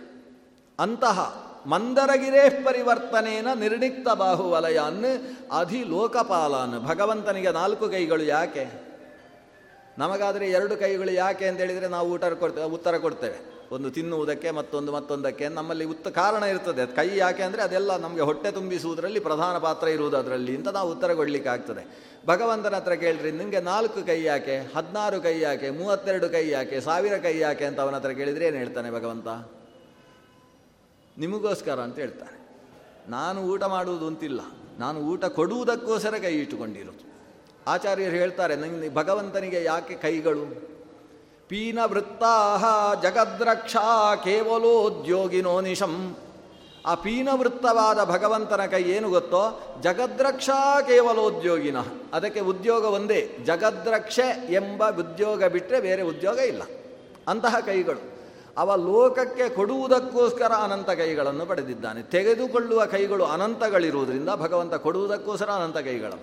[0.78, 5.04] ಅಂತಹ ಮಂದರಗಿರೇ ಪರಿವರ್ತನೇನ ನಿರ್ಣಿಕ್ತ ಬಾಹುವಲಯನ್
[5.52, 8.90] ಅಧಿ ಲೋಕಪಾಲನ್ ಭಗವಂತನಿಗೆ ನಾಲ್ಕು ಕೈಗಳು ಯಾಕೆ?
[9.98, 13.38] ನಮಗಾದರೆ ಎರಡು ಕೈಗಳು ಯಾಕೆ ಅಂತ ಹೇಳಿದರೆ ನಾವು ಊಟ ಕೊಡ್ತೇವೆ, ಉತ್ತರ ಕೊಡ್ತೇವೆ.
[13.72, 16.86] ಒಂದು ತಿನ್ನುವುದಕ್ಕೆ ಮತ್ತೊಂದು ಮತ್ತೊಂದಕ್ಕೆ ನಮ್ಮಲ್ಲಿ ಉತ್ತ ಕಾರಣ ಇರ್ತದೆ.
[16.86, 21.48] ಕೈ ಯಾಕೆ ಅಂದರೆ ಅದೆಲ್ಲ ನಮಗೆ ಹೊಟ್ಟೆ ತುಂಬಿಸುವುದರಲ್ಲಿ ಪ್ರಧಾನ ಪಾತ್ರ ಇರುವುದು ಅದರಲ್ಲಿ ಅಂತ ನಾವು ಉತ್ತರ ಕೊಡಲಿಕ್ಕೆ
[21.48, 24.58] ಆಗ್ತದೆ ಭಗವಂತನ ಹತ್ರ ಕೇಳಿದ್ರಿ ನಿಮಗೆ ನಾಲ್ಕು ಕೈ ಯಾಕೆ?
[24.76, 25.70] ಹದಿನಾರು ಕೈ ಯಾಕೆ?
[25.70, 26.80] ಮೂವತ್ತೆರಡು ಕೈ ಯಾಕೆ?
[26.80, 29.28] ಸಾವಿರ ಕೈ ಯಾಕೆ ಅಂತ ಅವನ ಹತ್ರ ಕೇಳಿದರೆ ಏನು ಹೇಳ್ತಾನೆ ಭಗವಂತ?
[31.20, 32.40] ನಿಮಗೋಸ್ಕರ ಅಂತ ಹೇಳ್ತಾರೆ.
[33.10, 34.40] ನಾನು ಊಟ ಮಾಡುವುದು ಅಂತಿಲ್ಲ.
[34.78, 37.10] ನಾನು ಊಟ ಕೊಡುವುದಕ್ಕೋಸ್ಕರ ಕೈ ಇಟ್ಟುಕೊಂಡಿರೋದು.
[37.66, 40.70] ಆಚಾರ್ಯರು ಹೇಳ್ತಾರೆ ನಂಗೆ ಭಗವಂತನಿಗೆ ಯಾಕೆ ಕೈಗಳು?
[41.48, 42.64] ಪೀನ ವೃತ್ತಾಹ
[43.02, 46.16] ಜಗದ್ರಕ್ಷಾ ಕೇವಲೋದ್ಯೋಗಿನೋ ನಿಶಂ.
[46.86, 49.76] ಆ ಪೀನವೃತ್ತವಾದ ಭಗವಂತನ ಕೈ ಏನು ಗೊತ್ತೋ?
[49.80, 51.76] ಜಗದ್ರಕ್ಷಾ ಕೇವಲೋದ್ಯೋಗಿನ.
[52.12, 53.38] ಅದಕ್ಕೆ ಉದ್ಯೋಗ ಒಂದೇ.
[53.44, 56.62] ಜಗದ್ರಕ್ಷೆ ಎಂಬ ಉದ್ಯೋಗ ಬಿಟ್ಟರೆ ಬೇರೆ ಉದ್ಯೋಗ ಇಲ್ಲ.
[57.28, 58.19] ಅಂತಹ ಕೈಗಳು.
[58.56, 62.02] ಅವ ಲೋಕಕ್ಕೆ ಕೊಡುವುದಕ್ಕೋಸ್ಕರ ಅನಂತ ಕೈಗಳನ್ನು ಪಡೆದಿದ್ದಾನೆ.
[62.02, 66.22] ತೆಗೆದುಕೊಳ್ಳುವ ಕೈಗಳು ಅನಂತಗಳಿರುವುದರಿಂದ ಭಗವಂತ ಕೊಡುವುದಕ್ಕೋಸ್ಕರ ಅನಂತ ಕೈಗಳಲ್ಲ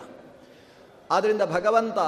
[1.11, 1.99] ಆದ್ದರಿಂದ ಭಗವಂತ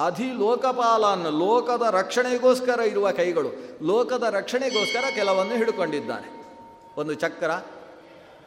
[0.00, 3.48] ಅಧಿ ಲೋಕಪಾಲನ್ನು ಲೋಕದ ರಕ್ಷಣೆಗೋಸ್ಕರ ಇರುವ ಕೈಗಳು,
[3.82, 6.40] ಲೋಕದ ರಕ್ಷಣೆಗೋಸ್ಕರ ಕೆಲವನ್ನು ಹಿಡ್ಕೊಂಡಿದ್ದಾನೆ.
[6.96, 7.50] ಒಂದು ಚಕ್ರ,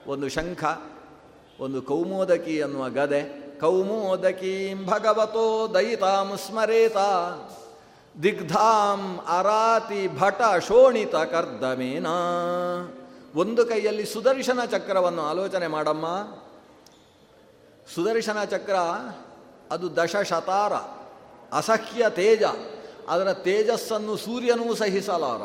[0.07, 0.63] ಒಂದು ಶಂಖ,
[1.59, 3.43] ಒಂದು ಕೌಮೋದಕಿ ಅನ್ನುವ ಗದೆ.
[3.59, 6.97] ಕೌಮೋದಕೀಂ ಭಗವತೋ ದಯಿತಾಂ ಸ್ಮರೇತ.
[8.21, 12.07] ದಿಗ್ಧಾಂ ಅರಾತಿ ಭಟ ಶೋಣಿತ ಕರ್ದಮೇನ.
[13.35, 16.05] ಒಂದು ಕೈಯಲ್ಲಿ ಸುದರ್ಶನ ಚಕ್ರವನ್ನು ಆಲೋಚನೆ ಮಾಡಮ್ಮ.
[17.95, 18.75] ಸುದರ್ಶನ ಚಕ್ರ,
[19.71, 20.73] ಅದು ದಶಶತಾರ,
[21.53, 22.43] ಅಸಹ್ಯ ತೇಜ.
[23.09, 25.41] ಅದರ ತೇಜಸ್ಸನ್ನು ಸೂರ್ಯನೂ ಸಹಿಸಲಾರ.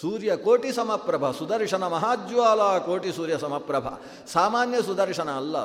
[0.00, 3.86] ಸೂರ್ಯ ಕೋಟಿ ಸಮಪ್ರಭ, ಸುದರ್ಶನ ಮಹಾಜ್ವಾಲ ಕೋಟಿ ಸೂರ್ಯ ಸಮಪ್ರಭ.
[4.32, 5.56] ಸಾಮಾನ್ಯ ಸುದರ್ಶನ ಅಲ್ಲ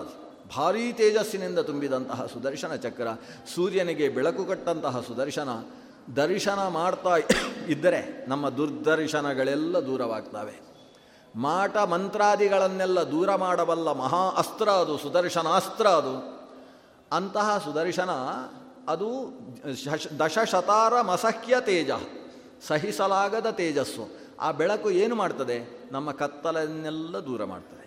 [0.56, 3.08] ಭಾರೀ ತೇಜಸ್ಸಿನಿಂದ ತುಂಬಿದಂತಹ ಸುದರ್ಶನ ಚಕ್ರ,
[3.56, 5.50] ಸೂರ್ಯನಿಗೆ ಬೆಳಕು ಕಟ್ಟಂತಹ ಸುದರ್ಶನ,
[6.16, 7.16] ದರ್ಶನ ಮಾಡ್ತಾ
[7.68, 10.56] ಇದ್ದರೆ ನಮ್ಮ ದುರ್ದರ್ಶನಗಳೆಲ್ಲ ದೂರವಾಗ್ತವೆ.
[11.36, 16.16] ಮಾಟ ಮಂತ್ರಾದಿಗಳನ್ನೆಲ್ಲ ದೂರ ಮಾಡಬಲ್ಲ ಮಹಾ ಅಸ್ತ್ರ ಅದು, ಸುದರ್ಶನಾಸ್ತ್ರ ಅದು.
[17.12, 18.10] ಅಂತಹ ಸುದರ್ಶನ
[18.88, 19.10] ಅದು
[20.20, 21.92] ದಶಶತಾರ ಮಸಹ್ಯ ತೇಜ,
[22.68, 24.06] ಸಹಿಸಲಾಗದ ತೇಜಸ್ಸು.
[24.40, 25.58] ಆ ಬೆಳಕು ಏನು ಮಾಡ್ತದೆ?
[25.92, 27.81] ನಮ್ಮ ಕತ್ತಲನ್ನೆಲ್ಲ ದೂರ ಮಾಡ್ತದೆ.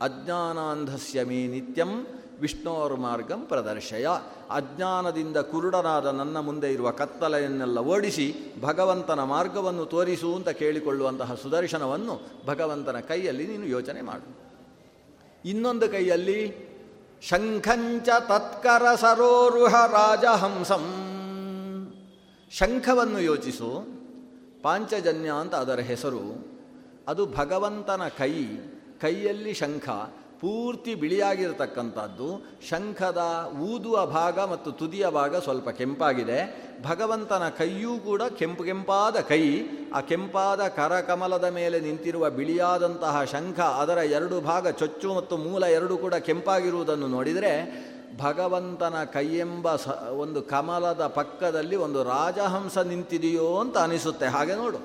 [0.00, 2.06] ಅಜ್ಞಾನಾಂಧಸ್ಯ ಮೇ ನಿತ್ಯಂ
[2.40, 4.06] ವಿಷ್ಣೋರ್ ಮಾರ್ಗಂ ಪ್ರದರ್ಶಯ.
[4.50, 13.46] ಅಜ್ಞಾನದಿಂದ ಕುರುಡನಾದ ನನ್ನ ಮುಂದೆ ಇರುವ ಕತ್ತಲೆಯನ್ನೆಲ್ಲ ಓಡಿಸಿ ಭಗವಂತನ ಮಾರ್ಗವನ್ನು ತೋರಿಸು ಅಂತ ಕೇಳಿಕೊಳ್ಳುವಂತಹ ಸುದರ್ಶನವನ್ನು ಭಗವಂತನ ಕೈಯಲ್ಲಿ
[13.46, 14.44] ನೀನು ಯೋಚನೆ ಮಾಡು.
[15.44, 16.74] ಇನ್ನೊಂದು ಕೈಯಲ್ಲಿ,
[17.22, 21.10] ಶಂಖಂಚ ತತ್ಕರ ಸರೋರುಹ ರಾಜಹಂಸಂ.
[22.50, 23.86] ಶಂಖವನ್ನು ಯೋಚಿಸು,
[24.62, 26.54] ಪಾಂಚಜನ್ಯ ಅಂತ ಅದರ ಹೆಸರು,
[27.08, 28.44] ಅದು ಭಗವಂತನ ಕೈ.
[29.04, 29.88] ಕೈಯಲ್ಲಿ ಶಂಖ
[30.40, 32.28] ಪೂರ್ತಿ ಬಿಳಿಯಾಗಿರತಕ್ಕಂಥದ್ದು.
[32.68, 33.22] ಶಂಖದ
[33.60, 36.38] ಊದುವ ಭಾಗ ಮತ್ತು ತುದಿಯ ಭಾಗ ಸ್ವಲ್ಪ ಕೆಂಪಾಗಿದೆ.
[36.84, 39.42] ಭಗವಂತನ ಕೈಯೂ ಕೂಡ ಕೆಂಪು ಕೆಂಪಾದ ಕೈ.
[39.94, 46.14] ಆ ಕೆಂಪಾದ ಕರಕಮಲದ ಮೇಲೆ ನಿಂತಿರುವ ಬಿಳಿಯಾದಂತಹ ಶಂಖ ಅದರ ಎರಡು ಭಾಗ ಚೊಚ್ಚು ಮತ್ತು ಮೂಲ ಎರಡು ಕೂಡ
[46.14, 47.52] ಕೆಂಪಾಗಿರುವುದನ್ನು ನೋಡಿದರೆ
[48.20, 54.26] ಭಗವಂತನ ಕೈಯೆಂಬ ಸ ಒಂದು ಕಮಲದ ಪಕ್ಕದಲ್ಲಿ ಒಂದು ರಾಜಹಂಸ ನಿಂತಿದೆಯೋ ಅಂತ ಅನಿಸುತ್ತೆ.
[54.26, 54.78] ಹಾಗೆ ನೋಡು.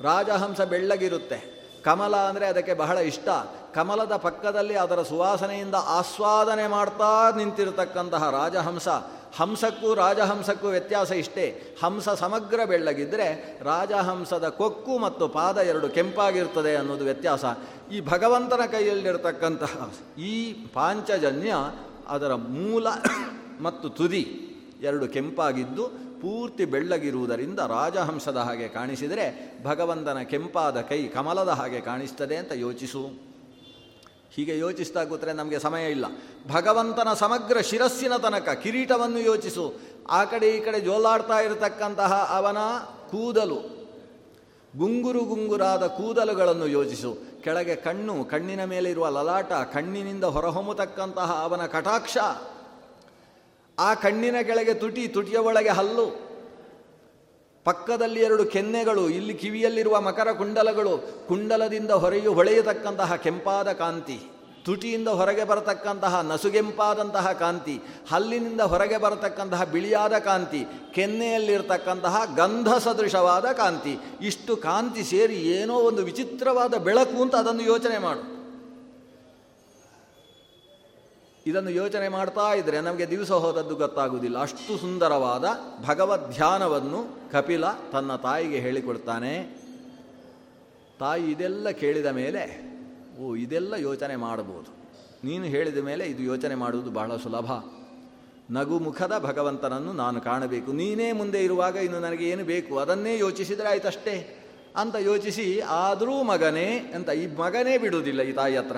[0.00, 1.51] ರಾಜಹಂಸ ಬೆಳ್ಳಗಿರುತ್ತೆ.
[1.84, 3.28] ಕಮಲ ಅಂದರೆ ಅದಕ್ಕೆ ಬಹಳ ಇಷ್ಟ.
[3.74, 8.88] ಕಮಲದ ಪಕ್ಕದಲ್ಲಿ ಅದರ ಸುವಾಸನೆಯಿಂದ ಆಸ್ವಾದನೆ ಮಾಡ್ತಾ ನಿಂತಿರತಕ್ಕಂತಹ ರಾಜಹಂಸ.
[9.36, 11.76] ಹಂಸಕ್ಕೂ ರಾಜಹಂಸಕ್ಕೂ ವ್ಯತ್ಯಾಸ ಇಷ್ಟೇ.
[11.84, 17.44] ಹಂಸ ಸಮಗ್ರ ಬೆಳ್ಳಗಿದ್ದರೆ ರಾಜಹಂಸದ ಕೊಕ್ಕು ಮತ್ತು ಪಾದ ಎರಡು ಕೆಂಪಾಗಿರ್ತದೆ ಅನ್ನೋದು ವ್ಯತ್ಯಾಸ.
[17.92, 21.54] ಈ ಭಗವಂತನ ಕೈಯಲ್ಲಿರತಕ್ಕಂತಹ ಈ ಪಾಂಚಜನ್ಯ
[22.08, 22.86] ಅದರ ಮೂಲ
[23.60, 24.48] ಮತ್ತು ತುದಿ
[24.82, 33.32] ಎರಡು ಕೆಂಪಾಗಿದ್ದು ಪೂರ್ತಿ ಬೆಳ್ಳಗಿರುವುದರಿಂದ ರಾಜಹಂಸದ ಹಾಗೆ ಕಾಣಿಸಿದರೆ ಭಗವಂತನ ಕೆಂಪಾದ ಕೈ ಕಮಲದ ಹಾಗೆ ಕಾಣಿಸ್ತದೆ ಅಂತ ಯೋಚಿಸು.
[34.30, 36.04] ಹೀಗೆ ಯೋಚಿಸ್ತಾ ಕೂತ್ರೆ ನಮಗೆ ಸಮಯ ಇಲ್ಲ.
[36.52, 39.74] ಭಗವಂತನ ಸಮಗ್ರ ಶಿರಸ್ಸಿನ ತನಕ ಕಿರೀಟವನ್ನು ಯೋಚಿಸು.
[40.10, 42.56] ಆ ಕಡೆ ಈ ಕಡೆ ಜೋಲಾಡ್ತಾ ಇರತಕ್ಕಂತಹ ಅವನ
[43.10, 43.82] ಕೂದಲು.
[44.76, 47.16] ಗುಂಗುರು ಗುಂಗುರಾದ ಕೂದಲುಗಳನ್ನು ಯೋಚಿಸು.
[47.42, 52.16] ಕೆಳಗೆ ಕಣ್ಣು, ಕಣ್ಣಿನ ಮೇಲೆ ಇರುವ ಲಲಾಟ, ಕಣ್ಣಿನಿಂದ ಹೊರಹೊಮ್ಮತಕ್ಕಂತಹ ಅವನ ಕಟಾಕ್ಷ.
[53.78, 56.32] ಆ ಕಣ್ಣಿನ ಕೆಳಗೆ ತುಟಿ, ತುಟಿಯ ಒಳಗೆ ಹಲ್ಲು.
[57.64, 61.26] ಪಕ್ಕದಲ್ಲಿ ಎರಡು ಕೆನ್ನೆಗಳು, ಇಲ್ಲಿ ಕಿವಿಯಲ್ಲಿರುವ ಮಕರ ಕುಂಡಲಗಳು.
[61.28, 64.20] ಕುಂಡಲದಿಂದ ಹೊರೆಯು ಹೊಳೆಯತಕ್ಕಂತಹ ಕೆಂಪಾದ ಕಾಂತಿ.
[64.64, 67.80] ತುಟಿಯಿಂದ ಹೊರಗೆ ಬರತಕ್ಕಂತಹ ನಸುಗೆಂಪಾದಂತಹ ಕಾಂತಿ.
[68.10, 70.66] ಹಲ್ಲಿನಿಂದ ಹೊರಗೆ ಬರತಕ್ಕಂತಹ ಬಿಳಿಯಾದ ಕಾಂತಿ.
[70.92, 73.98] ಕೆನ್ನೆಯಲ್ಲಿರ್ತಕ್ಕಂತಹ ಗಂಧ ಸದೃಶವಾದ ಕಾಂತಿ.
[74.20, 78.31] ಇಷ್ಟು ಕಾಂತಿ ಸೇರಿ ಏನೋ ಒಂದು ವಿಚಿತ್ರವಾದ ಬೆಳಕು ಅಂತ ಅದನ್ನು ಯೋಚನೆ ಮಾಡು.
[81.46, 85.44] ಇದನ್ನು ಯೋಚನೆ ಮಾಡ್ತಾ ಇದ್ದರೆ ನಮಗೆ ದಿವಸ ಹೋದದ್ದು ಗೊತ್ತಾಗುವುದಿಲ್ಲ ಅಷ್ಟು ಸುಂದರವಾದ
[85.84, 89.62] ಭಗವದ್ ಧ್ಯಾನವನ್ನು ಕಪಿಲ ತನ್ನ ತಾಯಿಗೆ ಹೇಳಿಕೊಡ್ತಾನೆ.
[90.98, 92.72] ತಾಯಿ ಇದೆಲ್ಲ ಕೇಳಿದ ಮೇಲೆ,
[93.22, 94.82] ಓ, ಇದೆಲ್ಲ ಯೋಚನೆ ಮಾಡಬಹುದು
[95.24, 97.52] ನೀನು ಹೇಳಿದ ಮೇಲೆ ಇದು ಯೋಚನೆ ಮಾಡುವುದು ಬಹಳ ಸುಲಭ.
[98.50, 100.72] ನಗು ಮುಖದ ಭಗವಂತನನ್ನು ನಾನು ಕಾಣಬೇಕು.
[100.72, 102.78] ನೀನೇ ಮುಂದೆ ಇರುವಾಗ ಇನ್ನು ನನಗೆ ಏನು ಬೇಕು?
[102.78, 104.44] ಅದನ್ನೇ ಯೋಚಿಸಿದರೆ ಆಯ್ತಷ್ಟೇ.
[104.76, 108.76] ಅಂತ ಯೋಚಿಸಿ, ಆದರೂ ಮಗನೇ ಅಂತ, ಈ ಮಗನೇ ಬಿಡುವುದಿಲ್ಲ ಈ ತಾಯಿ ಹತ್ರ.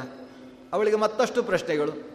[0.73, 2.14] ಅವಳಿಗೆ ಮತ್ತಷ್ಟು ಪ್ರಶ್ನೆಗಳು.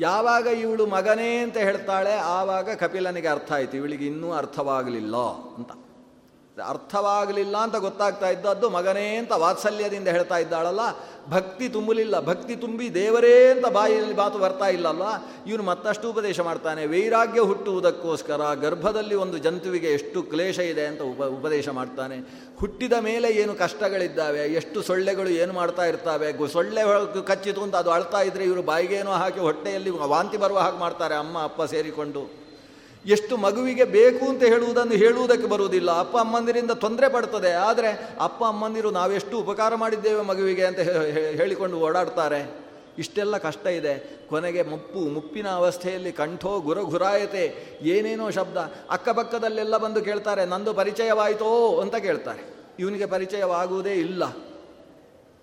[0.00, 5.16] ಯಾವಾಗ ಇವಳು ಮಗನೇ ಅಂತ ಹೇಳ್ತಾಳೆ ಆವಾಗ ಕಪಿಲನಿಗೆ ಅರ್ಥ ಆಯಿತು ಇವಳಿಗೆ ಇನ್ನೂ ಅರ್ಥವಾಗಲಿಲ್ಲ
[5.56, 5.70] ಅಂತ.
[6.60, 10.80] ಅರ್ಥವಾಗಲಿಲ್ಲ ಅಂತ ಗೊತ್ತಾಗ್ತಾ ಇದ್ದದ್ದು ಮಗನೇ ಅಂತ ವಾತ್ಸಲ್ಯದಿಂದ ಹೇಳ್ತಾ ಇದ್ದಾಳಲ್ಲ,
[11.30, 15.02] ಭಕ್ತಿ ತುಂಬಲಿಲ್ಲ, ಭಕ್ತಿ ತುಂಬಿ ದೇವರೇ ಅಂತ ಬಾಯಲ್ಲಿ ಮಾತು ಬರ್ತಾ ಇಲ್ಲಲ್ಲ,
[15.46, 21.68] ಇವನು ಮತ್ತಷ್ಟು ಉಪದೇಶ ಮಾಡ್ತಾನೆ, ವೈರಾಗ್ಯ ಹುಟ್ಟುವುದಕ್ಕೋಸ್ಕರ ಗರ್ಭದಲ್ಲಿ ಒಂದು ಜಂತುವಿಗೆ ಎಷ್ಟು ಕ್ಲೇಶ ಇದೆ ಅಂತ ಉಪ, ಉಪದೇಶ
[21.68, 22.18] ಮಾಡ್ತಾನೆ.
[22.60, 26.82] ಹುಟ್ಟಿದ ಮೇಲೆ ಏನು ಕಷ್ಟಗಳಿದ್ದಾವೆ, ಎಷ್ಟು ಸೊಳ್ಳೆಗಳು ಏನು ಮಾಡ್ತಾ ಇರ್ತಾವೆ ಸೊಳ್ಳೆ
[27.26, 31.62] ಕಚ್ಚಿತು ಅಂತ ಅದು ಅಳ್ತಾ ಇದ್ರೆ ಇವರು ಬಾಯಿಗೇನೋ ಹಾಕಿ ಹೊಟ್ಟೆಯಲ್ಲಿ ವಾಂತಿ ಬರುವ ಹಾಗೆ ಮಾಡ್ತಾರೆ, ಅಮ್ಮ, ಅಪ್ಪ
[31.62, 32.39] ಸೇರಿಕೊಂಡು.
[33.06, 35.98] ಎಷ್ಟು ಮಗುವಿಗೆ ಬೇಕು ಅಂತ ಹೇಳುವುದನ್ನು ಹೇಳುವುದಕ್ಕೆ ಬರುವುದಿಲ್ಲ.
[35.98, 37.52] ಅಪ್ಪ ಅಮ್ಮಂದಿರಿಂದ ತೊಂದರೆ ಪಡ್ತದೆ.
[37.52, 40.78] ಆದರೆ ಅಪ್ಪ ಅಮ್ಮಂದಿರು ನಾವೆಷ್ಟು ಉಪಕಾರ ಮಾಡಿದ್ದೇವೆ ಮಗುವಿಗೆ ಅಂತ
[41.10, 42.58] ಹೇಳಿಕೊಂಡು ಓಡಾಡ್ತಾರೆ.
[42.98, 44.20] ಇಷ್ಟೆಲ್ಲ ಕಷ್ಟ ಇದೆ.
[44.28, 47.78] ಕೊನೆಗೆ ಮುಪ್ಪು, ಮುಪ್ಪಿನ ಅವಸ್ಥೆಯಲ್ಲಿ ಕಂಠೋ ಗುರಘುರಾಯತೆ.
[47.82, 48.56] ಏನೇನೋ ಶಬ್ದ.
[48.90, 51.80] ಅಕ್ಕಪಕ್ಕದಲ್ಲೆಲ್ಲ ಬಂದು ಕೇಳ್ತಾರೆ, ನಂದು ಪರಿಚಯವಾಯಿತೋ?
[51.80, 52.54] ಅಂತ ಕೇಳ್ತಾರೆ.
[52.78, 54.49] ಇವನಿಗೆ ಪರಿಚಯವಾಗುವುದೇ ಇಲ್ಲ.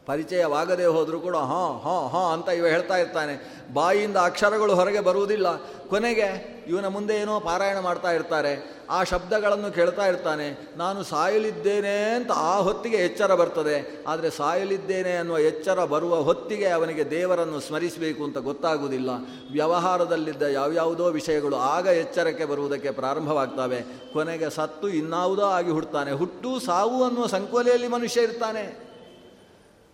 [0.08, 3.58] ಪರಿಚಯವಾಗದೆ ಹೋದರೂ ಕೂಡ ಹಾಂ ಹಾಂ ಹಾಂ ಅಂತ ಇವ ಹೇಳ್ತಾ ಇರ್ತಾನೆ.
[3.74, 5.58] ಬಾಯಿಯಿಂದ ಅಕ್ಷರಗಳು ಹೊರಗೆ ಬರುವುದಿಲ್ಲ.
[5.88, 8.78] ಕೊನೆಗೆ ಇವನ ಮುಂದೆ ಏನೋ ಪಾರಾಯಣ ಮಾಡ್ತಾ ಇರ್ತಾರೆ.
[8.90, 10.74] ಆ ಶಬ್ದಗಳನ್ನು ಕೇಳ್ತಾ ಇರ್ತಾನೆ.
[10.78, 14.04] ನಾನು ಸಾಯಲಿದ್ದೇನೆ ಅಂತ ಆ ಹೊತ್ತಿಗೆ ಎಚ್ಚರ ಬರ್ತದೆ.
[14.08, 19.10] ಆದರೆ ಸಾಯಲಿದ್ದೇನೆ ಅನ್ನುವ ಎಚ್ಚರ ಬರುವ ಹೊತ್ತಿಗೆ ಅವನಿಗೆ ದೇವರನ್ನು ಸ್ಮರಿಸಬೇಕು ಅಂತ ಗೊತ್ತಾಗುವುದಿಲ್ಲ.
[19.52, 23.82] ವ್ಯವಹಾರದಲ್ಲಿದ್ದ ಯಾವ್ಯಾವುದೋ ವಿಷಯಗಳು ಆಗ ಎಚ್ಚರಕ್ಕೆ ಬರುವುದಕ್ಕೆ ಪ್ರಾರಂಭವಾಗ್ತವೆ.
[24.14, 26.12] ಕೊನೆಗೆ ಸತ್ತು ಇನ್ನಾವುದೋ ಆಗಿ ಹುಡ್ತಾನೆ.
[26.12, 28.87] ಹುಟ್ಟು ಸಾವು ಅನ್ನುವ ಸಂಕೋಲೆಯಲ್ಲಿ ಮನುಷ್ಯ ಇರ್ತಾನೆ.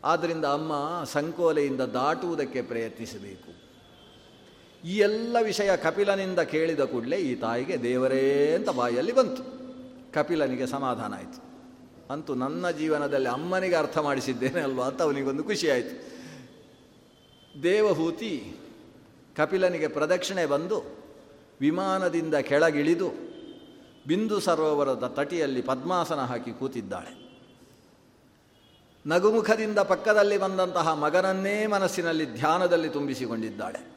[0.03, 3.63] ಆದ್ದರಿಂದ ಅಮ್ಮ ಸಂಕೋಲೆಯಿಂದ ದಾಟುವುದಕ್ಕೆ ಪ್ರಯತ್ನಿಸಬೇಕು.
[4.87, 9.43] ಈ ಎಲ್ಲ ವಿಷಯ ಕಪಿಲನಿಂದ ಕೇಳಿದ ಕೂಡಲೇ ಈ ತಾಯಿಗೆ ದೇವರೇ ಅಂತ ಬಾಯಲ್ಲಿ ಬಂತು.
[10.13, 11.53] ಕಪಿಲನಿಗೆ ಸಮಾಧಾನ ಆಯಿತು.
[12.13, 16.13] ಅಂತೂ ನನ್ನ ಜೀವನದಲ್ಲಿ ಅಮ್ಮನಿಗೆ ಅರ್ಥ ಮಾಡಿಸಿದ್ದೇನೆ ಅಲ್ವಾ ಅಂತ ಅವನಿಗೊಂದು ಖುಷಿಯಾಯಿತು
[17.63, 18.55] ದೇವಹೂತಿ
[19.35, 20.83] ಕಪಿಲನಿಗೆ ಪ್ರದಕ್ಷಿಣೆ ಬಂದು
[21.61, 23.11] ವಿಮಾನದಿಂದ ಕೆಳಗಿಳಿದು
[24.07, 27.22] ಬಿಂದು ಸರೋವರದ ತಟಿಯಲ್ಲಿ ಪದ್ಮಾಸನ ಹಾಕಿ ಕೂತಿದ್ದಾಳೆ.
[29.05, 33.93] ನಗುಮುಖದಿಂದ ಪಕ್ಕದಲ್ಲಿ ಬಂದಂತಹ ಮಗನನ್ನೇ ಮನಸ್ಸಿನಲ್ಲಿ ಧ್ಯಾನದಲ್ಲಿ ತುಂಬಿಸಿಕೊಂಡಿದ್ದಾಳೆ.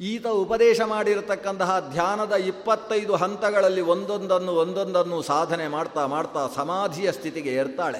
[0.00, 7.98] ಈತ ಉಪದೇಶ ಮಾಡಿರತಕ್ಕಂತಹ ಧ್ಯಾನದ ಇಪ್ಪತ್ತೈದು ಹಂತಗಳಲ್ಲಿ ಒಂದೊಂದನ್ನು ಒಂದೊಂದನ್ನು ಸಾಧನೆ ಮಾಡ್ತಾ ಮಾಡ್ತಾ ಸಮಾಧಿಯ ಸ್ಥಿತಿಗೆ ಏರ್ತಾಳೆ.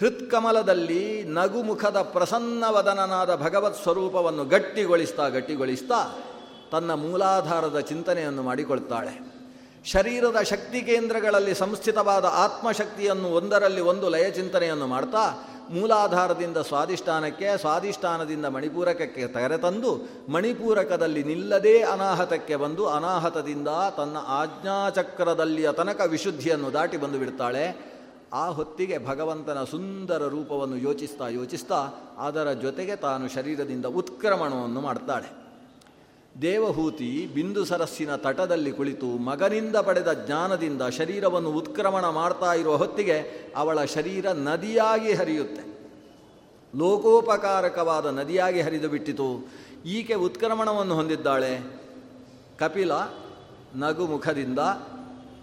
[0.00, 6.18] ಹೃತ್ಕಮಲದಲ್ಲಿ ನಗುಮುಖದ ಪ್ರಸನ್ನವದನನಾದ ಭಗವತ್ ಸ್ವರೂಪವನ್ನು ಗಟ್ಟಿಗೊಳಿಸ್ತಾ ಗಟ್ಟಿಗೊಳಿಸ್ತಾ
[6.70, 9.39] ತನ್ನ ಮೂಲಾಧಾರದ ಚಿಂತನೆಯನ್ನು ಮಾಡಿಕೊಳ್ತಾಳೆ.
[9.84, 20.08] ಶರೀರದ ಶಕ್ತಿ ಕೇಂದ್ರಗಳಲ್ಲಿ ಸಂಸ್ಥಿತವಾದ ಆತ್ಮಶಕ್ತಿಯನ್ನು ಒಂದರಲ್ಲಿ ಒಂದು ಲಯ ಚಿಂತನೆಯನ್ನು ಮಾಡ್ತಾ ಮೂಲಾಧಾರದಿಂದ ಸ್ವಾಧಿಷ್ಠಾನಕ್ಕೆ, ಸ್ವಾಧಿಷ್ಠಾನದಿಂದ ಮಣಿಪೂರಕಕ್ಕೆ ತೆರೆತಂದು
[20.28, 27.90] ಮಣಿಪೂರಕದಲ್ಲಿ ನಿಲ್ಲದೇ ಅನಾಹತಕ್ಕೆ ಬಂದು ಅನಾಹತದಿಂದ ತನ್ನ ಆಜ್ಞಾಚಕ್ರದಲ್ಲಿಯ ತನಕ ವಿಶುದ್ಧಿಯನ್ನು ದಾಟಿ ಬಂದು ಬಿಡ್ತಾಳೆ.
[28.32, 35.39] ಆ ಹೊತ್ತಿಗೆ ಭಗವಂತನ ಸುಂದರ ರೂಪವನ್ನು ಯೋಚಿಸ್ತಾ ಯೋಚಿಸ್ತಾ ಅದರ ಜೊತೆಗೆ ತಾನು ಶರೀರದಿಂದ ಉತ್ಕ್ರಮಣವನ್ನು ಮಾಡ್ತಾಳೆ.
[36.42, 44.32] ದೇವಹೂತಿ ಬಿಂದು ಸರಸ್ಸಿನ ತಟದಲ್ಲಿ ಕುಳಿತು ಮಗನಿಂದ ಪಡೆದ ಜ್ಞಾನದಿಂದ ಶರೀರವನ್ನು ಉತ್ಕ್ರಮಣ ಮಾಡ್ತಾ ಇರುವ ಹೊತ್ತಿಗೆ ಅವಳ ಶರೀರ
[44.32, 45.62] ನದಿಯಾಗಿ ಹರಿಯುತ್ತೆ.
[46.78, 49.50] ಲೋಕೋಪಕಾರಕವಾದ ನದಿಯಾಗಿ ಹರಿದು ಬಿಟ್ಟಿತು.
[49.86, 51.60] ಈಕೆ ಉತ್ಕ್ರಮಣವನ್ನು ಹೊಂದಿದ್ದಾಳೆ.
[52.58, 52.92] ಕಪಿಲ
[53.76, 54.58] ನಗು ಮುಖದಿಂದ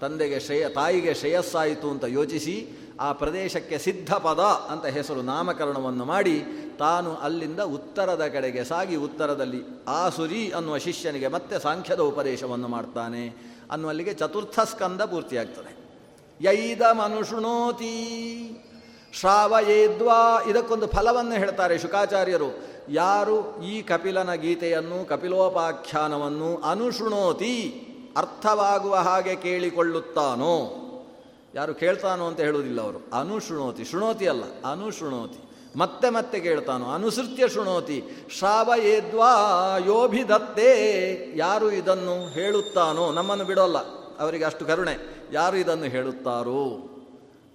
[0.02, 6.44] ತಂದೆಗೆ ಶ್ರೇಯ ತಾಯಿಗೆ ಶ್ರೇಯಸ್ಸಾಯಿತು ಅಂತ ಯೋಚಿಸಿ ಆ ಪ್ರದೇಶಕ್ಕೆ ಸಿದ್ಧಪದ ಅಂತ ಹೆಸರು ನಾಮಕರಣವನ್ನು ಮಾಡಿ
[6.80, 14.60] ತಾನು ಅಲ್ಲಿಂದ ಉತ್ತರದ ಕಡೆಗೆ ಸಾಗಿ ಉತ್ತರದಲ್ಲಿ ಆಸುರಿ ಅನ್ನುವ ಶಿಷ್ಯನಿಗೆ ಮತ್ತೆ ಸಾಂಖ್ಯದ ಉಪದೇಶವನ್ನು ಮಾಡ್ತಾನೆ ಅನ್ನುವಲ್ಲಿಗೆ ಚತುರ್ಥ
[14.60, 15.78] ಸ್ಕಂದ ಪೂರ್ತಿಯಾಗ್ತದೆ.
[16.42, 17.94] ಯೈದ ಮನುಷುಣೋತಿ
[19.14, 20.42] ಶ್ರಾವಯೇದ್ವಾ.
[20.50, 22.60] ಇದಕ್ಕೊಂದು ಫಲವನ್ನು ಹೇಳ್ತಾರೆ ಶುಕಾಚಾರ್ಯರು.
[22.90, 27.84] ಯಾರು ಈ ಕಪಿಲನ ಗೀತೆಯನ್ನು, ಕಪಿಲೋಪಾಖ್ಯಾನವನ್ನು ಅನುಶೃಣೋತಿ,
[28.18, 30.84] ಅರ್ಥವಾಗುವ ಹಾಗೆ ಕೇಳಿಕೊಳ್ಳುತ್ತಾನೋ
[31.58, 33.20] ಯಾರು ಕೇಳ್ತಾನೋ ಅಂತ ಹೇಳುವುದಿಲ್ಲ ಅವರು.
[33.20, 34.28] ಅನುಶೃಣೋತಿ ಶೃಣೋತಿ.
[34.28, 34.44] ಅಲ್ಲ.
[34.72, 36.92] ಅನುಶೃಣೋತಿ ಮತ್ತೆ ಮತ್ತೆ ಕೇಳ್ತಾನೋ.
[36.92, 38.04] ಅನುಸೃತ್ಯ ಶೃಣೋತಿ.
[38.38, 39.34] ಶ್ರಾವ ಏದ್ವಾ
[39.86, 41.34] ಯೋಭಿದತ್ತೇ.
[41.36, 43.78] ಯಾರು ಇದನ್ನು ಹೇಳುತ್ತಾನೋ ನಮ್ಮನ್ನು ಬಿಡೋಲ್ಲ.
[44.18, 45.26] ಅವರಿಗೆ ಅಷ್ಟು ಕರುಣೆ.
[45.32, 46.90] ಯಾರು ಇದನ್ನು ಹೇಳುತ್ತಾರೋ?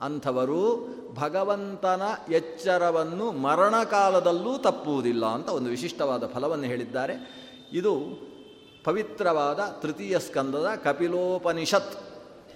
[0.03, 7.14] ಅಂಥವರು ಭಗವಂತನ ಎಚ್ಚರವನ್ನು ಮರಣಕಾಲದಲ್ಲೂ ತಪ್ಪುವುದಿಲ್ಲ ಅಂತ ಒಂದು ವಿಶಿಷ್ಟವಾದ ಫಲವನ್ನು ಹೇಳಿದ್ದಾರೆ.
[7.72, 7.96] ಇದು
[8.84, 12.11] ಪವಿತ್ರವಾದ ತೃತೀಯ ಸ್ಕಂದದ ಕಪಿಲೋಪನಿಷತ್.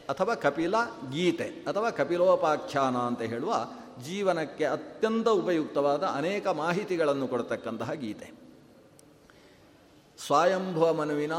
[0.08, 0.74] ಅಥವಾ ಕಪಿಲ
[1.12, 3.52] ಗೀತೆ ಅಥವಾ ಕಪಿಲೋಪಾಖ್ಯಾನ ಅಂತ ಹೇಳುವ
[4.04, 8.26] ಜೀವನಕ್ಕೆ ಅತ್ಯಂತ ಉಪಯುಕ್ತವಾದ ಅನೇಕ ಮಾಹಿತಿಗಳನ್ನು ಕೊಡತಕ್ಕಂತಹ ಗೀತೆ.
[10.26, 11.32] ಸ್ವಯಂಭವ ಮನುವಿನ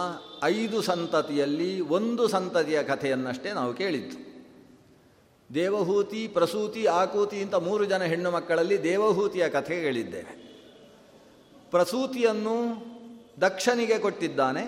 [0.43, 4.17] ಐದು ಸಂತತಿಯಲ್ಲಿ ಒಂದು ಸಂತತಿಯ ಕಥೆಯನ್ನಷ್ಟೇ ನಾವು ಕೇಳಿದ್ದು.
[5.53, 10.33] ದೇವಹೂತಿ, ಪ್ರಸೂತಿ, ಆಕೂತಿ ಅಂತ ಮೂರು ಜನ ಹೆಣ್ಣು ಮಕ್ಕಳಲ್ಲಿ ದೇವಹೂತಿಯ ಕಥೆ ಕೇಳಿದ್ದೇವೆ
[11.71, 12.57] ಪ್ರಸೂತಿಯನ್ನು
[13.41, 14.63] ದಕ್ಷನಿಗೆ ಕೊಟ್ಟಿದ್ದಾನೆ,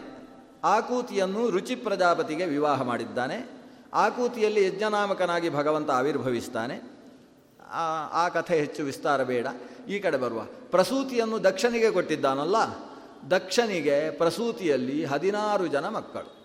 [0.63, 3.58] ಆಕೂತಿಯನ್ನು ರುಚಿ ಪ್ರಜಾಪತಿಗೆ ವಿವಾಹ ಮಾಡಿದ್ದಾನೆ
[3.93, 6.99] ಆಕೂತಿಯಲ್ಲಿ ಯಜ್ಞನಾಮಕನಾಗಿ ಭಗವಂತ ಆವಿರ್ಭವಿಸ್ತಾನೆ.
[8.11, 9.47] ಆ ಕಥೆ ಹೆಚ್ಚು ವಿಸ್ತಾರ ಬೇಡ.
[9.87, 10.41] ಈ ಕಡೆ ಬರುವ.
[10.43, 12.55] ಪ್ರಸೂತಿಯನ್ನು ದಕ್ಷನಿಗೆ ಕೊಟ್ಟಿದ್ದಾನಲ್ಲ?
[13.31, 16.35] ದಕ್ಷನಿಗೆ ಪ್ರಸೂತಿಯಲ್ಲಿ ಹದಿನಾರು ಜನ ಮಕ್ಕಳು.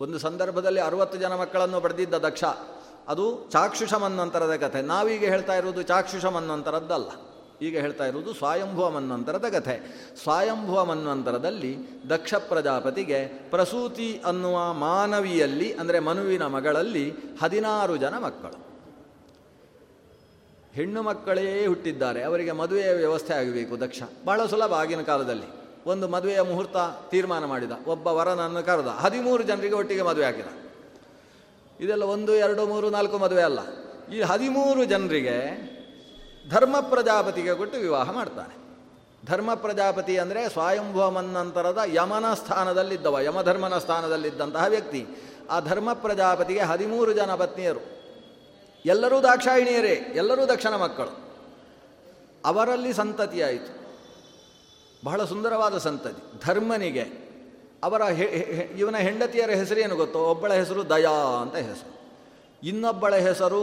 [0.00, 2.44] ಒಂದು ಸಂದರ್ಭದಲ್ಲಿ ಅರುವತ್ತು ಜನ ಮಕ್ಕಳನ್ನು ಪಡೆದಿದ್ದ ದಕ್ಷ.
[3.08, 4.82] ಅದು ಚಾಕ್ಷುಷ ಮನ್ವಂತರದ ಕಥೆ.
[4.82, 7.08] ನಾವೀಗ ಹೇಳ್ತಾ ಇರುವುದು ಚಾಕ್ಷುಷ ಮನ್ವಂತರದ್ದಲ್ಲ
[7.62, 10.06] ಈಗ ಹೇಳ್ತಾ ಇರುವುದು ಸ್ವಯಂಭುವ ಮನ್ವಂತರದ ಕಥೆ.
[10.22, 11.76] ಸ್ವಯಂಭುವ ಮನ್ವಂತರದಲ್ಲಿ
[12.10, 18.66] ದಕ್ಷ ಪ್ರಜಾಪತಿಗೆ ಪ್ರಸೂತಿ ಅನ್ನುವ ಮಾನವಿಯಲ್ಲಿ, ಅಂದರೆ ಮನುವಿನ ಮಗಳಲ್ಲಿ ಹದಿನಾರು ಜನ ಮಕ್ಕಳು.
[20.74, 24.02] ಹೆಣ್ಣು ಮಕ್ಕಳೇ ಹುಟ್ಟಿದ್ದಾರೆ, ಅವರಿಗೆ ಮದುವೆಯ ವ್ಯವಸ್ಥೆ ಆಗಬೇಕು ದಕ್ಷ.
[24.24, 25.46] ಬಹಳ ಸುಲಭ ಆಗಿನ ಕಾಲದಲ್ಲಿ.
[25.86, 26.76] ಒಂದು ಮದುವೆಯ ಮುಹೂರ್ತ
[27.10, 30.46] ತೀರ್ಮಾನ ಮಾಡಿದ, ಒಬ್ಬ ವರನನ್ನು ಕರೆದ, ಹದಿಮೂರು ಜನರಿಗೆ ಒಟ್ಟಿಗೆ ಮದುವೆ ಹಾಕಿದ.
[31.80, 33.58] ಇದೆಲ್ಲ ಒಂದು, ಎರಡು, ಮೂರು, ನಾಲ್ಕು ಮದುವೆ ಅಲ್ಲ.
[34.14, 35.75] ಈ ಹದಿಮೂರು ಜನರಿಗೆ
[36.50, 38.54] ಧರ್ಮ ಪ್ರಜಾಪತಿಗೆ ಕೊಟ್ಟು ವಿವಾಹ ಮಾಡ್ತಾನೆ.
[39.26, 45.06] ಧರ್ಮ ಪ್ರಜಾಪತಿ ಅಂದರೆ ಸ್ವಯಂಭುವ ಮನ್ನಂತರದ ಯಮನ ಸ್ಥಾನದಲ್ಲಿದ್ದವ, ಯಮಧರ್ಮನ ಸ್ಥಾನದಲ್ಲಿದ್ದಂತಹ ವ್ಯಕ್ತಿ.
[45.50, 47.80] ಆ ಧರ್ಮ ಪ್ರಜಾಪತಿಗೆ ಹದಿಮೂರು ಜನ ಪತ್ನಿಯರು.
[48.86, 51.26] ಎಲ್ಲರೂ ದಾಕ್ಷಾಯಿಣಿಯರೇ, ಎಲ್ಲರೂ ದಕ್ಷಿಣ ಮಕ್ಕಳು.
[52.44, 53.76] ಅವರಲ್ಲಿ ಸಂತತಿಯಾಯಿತು
[55.04, 56.38] ಬಹಳ ಸುಂದರವಾದ ಸಂತತಿ.
[56.46, 57.04] ಧರ್ಮನಿಗೆ
[57.82, 58.00] ಅವರ
[58.76, 60.18] ಇವನ ಹೆಂಡತಿಯರ ಹೆಸರೇನು ಗೊತ್ತೋ?
[60.18, 61.96] ಒಬ್ಬಳ ಹೆಸರು ದಯಾ ಅಂತ ಹೆಸರು.
[62.62, 63.62] ಇನ್ನೊಬ್ಬಳ ಹೆಸರು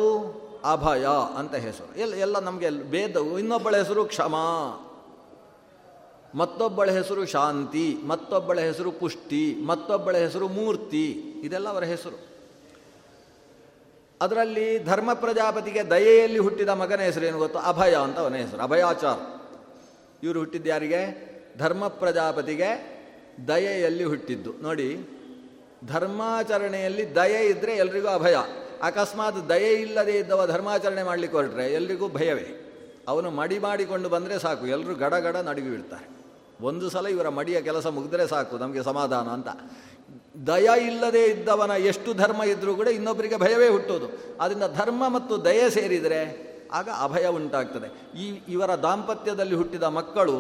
[0.65, 1.07] ಅಭಯ
[1.37, 1.99] ಅಂತ ಹೆಸರು.
[1.99, 4.35] ಎಲ್ಲ ಎಲ್ಲ ನಮಗೆ ಭೇದವು ಇನ್ನೊಬ್ಬಳ ಹೆಸರು ಕ್ಷಮ.
[6.35, 11.11] ಮತ್ತೊಬ್ಬಳ ಹೆಸರು ಶಾಂತಿ, ಮತ್ತೊಬ್ಬಳ ಹೆಸರು ಪುಷ್ಟಿ, ಮತ್ತೊಬ್ಬಳ ಹೆಸರು ಮೂರ್ತಿ,
[11.43, 12.33] ಇದೆಲ್ಲ ಅವರ ಹೆಸರು.
[14.21, 17.59] ಅದರಲ್ಲಿ ಧರ್ಮ ಪ್ರಜಾಪತಿಗೆ ದಯೆಯಲ್ಲಿ ಹುಟ್ಟಿದ ಮಗನ ಹೆಸರು ಏನು ಗೊತ್ತು?
[17.59, 19.17] ಅಭಯ ಅಂತ ಅವನ ಹೆಸರು, ಅಭಯಾಚಾರ.
[20.23, 21.33] ಇವರು ಹುಟ್ಟಿದ್ದು ಯಾರಿಗೆ?
[21.57, 22.93] ಧರ್ಮ ಪ್ರಜಾಪತಿಗೆ
[23.47, 24.53] ದಯೆಯಲ್ಲಿ ಹುಟ್ಟಿದ್ದು.
[24.61, 25.09] ನೋಡಿ,
[25.87, 28.35] ಧರ್ಮಾಚರಣೆಯಲ್ಲಿ ದಯೆ ಇದ್ದರೆ ಎಲ್ರಿಗೂ ಅಭಯ.
[28.87, 32.47] ಅಕಸ್ಮಾತ್ ದಯೆ ಇಲ್ಲದೆ ಇದ್ದವ ಧರ್ಮಾಚರಣೆ ಮಾಡಲಿಕ್ಕೆ ಹೊರಟ್ರೆ ಎಲ್ರಿಗೂ ಭಯವೇ.
[33.11, 36.07] ಅವನು ಮಡಿ ಮಾಡಿಕೊಂಡು ಬಂದರೆ ಸಾಕು ಎಲ್ಲರೂ ಗಡಗಡ ಗಡ ನಡುಗಿ ಬಿಡ್ತಾರೆ
[36.69, 39.49] ಒಂದು ಸಲ ಇವರ ಮಡಿಯ ಕೆಲಸ ಮುಗಿದ್ರೆ ಸಾಕು, ನಮಗೆ ಸಮಾಧಾನ ಅಂತ.
[40.47, 44.07] ದಯ ಇಲ್ಲದೆ ಇದ್ದವನ ಎಷ್ಟು ಧರ್ಮ ಇದ್ದರೂ ಕೂಡ ಇನ್ನೊಬ್ಬರಿಗೆ ಭಯವೇ ಹುಟ್ಟೋದು
[44.41, 46.21] ಆದ್ದರಿಂದ ಧರ್ಮ ಮತ್ತು ದಯೆ ಸೇರಿದರೆ
[46.79, 47.87] ಆಗ ಅಭಯ ಉಂಟಾಗ್ತದೆ.
[48.23, 48.25] ಈ
[48.55, 50.37] ಇವರ ದಾಂಪತ್ಯದಲ್ಲಿ ಹುಟ್ಟಿದ ಮಕ್ಕಳು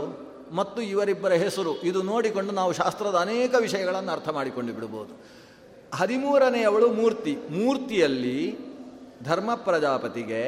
[0.59, 5.13] ಮತ್ತು ಇವರಿಬ್ಬರ ಹೆಸರು, ಇದು ನೋಡಿಕೊಂಡು ನಾವು ಶಾಸ್ತ್ರದ ಅನೇಕ ವಿಷಯಗಳನ್ನು ಅರ್ಥ ಮಾಡಿಕೊಂಡು ಬಿಡ್ಬೋದು
[5.93, 7.37] ಹದಿಮೂರನೆಯವಳು ಮೂರ್ತಿ.
[7.49, 8.57] ಮೂರ್ತಿಯಲ್ಲಿ
[9.23, 10.41] ಧರ್ಮ ಪ್ರಜಾಪತಿಗೆ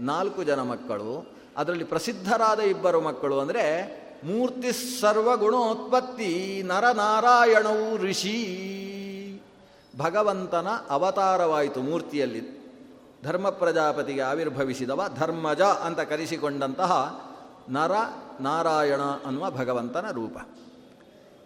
[0.00, 1.26] ನಾಲ್ಕು ಜನ ಮಕ್ಕಳು,
[1.56, 3.64] ಅದರಲ್ಲಿ ಪ್ರಸಿದ್ಧರಾದ ಇಬ್ಬರು ಮಕ್ಕಳು ಅಂದರೆ
[4.24, 8.38] ಮೂರ್ತಿ ಸರ್ವಗುಣೋತ್ಪತ್ತಿ ನರನಾರಾಯಣವು ಋಷಿ.
[9.98, 12.42] ಭಗವಂತನ ಅವತಾರವಾಯಿತು ಮೂರ್ತಿಯಲ್ಲಿ.
[13.24, 16.92] ಧರ್ಮ ಪ್ರಜಾಪತಿಗೆ ಆವಿರ್ಭವಿಸಿದವ ಧರ್ಮಜ ಅಂತ ಕರೆಸಿಕೊಂಡಂತಹ
[17.68, 17.92] ನರ
[18.40, 20.36] ನಾರಾಯಣ ಅನ್ನುವ ಭಗವಂತನ ರೂಪ.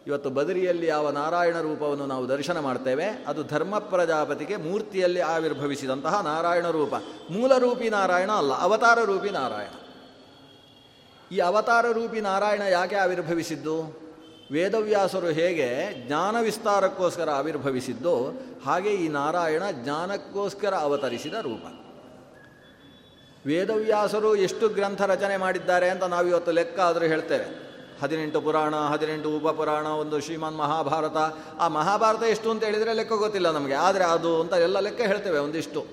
[0.06, 6.94] ಇವತ್ತು ಬದರಿಯಲ್ಲಿ ಯಾವ ನಾರಾಯಣ ರೂಪವನ್ನು ನಾವು ದರ್ಶನ ಮಾಡ್ತೇವೆ, ಅದು ಧರ್ಮ ಪ್ರಜಾಪತಿಗೆ ಮೂರ್ತಿಯಲ್ಲಿ ಆವಿರ್ಭವಿಸಿದಂತಹ ನಾರಾಯಣ ರೂಪ.
[7.30, 9.74] ಮೂಲ ರೂಪಿ ನಾರಾಯಣ ಅಲ್ಲ, ಅವತಾರ ರೂಪಿ ನಾರಾಯಣ.
[11.32, 14.06] ಈ ಅವತಾರ ರೂಪಿ ನಾರಾಯಣ ಯಾಕೆ ಆವಿರ್ಭವಿಸಿದ್ದು?
[14.52, 15.68] ವೇದವ್ಯಾಸರು ಹೇಗೆ
[16.06, 18.16] ಜ್ಞಾನ ವಿಸ್ತಾರಕ್ಕೋಸ್ಕರ ಆವಿರ್ಭವಿಸಿದ್ದು,
[18.66, 21.64] ಹಾಗೆ ಈ ನಾರಾಯಣ ಜ್ಞಾನಕ್ಕೋಸ್ಕರ ಅವತರಿಸಿದ ರೂಪ.
[23.46, 27.65] ವೇದವ್ಯಾಸರು ಎಷ್ಟು ಗ್ರಂಥ ರಚನೆ ಮಾಡಿದ್ದಾರೆ ಅಂತ ನಾವು ಇವತ್ತು ಲೆಕ್ಕ ಆದರೂ ಹೇಳ್ತೇವೆ.
[28.02, 31.16] ಹದಿನೆಂಟು ಪುರಾಣ, ಹದಿನೆಂಟು ಉಪಪುರಾಣ, ಒಂದು ಶ್ರೀಮಾನ್ ಮಹಾಭಾರತ.
[31.58, 33.74] ಆ ಮಹಾಭಾರತ ಎಷ್ಟು ಅಂತ ಹೇಳಿದರೆ ಲೆಕ್ಕ ಗೊತ್ತಿಲ್ಲ ನಮಗೆ.
[33.74, 35.86] ಆದರೆ ಅದು ಅಂತ ಎಲ್ಲ ಲೆಕ್ಕ ಹೇಳ್ತೇವೆ, ಒಂದಿಷ್ಟು.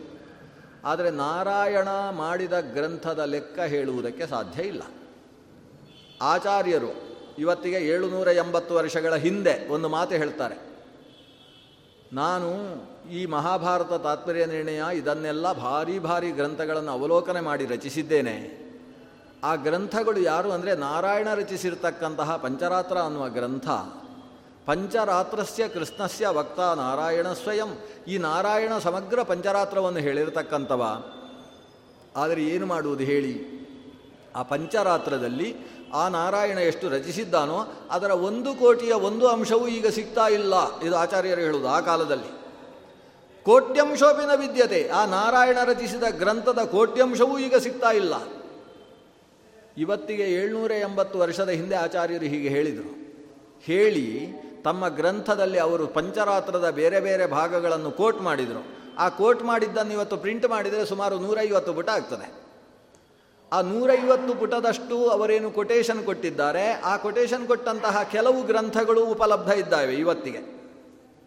[0.86, 4.82] ಆದರೆ ನಾರಾಯಣ ಮಾಡಿದ ಗ್ರಂಥದ ಲೆಕ್ಕ ಹೇಳುವುದಕ್ಕೆ ಸಾಧ್ಯ ಇಲ್ಲ.
[6.22, 10.74] ಆಚಾರ್ಯರು ಇವತ್ತಿಗೆ ಏಳುನೂರ ಎಂಬತ್ತು ವರ್ಷಗಳ ಹಿಂದೆ ಒಂದು ಮಾತು ಹೇಳ್ತಾರೆ.
[12.14, 12.50] ನಾನು
[13.12, 18.64] ಈ ಮಹಾಭಾರತ ತಾತ್ಪರ್ಯ ನಿರ್ಣಯ ಇದನ್ನೆಲ್ಲ ಭಾರಿ ಭಾರಿ ಗ್ರಂಥಗಳನ್ನು ಅವಲೋಕನೆ ಮಾಡಿ ರಚಿಸಿದ್ದೇನೆ.
[19.44, 23.70] ಆ ಗ್ರಂಥಗಳು ಯಾರು ಅಂದರೆ ನಾರಾಯಣ ರಚಿಸಿರ್ತಕ್ಕಂತಹ ಪಂಚರಾತ್ರ ಅನ್ನುವ ಗ್ರಂಥ.
[24.66, 27.78] ಪಂಚರಾತ್ರಸ್ಯ ಕೃಷ್ಣಸ್ಯ ವಕ್ತ ನಾರಾಯಣ ಸ್ವಯಂ.
[28.08, 30.84] ಈ ನಾರಾಯಣ ಸಮಗ್ರ ಪಂಚರಾತ್ರವನ್ನು ಹೇಳಿರ್ತಕ್ಕಂಥವ.
[32.16, 33.64] ಆದರೆ ಏನು ಮಾಡುವುದು ಹೇಳಿ?
[34.36, 35.56] ಆ ಪಂಚರಾತ್ರದಲ್ಲಿ
[35.94, 41.68] ಆ ನಾರಾಯಣ ಎಷ್ಟು ರಚಿಸಿದ್ದಾನೋ ಅದರ ಒಂದು ಕೋಟಿಯ ಒಂದು ಅಂಶವೂ ಈಗ ಸಿಗ್ತಾ ಇಲ್ಲ ಇದು ಆಚಾರ್ಯರು ಹೇಳುವುದು
[41.68, 42.30] ಆ ಕಾಲದಲ್ಲಿ.
[43.44, 48.14] ಕೋಟ್ಯಂಶೋಪಿನ ವಿದ್ಯತೆ, ಆ ನಾರಾಯಣ ರಚಿಸಿದ ಗ್ರಂಥದ ಕೋಟ್ಯಂಶವೂ ಈಗ ಸಿಗ್ತಾ ಇಲ್ಲ.
[49.78, 53.04] ಇವತ್ತಿಗೆ ಏಳ್ನೂರ ಎಂಬತ್ತು ವರ್ಷದ ಹಿಂದೆ ಆಚಾರ್ಯರು ಹೀಗೆ ಹೇಳಿದರು.
[53.62, 54.28] ಹೇಳಿ,
[54.64, 58.66] ತಮ್ಮ ಗ್ರಂಥದಲ್ಲಿ ಅವರು ಪಂಚರಾತ್ರದ ಬೇರೆ ಬೇರೆ ಭಾಗಗಳನ್ನು ಕೋಟ್ ಮಾಡಿದರು.
[58.98, 62.44] ಆ ಕೋಟ್ ಮಾಡಿದ್ದನ್ನು ಇವತ್ತು ಪ್ರಿಂಟ್ ಮಾಡಿದರೆ ಸುಮಾರು ನೂರೈವತ್ತು ಪುಟ ಆಗ್ತದೆ.
[63.54, 70.64] ಆ ನೂರೈವತ್ತು ಪುಟದಷ್ಟು ಅವರೇನು ಕೊಟೇಶನ್ ಕೊಟ್ಟಿದ್ದಾರೆ, ಆ ಕೊಟೇಶನ್ ಕೊಟ್ಟಂತಹ ಕೆಲವು ಗ್ರಂಥಗಳು ಉಪಲಬ್ಧ ಇದ್ದಾವೆ ಇವತ್ತಿಗೆ.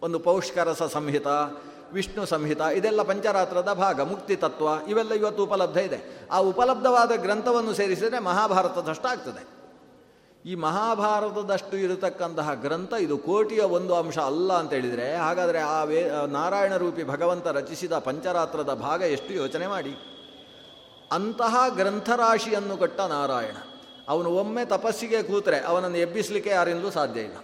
[0.03, 1.27] ಒಂದು ಪೌಷ್ಕರಸ ಸಂಹಿತ
[1.93, 6.27] ವಿಷ್ಣು ಸಂಹಿತ, ಇದೆಲ್ಲ ಪಂಚರಾತ್ರದ ಭಾಗ, ಮುಕ್ತಿ ತತ್ವ, ಇವೆಲ್ಲ ಇವತ್ತು ಉಪಲಬ್ಧ ಇದೆ.
[6.31, 9.57] ಆ ಉಪಲಬ್ಧವಾದ ಗ್ರಂಥವನ್ನು ಸೇರಿಸಿದರೆ ಮಹಾಭಾರತದಷ್ಟು ಆಗ್ತದೆ.
[10.51, 16.77] ಈ ಮಹಾಭಾರತದಷ್ಟು ಇರತಕ್ಕಂತಹ ಗ್ರಂಥ ಇದು ಕೋಟಿಯ ಒಂದು ಅಂಶ ಅಲ್ಲ ಅಂತ ಹೇಳಿದರೆ, ಹಾಗಾದರೆ ಆ ವೇ ನಾರಾಯಣ
[16.77, 19.97] ರೂಪಿ ಭಗವಂತ ರಚಿಸಿದ ಪಂಚರಾತ್ರದ ಭಾಗ ಎಷ್ಟು ಯೋಚನೆ ಮಾಡಿ.
[21.13, 23.57] ಅಂತಹ ಗ್ರಂಥರಾಶಿಯನ್ನು ಕೊಟ್ಟ ನಾರಾಯಣ.
[24.09, 27.37] ಅವನು ಒಮ್ಮೆ ತಪಸ್ಸಿಗೆ ಕೂತರೆ ಅವನನ್ನು ಎಬ್ಬಿಸಲಿಕ್ಕೆ ಯಾರಿಂದಲೂ ಸಾಧ್ಯ ಇಲ್ಲ.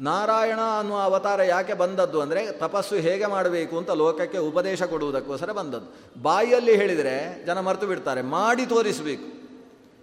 [0.00, 6.22] ನಾರಾಯಣ ಅನ್ನುವ ಅವತಾರ ಯಾಕೆ ಬಂದದ್ದು ಅಂದರೆ ತಪಸ್ಸು ಹೇಗೆ ಮಾಡಬೇಕು ಅಂತ ಲೋಕಕ್ಕೆ ಉಪದೇಶ ಕೊಡುವುದಕ್ಕೋಸ್ಕರ ಬಂದದ್ದು.
[6.22, 9.36] ಬಾಯಿಯಲ್ಲಿ ಹೇಳಿದರೆ ಜನ ಮರೆತು ಬಿಡ್ತಾರೆ, ಮಾಡಿ ತೋರಿಸಬೇಕು.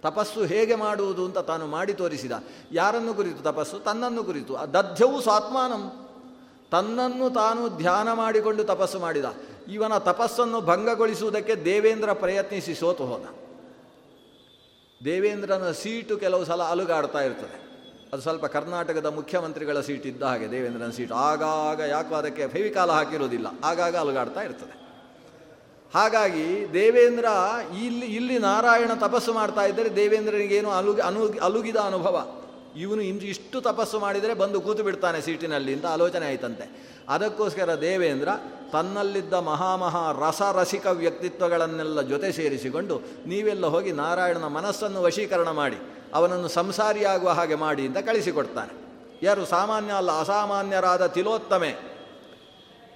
[0.02, 2.32] ತಪಸ್ಸು ಹೇಗೆ ಮಾಡುವುದು ಅಂತ ತಾನು ಮಾಡಿ ತೋರಿಸಿದ.
[2.72, 3.78] ಯಾರನ್ನು ಕುರಿತು ತಪಸ್ಸು?
[3.78, 4.54] ತನ್ನನ್ನು ಕುರಿತು.
[4.72, 6.08] ದಧ್ಯವು ಸ್ವಾತ್ಮಾನಂ.
[6.70, 9.24] ತನ್ನನ್ನು ತಾನು ಧ್ಯಾನ ಮಾಡಿಕೊಂಡು ತಪಸ್ಸು ಮಾಡಿದ.
[9.68, 13.24] ಇವನ ತಪಸ್ಸನ್ನು ಭಂಗಗೊಳಿಸುವುದಕ್ಕೆ ದೇವೇಂದ್ರ ಪ್ರಯತ್ನಿಸಿ ಸೋತು ಹೋದ.
[15.04, 17.63] ದೇವೇಂದ್ರನ ಸೀಟು ಕೆಲವು ಸಲ ಅಲುಗಾಡ್ತಾ ಇರ್ತದೆ.
[18.14, 21.12] ಅದು ಸ್ವಲ್ಪ ಕರ್ನಾಟಕದ ಮುಖ್ಯಮಂತ್ರಿಗಳ ಸೀಟ್ ಇದ್ದ ಹಾಗೆ, ದೇವೇಂದ್ರನ ಸೀಟ್.
[21.12, 23.46] ಆಗಾಗ ಯಾಕೋ ಅದಕ್ಕೆ ಫೆವಿಕಾಲ ಹಾಕಿರೋದಿಲ್ಲ.
[23.64, 24.74] ಆಗಾಗ ಅಲುಗಾಡ್ತಾ ಇರ್ತದೆ.
[25.94, 27.24] ಹಾಗಾಗಿ ದೇವೇಂದ್ರ
[27.82, 32.26] ಇಲ್ಲಿ ಇಲ್ಲಿ ನಾರಾಯಣ ತಪಸ್ಸು ಮಾಡ್ತಾ ಇದ್ದರೆ ದೇವೇಂದ್ರನಿಗೇನು ಅಲುಗಿ ಅನು ಅಲುಗಿದ ಅನುಭವ.
[32.76, 36.94] ಇವನು ಇಂದು ಇಷ್ಟು ತಪಸ್ಸು ಮಾಡಿದರೆ ಬಂದು ಕೂತು ಬಿಡ್ತಾನೆ ಸೀಟಿನಲ್ಲಿ ಅಂತ ಆಲೋಚನೆ ಆಯ್ತಂತೆ.
[37.08, 38.28] ಅದಕ್ಕೋಸ್ಕರ ದೇವೇಂದ್ರ
[38.72, 45.76] ತನ್ನಲ್ಲಿದ್ದ ಮಹಾಮಹಾ ರಸರಸಿಕ ವ್ಯಕ್ತಿತ್ವಗಳನ್ನೆಲ್ಲ ಜೊತೆ ಸೇರಿಸಿಕೊಂಡು ನೀವೆಲ್ಲ ಹೋಗಿ ನಾರಾಯಣನ ಮನಸ್ಸನ್ನು ವಶೀಕರಣ ಮಾಡಿ.
[46.14, 48.84] ಅವನನ್ನು ಸಂಸಾರಿಯಾಗುವ ಹಾಗೆ ಮಾಡಿ ಅಂತ ಕಳಿಸಿಕೊಡ್ತಾನೆ.
[49.22, 51.74] ಯಾರು ಸಾಮಾನ್ಯ ಅಲ್ಲ, ಅಸಾಮಾನ್ಯರಾದ ತಿಲೋತ್ತಮೆ,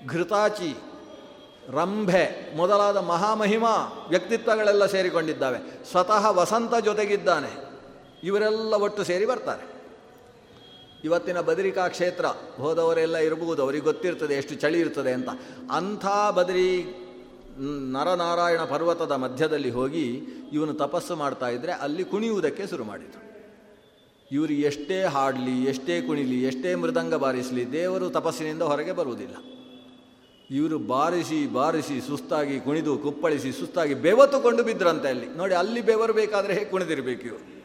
[0.07, 0.77] ಘೃತಾಚಿ,
[1.73, 5.85] ರಂಭೆ ಮೊದಲಾದ ಮಹಾಮಹಿಮಾ ವ್ಯಕ್ತಿತ್ವಗಳೆಲ್ಲ ಸೇರಿಕೊಂಡಿದ್ದಾವೆ.
[5.91, 7.69] ಸ್ವತಃ ವಸಂತ ಜೊತೆಗಿದ್ದಾನೆ.
[8.25, 9.79] ಇವರೆಲ್ಲ ಒಟ್ಟು ಸೇರಿ ಬರ್ತಾರೆ.
[11.05, 15.29] ಇವತ್ತಿನ ಬದರಿಕಾ ಕ್ಷೇತ್ರ ಹೋದವರೆಲ್ಲ ಇರಬಹುದು ಅವರಿಗೆ ಗೊತ್ತಿರ್ತದೆ ಎಷ್ಟು ಚಳಿ ಇರ್ತದೆ ಅಂತ.
[15.73, 16.95] ಅಂಥ ಬದರಿ
[17.93, 20.21] ನರನಾರಾಯಣ ಪರ್ವತದ ಮಧ್ಯದಲ್ಲಿ ಹೋಗಿ
[20.53, 23.29] ಇವನು ತಪಸ್ಸು ಮಾಡ್ತಾ ಇದ್ದರೆ ಅಲ್ಲಿ ಕುಣಿಯುವುದಕ್ಕೆ ಶುರು ಮಾಡಿದರು.
[24.33, 29.37] ಇವರು ಎಷ್ಟೇ ಹಾಡಲಿ, ಎಷ್ಟೇ ಕುಣಿಲಿ, ಎಷ್ಟೇ ಮೃದಂಗ ಬಾರಿಸಲಿ ದೇವರು ತಪಸ್ಸಿನಿಂದ ಹೊರಗೆ ಬರುವುದಿಲ್ಲ.
[30.51, 35.37] ಇವರು ಬಾರಿಸಿ ಬಾರಿಸಿ, ಸುಸ್ತಾಗಿ ಕುಣಿದು, ಕುಪ್ಪಳಿಸಿ, ಸುಸ್ತಾಗಿ ಬೆವತುಕೊಂಡು ಬಿದ್ರಂತೆ ಅಲ್ಲಿ.
[35.37, 37.58] ನೋಡಿ, ಅಲ್ಲಿ ಬೆವರು ಬೇಕಾದರೆ ಹೇಗೆ ಕುಣಿದಿರಬೇಕು ಇವರು?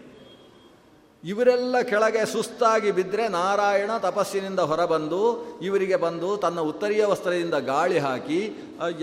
[1.32, 5.20] ಇವರೆಲ್ಲ ಕೆಳಗೆ ಸುಸ್ತಾಗಿ ಬಿದ್ದರೆ ನಾರಾಯಣ ತಪಸ್ಸಿನಿಂದ ಹೊರಬಂದು,
[5.68, 8.40] ಇವರಿಗೆ ಬಂದು ತನ್ನ ಉತ್ತರೀಯ ವಸ್ತ್ರದಿಂದ ಗಾಳಿ ಹಾಕಿ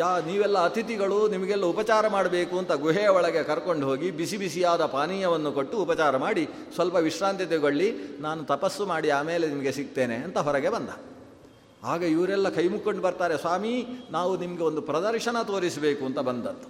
[0.00, 5.78] ಯಾ ನೀವೆಲ್ಲ ಅತಿಥಿಗಳು, ನಿಮಗೆಲ್ಲ ಉಪಚಾರ ಮಾಡಬೇಕು ಅಂತ ಗುಹೆಯ ಒಳಗೆ ಕರ್ಕೊಂಡು ಹೋಗಿ ಬಿಸಿ ಬಿಸಿಯಾದ ಪಾನೀಯವನ್ನು ಕೊಟ್ಟು
[5.84, 6.44] ಉಪಚಾರ ಮಾಡಿ,
[6.74, 7.88] ಸ್ವಲ್ಪ ವಿಶ್ರಾಂತಿ ತೆಗೊಳ್ಳಿ,
[8.26, 10.90] ನಾನು ತಪಸ್ಸು ಮಾಡಿ ಆಮೇಲೆ ನಿಮಗೆ ಸಿಗ್ತೇನೆ ಅಂತ ಹೊರಗೆ ಬಂದ.
[11.92, 13.74] ಆಗ ಇವರೆಲ್ಲ ಕೈ ಮುಕ್ಕೊಂಡು ಬರ್ತಾರೆ, ಸ್ವಾಮಿ,
[14.10, 16.68] ನಾವು ನಿಮಗೆ ಒಂದು ಪ್ರದರ್ಶನ ತೋರಿಸಬೇಕು ಅಂತ ಬಂದದ್ದು.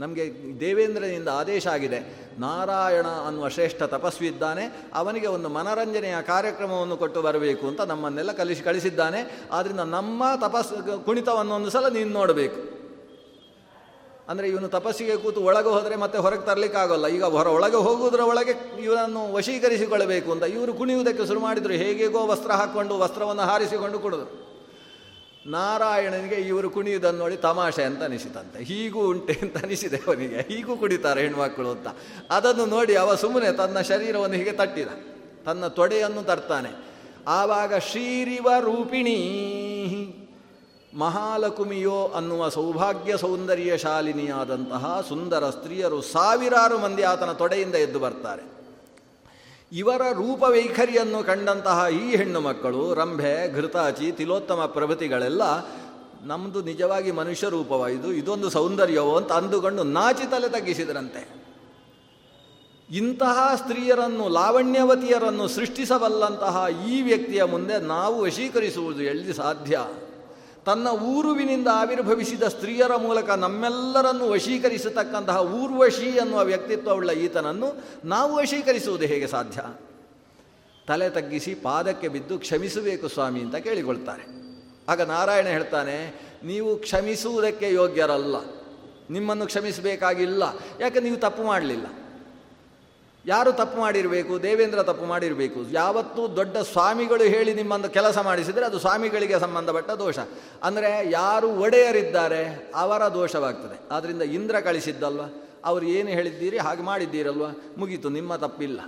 [0.00, 1.98] ನಮಗೆ ದೇವೇಂದ್ರನಿಂದ ಆದೇಶ ಆಗಿದೆ.
[2.38, 4.88] ನಾರಾಯಣ ಅನ್ನುವ ಶ್ರೇಷ್ಠ ತಪಸ್ವಿ ಇದ್ದಾನೆ.
[4.94, 9.48] ಅವನಿಗೆ ಒಂದು ಮನರಂಜನೆಯ ಕಾರ್ಯಕ್ರಮವನ್ನು ಕೊಟ್ಟು ಬರಬೇಕು ಅಂತ ನಮ್ಮನ್ನೆಲ್ಲ ಕಲಿಸಿ ಕಳಿಸಿದ್ದಾನೆ.
[9.52, 10.72] ಆದ್ದರಿಂದ ನಮ್ಮ ತಪಸ್
[11.04, 12.84] ಕುಣಿತವನ್ನು ಒಂದು ಸಲ ನೀನು ನೋಡಬೇಕು.
[14.28, 17.06] ಅಂದರೆ ಇವನು ತಪಸ್ಸಿಗೆ ಕೂತು ಒಳಗೆ ಹೋದರೆ ಮತ್ತೆ ಹೊರಗೆ ತರಲಿಕ್ಕಾಗಲ್ಲ.
[17.06, 21.72] ಈಗ ಹೊರ ಒಳಗೆ ಹೋಗುವುದರ ಒಳಗೆ ಇವನನ್ನು ವಶೀಕರಿಸಿಕೊಳ್ಳಬೇಕು ಅಂತ ಇವರು ಕುಣಿಯುವುದಕ್ಕೆ ಶುರು ಮಾಡಿದರು.
[21.72, 24.53] ಹೇಗೆಗೋ ವಸ್ತ್ರ ಹಾಕ್ಕೊಂಡು ವಸ್ತ್ರವನ್ನು ಹಾರಿಸಿಕೊಂಡು ಕೊಡೋದು
[25.46, 30.36] ನಾರಾಯಣನಿಗೆ ಇವರು ಕುಣಿಯುವುದನ್ನು ನೋಡಿ ತಮಾಷೆ ಅಂತ ಅನಿಸಿತಂತೆ ಹೀಗೂ ಉಂಟೆ ಅಂತ ಅನಿಸಿದೆ ಅವನಿಗೆ.
[30.36, 31.86] ಹೀಗೂ ಕುಡಿತಾರೆ ಹೆಣ್ಮಕ್ಕಳು ಅಂತ.
[32.30, 34.88] ಅದನ್ನು ನೋಡಿ ಅವ ಸುಮ್ಮನೆ ತನ್ನ ಶರೀರವನ್ನು ಹೀಗೆ ತಟ್ಟಿದ.
[35.44, 36.94] ತನ್ನ ತೊಡೆಯನ್ನು ತರ್ತಾನೆ.
[37.28, 39.16] ಆವಾಗ ಶ್ರೀರಿವ ರೂಪಿಣಿ
[40.98, 48.53] ಮಹಾಲಕುಮಿಯೋ ಅನ್ನುವ ಸೌಭಾಗ್ಯ ಸೌಂದರ್ಯ ಶಾಲಿನಿಯಾದಂತಹ ಸುಂದರ ಸ್ತ್ರೀಯರು ಸಾವಿರಾರು ಮಂದಿ ಆತನ ತೊಡೆಯಿಂದ ಎದ್ದು ಬರ್ತಾರೆ.
[49.74, 55.42] ಇವರ ರೂಪವೈಖರಿಯನ್ನು ಕಂಡಂತಹ ಈ ಹೆಣ್ಣು ಮಕ್ಕಳು ರಂಭೆ, ಘೃತಾಚಿ, ತಿಲೋತ್ತಮ ಪ್ರಭೃತಿಗಳೆಲ್ಲ
[56.22, 61.44] ನಮ್ಮದು ನಿಜವಾಗಿ ಮನುಷ್ಯ ರೂಪವಾಯಿದು ಇದು, ಇದೊಂದು ಸೌಂದರ್ಯವೋ ಅಂತ ಅಂದುಕೊಂಡು ನಾಚಿ ತಲೆ ತಗ್ಗಿಸಿದ್ರಂತೆ.
[62.90, 69.78] ಇಂತಹ ಸ್ತ್ರೀಯರನ್ನು, ಲಾವಣ್ಯವತಿಯರನ್ನು ಸೃಷ್ಟಿಸಬಲ್ಲಂತಹ ಈ ವ್ಯಕ್ತಿಯ ಮುಂದೆ ನಾವು ವಶೀಕರಿಸುವುದು ಎಲ್ಲಿ ಸಾಧ್ಯ?
[70.64, 79.60] ತನ್ನ ಊರುವಿನಿಂದ ಆವಿರ್ಭವಿಸಿದ ಸ್ತ್ರೀಯರ ಮೂಲಕ ನಮ್ಮೆಲ್ಲರನ್ನು ವಶೀಕರಿಸತಕ್ಕಂತಹ ಊರ್ವಶಿ ಅನ್ನುವ ವ್ಯಕ್ತಿತ್ವವುಳ್ಳ ಈತನನ್ನು ನಾವು ವಶೀಕರಿಸುವುದು ಹೇಗೆ ಸಾಧ್ಯ?
[80.88, 84.44] ತಲೆ ತಗ್ಗಿಸಿ ಪಾದಕ್ಕೆ ಬಿದ್ದು ಕ್ಷಮಿಸಬೇಕು ಸ್ವಾಮಿ ಅಂತ ಕೇಳಿಕೊಳ್ತಾರೆ.
[84.88, 88.36] ಆಗ ನಾರಾಯಣ ಹೇಳ್ತಾನೆ, ನೀವು ಕ್ಷಮಿಸುವುದಕ್ಕೆ ಯೋಗ್ಯರಲ್ಲ.
[89.10, 90.42] ನಿಮ್ಮನ್ನು ಕ್ಷಮಿಸಬೇಕಾಗಿಲ್ಲ.
[90.80, 91.00] ಯಾಕೆ?
[91.00, 91.86] ನೀವು ತಪ್ಪು ಮಾಡಲಿಲ್ಲ.
[93.26, 94.42] ಯಾರು ತಪ್ಪು ಮಾಡಿರಬೇಕು?
[94.42, 95.60] ದೇವೇಂದ್ರ ತಪ್ಪು ಮಾಡಿರಬೇಕು.
[95.70, 100.18] ಯಾವತ್ತೂ ದೊಡ್ಡ ಸ್ವಾಮಿಗಳು ಹೇಳಿ ನಿಮ್ಮನ್ನು ಕೆಲಸ ಮಾಡಿಸಿದರೆ ಅದು ಸ್ವಾಮಿಗಳಿಗೆ ಸಂಬಂಧಪಟ್ಟ ದೋಷ.
[100.62, 103.80] ಅಂದರೆ ಯಾರು ಒಡೆಯರಿದ್ದಾರೆ, ಅವರ ದೋಷವಾಗ್ತದೆ.
[103.90, 105.20] ಆದ್ದರಿಂದ ಇಂದ್ರ ಕಳಿಸಿದ್ದಲ್ವ?
[105.64, 107.44] ಅವರು ಏನು ಹೇಳಿದ್ದೀರಿ, ಹಾಗೆ ಮಾಡಿದ್ದೀರಲ್ವ?
[107.78, 108.80] ಮುಗೀತು, ನಿಮ್ಮ ತಪ್ಪಿಲ್ಲ.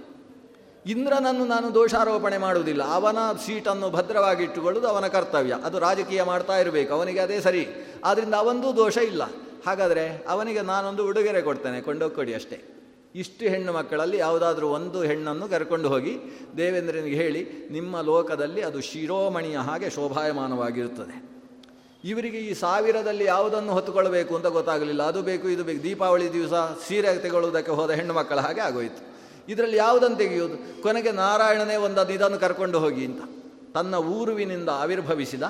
[0.87, 2.83] ಇಂದ್ರನನ್ನು ನಾನು ದೋಷಾರೋಪಣೆ ಮಾಡುವುದಿಲ್ಲ.
[2.85, 3.17] ಅವನ
[3.47, 5.55] ಸೀಟನ್ನು ಭದ್ರವಾಗಿ ಇಟ್ಟುಕೊಳ್ಳುವುದು ಅವನ ಕರ್ತವ್ಯ.
[5.65, 6.95] ಅದು ರಾಜಕೀಯ ಮಾಡ್ತಾ ಇರಬೇಕು.
[6.95, 7.69] ಅವನಿಗೆ ಅದೇ ಸರಿ.
[8.05, 9.23] ಆದ್ದರಿಂದ ಅವಂದೂ ದೋಷ ಇಲ್ಲ.
[9.67, 11.81] ಹಾಗಾದರೆ ಅವನಿಗೆ ನಾನೊಂದು ಉಡುಗೊರೆ ಕೊಡ್ತೇನೆ.
[11.81, 12.76] ಕೊಂಡೋಗ್ಕೊಡಿ ಅಷ್ಟೇ.
[13.17, 16.17] ಇಷ್ಟು ಹೆಣ್ಣು ಮಕ್ಕಳಲ್ಲಿ ಯಾವುದಾದ್ರೂ ಒಂದು ಹೆಣ್ಣನ್ನು ಕರ್ಕೊಂಡು ಹೋಗಿ
[16.57, 21.37] ದೇವೇಂದ್ರನಿಗೆ ಹೇಳಿ, ನಿಮ್ಮ ಲೋಕದಲ್ಲಿ ಅದು ಶಿರೋಮಣಿಯ ಹಾಗೆ ಶೋಭಾಯಮಾನವಾಗಿರುತ್ತದೆ.
[22.05, 25.03] ಇವರಿಗೆ ಈ ಸಾವಿರದಲ್ಲಿ ಯಾವುದನ್ನು ಹೊತ್ತುಕೊಳ್ಬೇಕು ಅಂತ ಗೊತ್ತಾಗಲಿಲ್ಲ.
[25.03, 25.83] ಅದು ಬೇಕು, ಇದು ಬೇಕು.
[25.83, 26.53] ದೀಪಾವಳಿ ದಿವಸ
[26.89, 29.17] ಸೀರೆ ತೆಗೊಳ್ಳುವುದಕ್ಕೆ ಹೋದ ಹೆಣ್ಣು ಮಕ್ಕಳ ಹಾಗೆ ಆಗೋಯಿತು.
[29.49, 33.23] ಇದರಲ್ಲಿ ಯಾವುದನ್ನು ತೆಗೆಯೋದು ಕೊನೆಗೆ ನಾರಾಯಣನೇ ಒಂದು ಇದನ್ನು ಕರ್ಕೊಂಡು ಹೋಗಿ ಅಂತ.
[33.75, 35.43] ತನ್ನ ಊರುವಿನಿಂದ ಆವಿರ್ಭವಿಸಿದ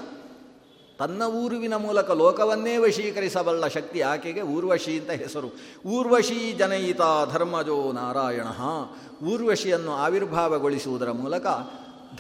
[0.99, 5.49] ತನ್ನ ಊರುವಿನ ಮೂಲಕ ಲೋಕವನ್ನೇ ವಶೀಕರಿಸಬಲ್ಲ ಶಕ್ತಿ ಆಕೆಗೆ ಊರ್ವಶಿ ಅಂತ ಹೆಸರು.
[5.89, 7.01] ಊರ್ವಶಿ ಜನಯಿತ
[7.33, 8.47] ಧರ್ಮಜೋ ನಾರಾಯಣ.
[9.27, 11.47] ಊರ್ವಶಿಯನ್ನು ಆವಿರ್ಭಾವಗೊಳಿಸುವುದರ ಮೂಲಕ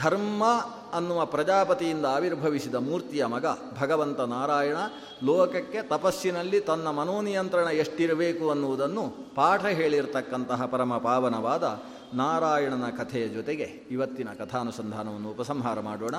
[0.02, 0.44] ಧರ್ಮ
[0.92, 3.46] ಅನ್ನುವ ಪ್ರಜಾಪತಿಯಿಂದ ಆವಿರ್ಭವಿಸಿದ ಮೂರ್ತಿಯ ಮಗ
[3.78, 4.76] ಭಗವಂತ ನಾರಾಯಣ
[5.24, 11.82] ಲೋಕಕ್ಕೆ ತಪಸ್ಸಿನಲ್ಲಿ ತನ್ನ ಮನೋನಿಯಂತ್ರಣ ಎಷ್ಟಿರಬೇಕು ಅನ್ನುವುದನ್ನು ಪಾಠ ಹೇಳಿರ್ತಕ್ಕಂತಹ ಪರಮ ಪಾವನವಾದ
[12.14, 16.14] ನಾರಾಯಣನ ಕಥೆಯ ಜೊತೆಗೆ ಇವತ್ತಿನ ಕಥಾನುಸಂಧಾನವನ್ನು ಉಪಸಂಹಾರ ಮಾಡೋಣ.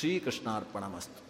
[0.00, 1.25] ಶ್ರೀಕೃಷ್ಣಾರ್ಪಣ ಮಸ್ತು